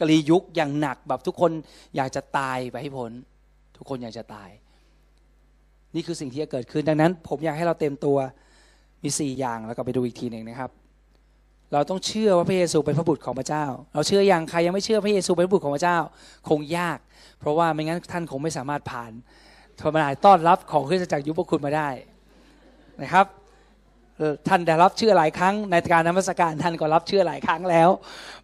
[0.00, 1.52] กรียุคอย่างหนักแบบทุกคน
[1.96, 3.12] อยากจะตายไปให้พ้น
[3.76, 4.50] ทุกคนอยากจะตาย
[5.94, 8.16] นี่คือสิ่งที่จะเกิดขึ้นดังนั้น ผมอยากให้เราเต็มตัว
[9.02, 10.70] มีสี่อย่างแล้วก็ไปดูอีกทีหนึ่งนะครับ
[11.72, 13.64] เราต้องเชื่อว่าพระเยซูเป็นพระบุตรของพระเจ้า
[13.94, 15.98] เราเชื่ออย่างใครยังไม่เชื่อพระเยซูเป็นพระบุตรของพระเจ้า
[16.48, 16.98] คงยาก
[17.39, 19.12] เพราะว่าไม่งั้นท่านคงไม่สามารถผ่าน
[19.80, 21.89] ธรรมดาต้อนรับของคริสตจักรยุคคุณมาได้
[23.03, 23.26] นะครับ
[24.49, 27.89] ท่านได้รับเชื่อหลายครั้งในการนมัสการท่านก็รับเชื่อหลายครั้งแล้ว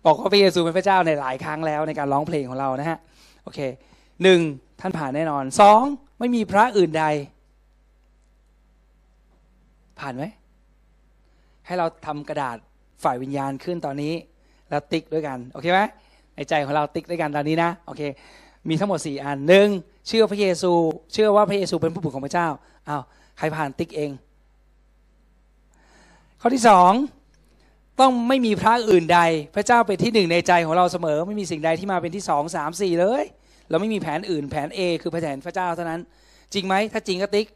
[0.04, 2.98] บอกว่าพระเยซูเป็นพระเจ้าในหลายครั้งแล้วในการร้องเพลงของเรานะฮะ
[3.42, 3.58] โอเค
[4.22, 4.40] หนึ่ง
[4.80, 5.82] ท่านผ่านแน่นอนสอง
[6.18, 7.04] ไม่มีพระอื่นใด
[10.00, 10.24] ผ่านไหม
[11.66, 12.56] ให้เราทำกระดาษ
[13.04, 14.14] ฝ่ายวิญญาณขึ้นตอนนี้
[14.70, 15.80] แล้วติ๊กด้วยกันโอเคไหม
[16.36, 18.02] ในใจของเราติ๊กด้วยกันตอนนี้นะโอเค
[18.68, 19.68] มีทั้งหมด 4 อันหนึ่ง
[20.06, 20.72] เชื่อพระเยซู
[21.12, 22.48] เชื่อว่าพระเยซูเป็นผู้บุตรของพระเจ้า
[22.88, 23.02] อ้าว
[23.38, 24.10] ใครผ่านติ๊กเอง
[26.40, 26.92] ข้อที่สอง
[28.00, 29.20] ต้องไม่มีพระอื่นใด
[29.54, 33.24] พระเจ้าเป็นที่หนึ่งในใจของเราเสมอ ไม่มีสิ่งใดที่มาเป็นที่สองสามสี่เลย
[33.70, 36.00] เราไม่มีแผนอื่นแผน A คือแผนพระเจ้าเท่านั้น
[36.54, 37.46] จริงไหมถ้าจริงก็ติ๊ก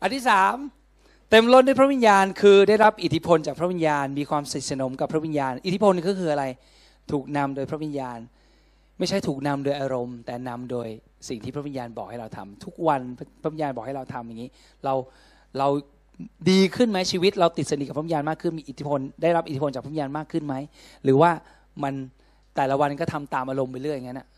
[0.00, 0.56] อันที่สาม
[1.30, 6.44] เต็มล้นด้วยพระวิญญาณ คือได้รับอิทธิพลจากพระวิญญาณ มีความสนิทสนมกับพระวิญญาณ อิทธิพลก็คืออะไร
[7.12, 8.18] ถูกนำโดยพระวิญญาณ
[8.98, 10.88] ไม่ใช่ถูกนำโดยอารมณ์ แต่นำโดย
[11.28, 13.00] สิ่งที่พระวิญญาณบอกให้เราทำทุกวัน
[13.42, 14.50] พระวิญญาณบอกให้เราทำอย่างนี้
[14.84, 14.94] เรา
[15.58, 15.68] เรา
[16.50, 20.54] ดีขึ้นไหมชีวิต เราติดสนิทกับพระวิญญาณมากขึ้นมีอิทธิพลได้รับอิทธิพลจากพระวิญญาณมากขึ้นไหม
[21.04, 21.30] หรือว่า
[21.82, 21.94] มัน
[22.56, 24.28] แต่ละวันก็ทำตามอารมณ์ไปเรื่อยอย่างนั้นนะ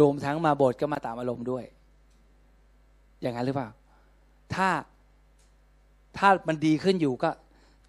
[0.00, 1.64] รวมทั้งมาโบสถ์ก็มาตามอารมณ์ด้วย
[3.22, 3.68] อย่างนั้นหรือเปล่า
[4.54, 4.68] ถ้า
[6.18, 7.30] ถ้ามันดีขึ้นอยู่ก็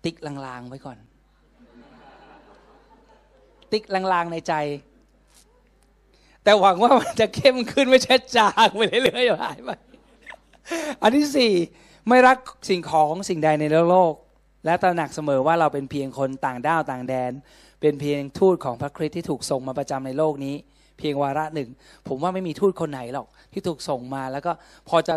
[0.04, 0.98] ติ๊กลางๆไว้ก่อน
[3.72, 4.54] ติ๊กลางๆในใจ
[6.44, 9.70] แต่หวังว่ามันจะเข้มขึ้นไม่ใช่จางไปเรื่อยๆหายไป
[11.02, 11.54] อันที่สี่
[12.10, 12.38] ไม่รัก
[12.70, 14.14] สิ่งของสิ่งใดในโลก
[14.66, 17.32] และตระหนักเสมอว่าเราเป็นเพียงคนต่างด้าวต่างแดน
[17.82, 20.56] เป็นเพียงทูตของพระคริสต์ที่ถูกส่งมาประจำในโลกนี้
[20.98, 21.70] เพียงวาระหนึ่ง
[22.08, 24.52] ผมว่าไม่มีทูตคนไหนหรอกที่ถูกส่งมาแล้วก็
[24.90, 25.16] พอจะ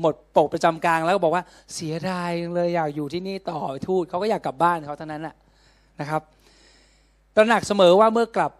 [0.00, 1.44] หมดปกประจำกลางแล้วก็บอกว่า
[1.74, 5.34] เสียดายจังเลยอยากอยู่ที่นี่ต่อทูตเขาก็อยากกลับบ้านเขาเท่านั้นแหละ
[6.00, 6.22] นะครับ
[7.34, 8.52] ตระหนักเสมอว่าเมื่อกลับ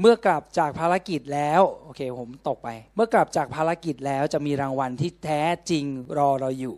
[0.00, 5.84] เมื่อกลับจากภารกิจแล้วโอเคผมตกไป เมื่อกลับจากภารกิจแล้วจะมีรางวัลที่แท้จริง
[6.18, 6.76] รอเราอยู่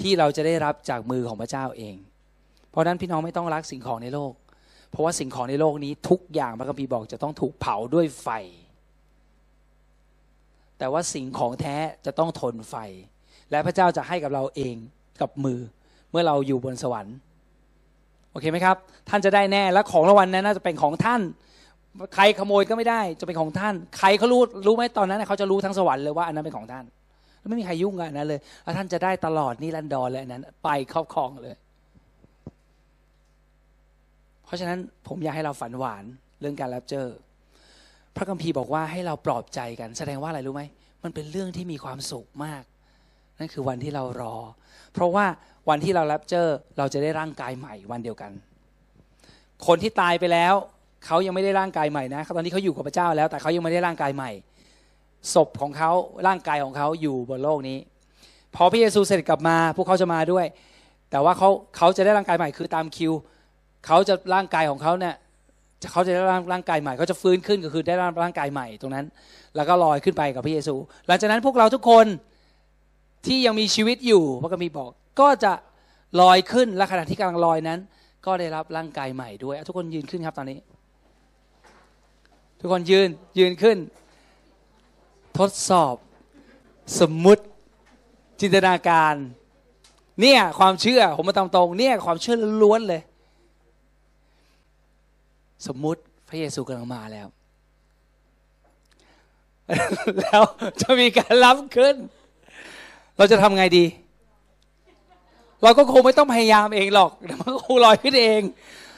[0.00, 1.94] ที่เราจะได้รับจากมือของพระเจ้าเอง
[2.70, 4.32] เพราะนั้นพี่น้องไม่ต้องรักสิ่งของในโลก
[4.90, 8.28] เพราะว่าสิ่งของในโลกนี้ทุกอย่างพระคัมภีร์บอกจะต้องถูกเผาด้วยไฟ
[10.78, 12.76] แต่ว่าสิ่งของแท้จะต้องทนไฟ
[13.54, 14.76] และพระเจ้าจะให้กับเราเอง
[15.20, 15.58] กับมือ
[16.10, 17.16] เมื่อเราอยู่บนสวรรค์
[18.32, 18.76] โอเคไหมครับ
[19.08, 21.20] ท่านจะได้แน่และของรางวัลนั้นน่าจะเป็นของท่าน
[22.14, 26.84] ใครขโมยก็ไม่ได้จะเป็นของท่าน ใครเขารู้รู้ไหมตอนนั้นเขาจะรู้ทั้งสวรรค์เลยว่าอันนั้นเป็นของท่าน
[27.48, 31.54] ไม่มีใครยุ่งกับอันนั้นเลยแล้วท่านจะได้ตลอดนี่รันดอนเลยอันนั้น ไปครอบครองเลย
[34.44, 34.78] เพราะฉะนั้น
[35.08, 36.04] ผมอยากให้เราฝันหวาน
[36.40, 37.06] เรื่องการรับเจอ
[38.16, 40.62] พระคัมภีร์บอกว่าให้เราปลอบใจกัน แสดงว่าอะไรรู้ไหม
[41.04, 42.62] มันเป็นเรื่องที่มีความสุขมาก
[43.38, 44.34] นั่นคือวันที่เรารอ
[44.92, 45.26] เพราะว่า
[45.68, 48.30] วันที่เราแรับเจอร์เราจะได้ร่างกายใหม่วันเดียวกัน
[49.66, 50.54] คนที่ตายไปแล้ว
[51.06, 54.30] เขายังไม่ได้ร่างกายใหม่นะตอนนี้เขาอยู่กับพระเจ้าแล้ว แต่เขายังไม่ได้ร่างกายใหม่
[55.34, 55.90] ศพของเขา
[56.26, 57.78] ร่างกายของเขาอยู่บนโลกนี้
[58.54, 60.46] พอพระเยซูเสด็จกลับมา พวกเขาจะมาด้วย
[61.10, 63.12] แต่ว่าเขาเขาจะได้ร่างกายใหม่คือตามคิว
[63.86, 65.14] เขาจะร่างกายของเขาเนี่ย
[65.92, 66.22] เขาจะได้
[66.52, 69.06] ร่างกายใหม่เขาจะฟื้นขึ้นก็คือได้ร่างกายใหม่ตรงนั้น
[69.56, 70.74] แล้วก็ลอยขึ้นไปกับพระเยซู
[71.06, 72.06] หลังจากนั้นพวกเราทุกคน
[73.26, 75.52] ที่ยังมีชีวิตอยู่พระคัมภีร์บอก ก็จะ
[76.20, 77.78] ลอยขึ้นและขณะที่กำลังลอยนั้น
[78.26, 80.58] ก็ได้รับร่างกายใหม่ด้วยทุกคนยืนขึ้นครับตอนนี้
[82.60, 83.08] ทุกคนยืน
[83.38, 83.78] ยืนขึ้น
[85.38, 85.96] ทดสอบ
[87.00, 87.44] สมมุติ
[88.40, 89.14] จินตนาการ
[90.20, 93.02] เนี่ยความเชื่อผมมาตามตรงเนี่ยความเชื่อล้วนเลย
[95.66, 97.26] สมมุติพระเยซูกำลังมาแล้ว
[100.20, 100.42] แล้ว
[100.80, 101.94] จะมีการรับขึ้น
[103.18, 103.84] เราจะทำไงดี
[105.62, 107.10] เราก็คงไม่ต้องพยายามเองหรอก
[107.40, 108.40] มันก็คงลอยขึ้นเอง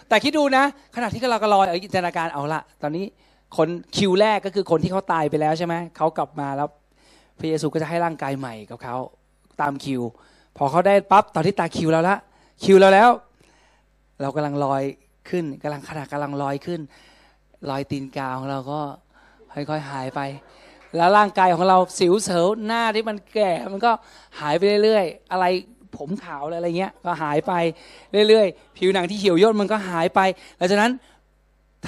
[0.08, 0.64] แต่คิดดูนะ
[0.96, 3.04] ขณะที่เราก็ลอยจินตนาการเอาละตอนนี้
[3.56, 6.68] คนคิวแรกก็คือคนที่เขาตายไปแล้วใช่ไหมเขากลับมาแล้ว
[7.38, 8.96] พระเยซูก็จะให้ร่างกายใหม่กับเขา
[9.60, 10.02] ตามคิว
[10.56, 12.16] พอเขาได้ปั๊บตอนที่ตาคิวแล้วละ
[12.64, 13.10] คิวเราแล้ว
[14.20, 14.82] เรากำลังลอย
[15.28, 16.80] ขึ้นกำลังขนาดกำลังลอยขึ้น
[17.70, 18.80] ลอยตีนกาของเราก็
[19.52, 20.20] ค่อยๆหายไป
[20.96, 23.92] แล้วร่างกายของเราสิวเสวหน้าที่มันแก่มันก็
[24.40, 25.44] หายไปเรื่อยๆ อะไร
[25.96, 27.52] ผมขาวอะไรเงี้ยก็หายไป
[28.28, 30.20] เรื่อยๆ ผิวหนังที่เหี่ยวย่นมันก็หายไป
[30.56, 30.92] หลังจากนั้น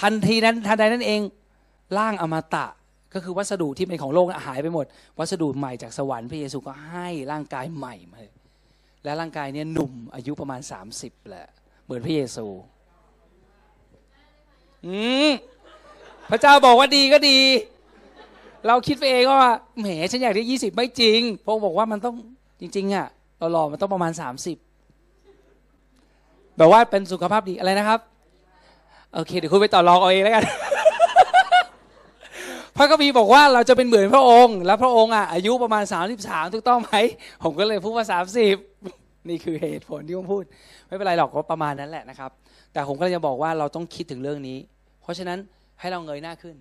[0.00, 1.20] ทันทีนั้นทันใดนั้นเอง
[1.98, 2.66] ร่างอมตะ
[3.14, 4.86] ก็คือวัสดุที่เป็นของโลกหายไปหมด
[5.18, 8.18] วัสดุใหม่จากสวรรค์พระเยซูก็ให้ร่างกายใหม่มา
[9.04, 10.60] และร่างกายเนี้ยหนุ่มอายุประมาณ
[10.94, 11.48] 30แหละ
[11.84, 12.46] เหมือนพระเยซู
[14.86, 14.96] อื
[15.28, 15.30] ม
[16.30, 17.38] พระเจ้าบอกว่าดีก็ดี
[18.66, 22.14] เราคิดไปเองว่าแหมฉันอยากได้ยี่สิบไม่จริงพระองค์บอกว่ามันต้อง
[22.60, 23.06] จริงๆอะ
[23.38, 24.56] เราหล่อมันต้องประมาณสามสิบ
[26.58, 28.00] แบบว่าเป็นสุขภาพดีอะไรนะครับ
[29.14, 30.44] โอเคเดี๋ยวคุณไปต่อรองเอาเองแล้วกัน
[32.76, 36.94] พระกบีบอกว่าเราจะเป็นเหมือนพระองค์ แล้วพระองค์อะอายุประมาณสามสิบสามถูกต้องไหม
[37.44, 38.56] ผมก็เลยพูดว่าสามสิบ
[39.28, 40.42] นี่คือเหตุผลที่ผมพูด
[40.86, 42.30] ไม่เป็นไรหรอกก็ประมาณนั้นแหละนะครับ
[42.72, 44.58] แต่ผมก็เลยจะบอกว่าเราต้องคิดถึงเรื่องนี้
[45.02, 45.38] เพราะฉะนั้น
[45.80, 46.56] ให้เราเงยหน้าขึ้น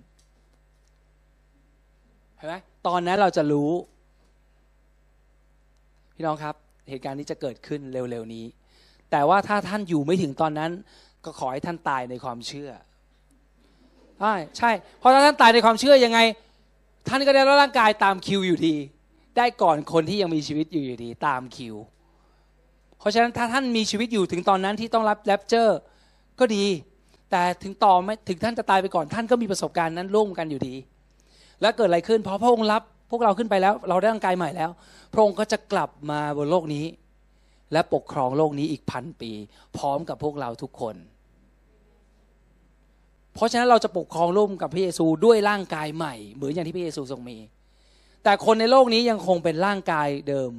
[2.38, 2.56] เห็นไหม
[2.88, 3.72] ตอนนั้นเราจะรู้
[6.16, 6.56] พี่น้องครับ
[6.90, 8.46] เหตุการณ์นี้จะเกิดขึ้นเร็วๆนี้
[9.12, 10.72] แต่ว่าถ้าท่านอยู่ไม่ถึงตอนนั้น
[11.26, 12.72] ก็ขอให้ท่านตายในความเชื่อ
[14.20, 16.20] ใช่ใช่เพราะถ้าท่านตายในความเชื่อยังไง
[17.08, 18.76] ท่านก็ได้รับร่างกายตามคิวอยู่ดี
[19.38, 21.76] ได้ก่อนคนที่ยังมีชีวิตอยู่อยู่ดี ตามคิว
[23.00, 25.80] เพราะฉะนั้นถ้าท่านมีชีวิตอยู่ถึงตอนนั้นที่ต้องรับแรปเจอร์
[26.40, 26.66] ก็ดี
[27.32, 30.76] แต่ถึงต่อไม่ถึงท่านจะตายไปก่อนท่านก็มีประสบการณ์นั้นร่วมกันอยู่ดี
[31.62, 34.70] แล้วเกิดอะไรขึ้นพอพระองค์รับ พวกเราขึ้นไปแล้ว เราได้ร่างกายใหม่แล้ว
[35.14, 36.86] พระองค์ก็จะกลับมาบนโลกนี้
[37.74, 39.32] และปกครองโลกนี้อีกพันปี
[39.78, 40.96] พร้อมกับพวกเราทุกคน
[43.34, 47.38] เพราะฉะนั้นเราจะปกครองร่วมกับพระเยซูด้วยร่างกายใหม่ เหมือนอย่างที่พระเยซูทรงมี
[48.24, 50.52] แต่คนในโลกนี้ยังคงเป็นร่างกายเดิม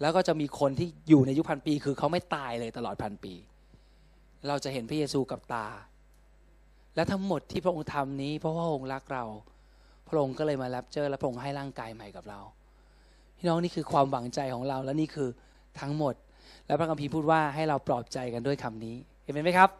[0.00, 3.34] แล้วก็จะมีคนที่อยู่ในยุคพันปี คือเขาไม่ตายเลยตลอดพันปี
[4.48, 5.66] เราจะเห็นพระเยซูกับตา
[6.94, 9.24] และทั้งหมดที่พระองค์ทำนี้เพราะว่าพระองค์รักเรา
[10.08, 12.40] พระองค์ก็เลยมารับเจอและพระองค์ให้ร่างกายใหม่กับเรา
[13.38, 15.28] พี่น้องนี่คือความหวังใจของเราและนี่คือ
[15.80, 16.14] ทั้งหมด
[16.66, 19.70] และพระคัมภีร์พูดว่าให้เราปลอบใจกันด้วยคำนี้เห็นไหมครับ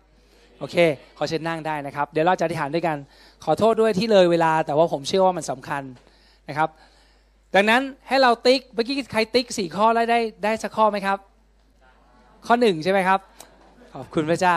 [0.58, 0.76] โอเค
[1.18, 2.96] ขอเชิญนั่งได้นะครับ เดี๋ยวเราจะอธิษฐานด้วยกัน
[3.44, 5.82] ขอโทษด้วยที่เลยเวลา แต่ว่าผมเชื่อว่ามันสำคัญ
[6.48, 6.68] นะครับ
[7.54, 11.18] ดังนั้นให้เราติ๊ก เมื่อกี้ใครติ๊กสี่ข้อแล้วได้ได้สักข้อไหมครับ
[12.46, 13.20] ข้อหนึ่งใช่ไหมครับ
[13.94, 14.56] ขอบคุณพระเจ้า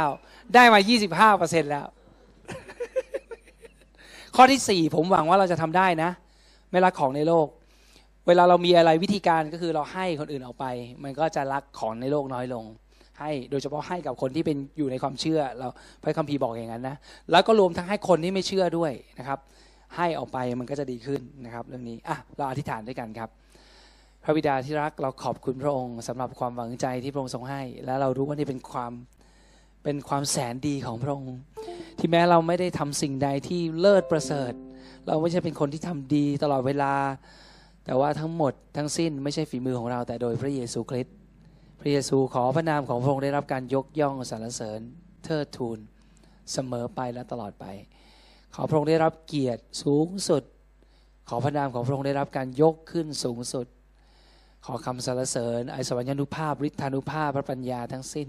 [0.56, 1.86] ได้มา 25เปอร์เซ็นแล้ว
[4.40, 6.10] ข้อที่สี่ผมหวังว่าเราจะทำได้นะ
[6.72, 7.48] ไม่รักของในโลก
[8.28, 10.66] เวลาเรามีอะไรวิธีการก็คือเราให้คนอื่นออกไป
[11.04, 12.66] มันก็จะรักของในโลกน้อยลง
[13.20, 15.68] ให้โดยเฉพาะให้กับคนที่เป็นอยู่ในความเชื่อ เรา
[16.02, 16.96] พระคัมภีร์บอกอย่างนั้นนะ
[17.32, 19.40] แล้วก็รวมทั้งให้คนที่ไม่เชื่อด้วยนะครับ
[19.96, 23.30] ให้ออกไปมันก็จะดีขึ้นนะครับ เรื่องนี้อะเราอธิษฐานด้วยกันครับ
[24.24, 28.92] พระบิดาที่รักเราขอบคุณพระองค์สำหรับความหวังใจที่พระองค์ทรงให้ และเรารู้ว่านี่เป็นความ
[29.84, 31.38] เป็นความแสนดีของพระองค์
[31.98, 34.52] ที่แม้เราไม่ได้ทำสิ่งใดที่เลิศประเสริฐ
[35.08, 36.94] เราไม่ใช่เป็นคนที่ทำดีตลอดเวลา
[37.86, 41.16] แต่ว่าทั้งหมดทั้งสิ้นไม่ใช่ฝีมือของเรา แต่โดยพระเยซูคริสต์
[41.80, 44.80] พระเยซูขอพระนามของพระองค์ได้รับการยกย่องสรรเสริญ
[45.24, 45.80] เทิดทูน
[46.54, 47.66] เสมอไปและตลอดไป
[48.56, 50.44] ขอพระองค์ได้รับเกียรติสูงสุด
[51.30, 53.68] ขอพระนามของพระองค์ได้รับการยกขึ้นสูงสุด
[54.66, 58.28] ขอคำสรรเสริญไอสวรรยานุภาพฤทธานุภาพพระปัญญาทั้งสิ้น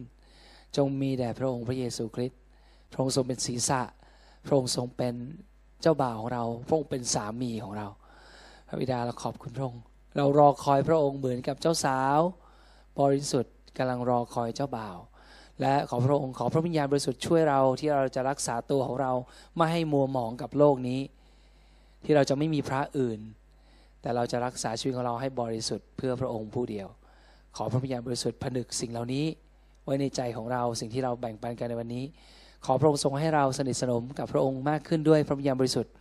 [0.77, 2.39] จงมีแด่พระองค์พระเยซูคริสต์
[2.93, 3.83] พระองค์ทรงเป็นศีรษะ
[4.47, 5.15] พระองค์ทรงเป็น
[5.83, 7.89] เจ้าบ่าวของเรา พระองค์เป็นสามีของเรา
[8.69, 9.83] พระบิดาเราขอบคุณพระองค์
[10.17, 12.19] เรารอคอยพระองค์เหมือนกับเจ้าสาว
[13.01, 14.99] บริสุทธิ์กำลังรอคอยเจ้าบ่าว
[15.61, 19.13] และขอพระองค์ขอพระวิญญาณบริสุทธิ์ช่วยเราที่เราจะรักษาตัวของเรา
[19.57, 21.01] ไม่ให้มัวหมองกับโลกนี้
[22.05, 23.21] ที่เราจะไม่มีพระอื่น
[24.01, 26.89] แต่เราจะรักษาชีวิตของเราให้บริสุทธิ์เพื่อพระองค์ผู้เดียว
[27.57, 29.25] ขอพระวิญญาณบริสุทธิ์ผนึกสิ่งเหล่านี้
[29.89, 32.05] ไว้ในใจของเราสิ่งที่เราแบ่งปันกันในวันนี้
[32.65, 35.93] ขอพระองค์ทรงให้เราสนิทสนมกับพระองค์มากขึ้นด้วยพระวิญญาณบริสุทธิ์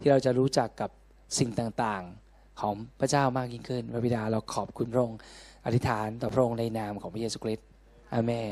[0.00, 0.90] ที่เราจะรู้จักกับ
[1.38, 5.18] สิ่งต่างๆ ของพระเจ้ามากยิ่งขึ้น พระบิดาเราขอบคุณพระองค์
[5.64, 7.66] อธิษฐานต่อพระองค์ในนามของพระเยซูคริสต์
[8.12, 8.50] อาเมน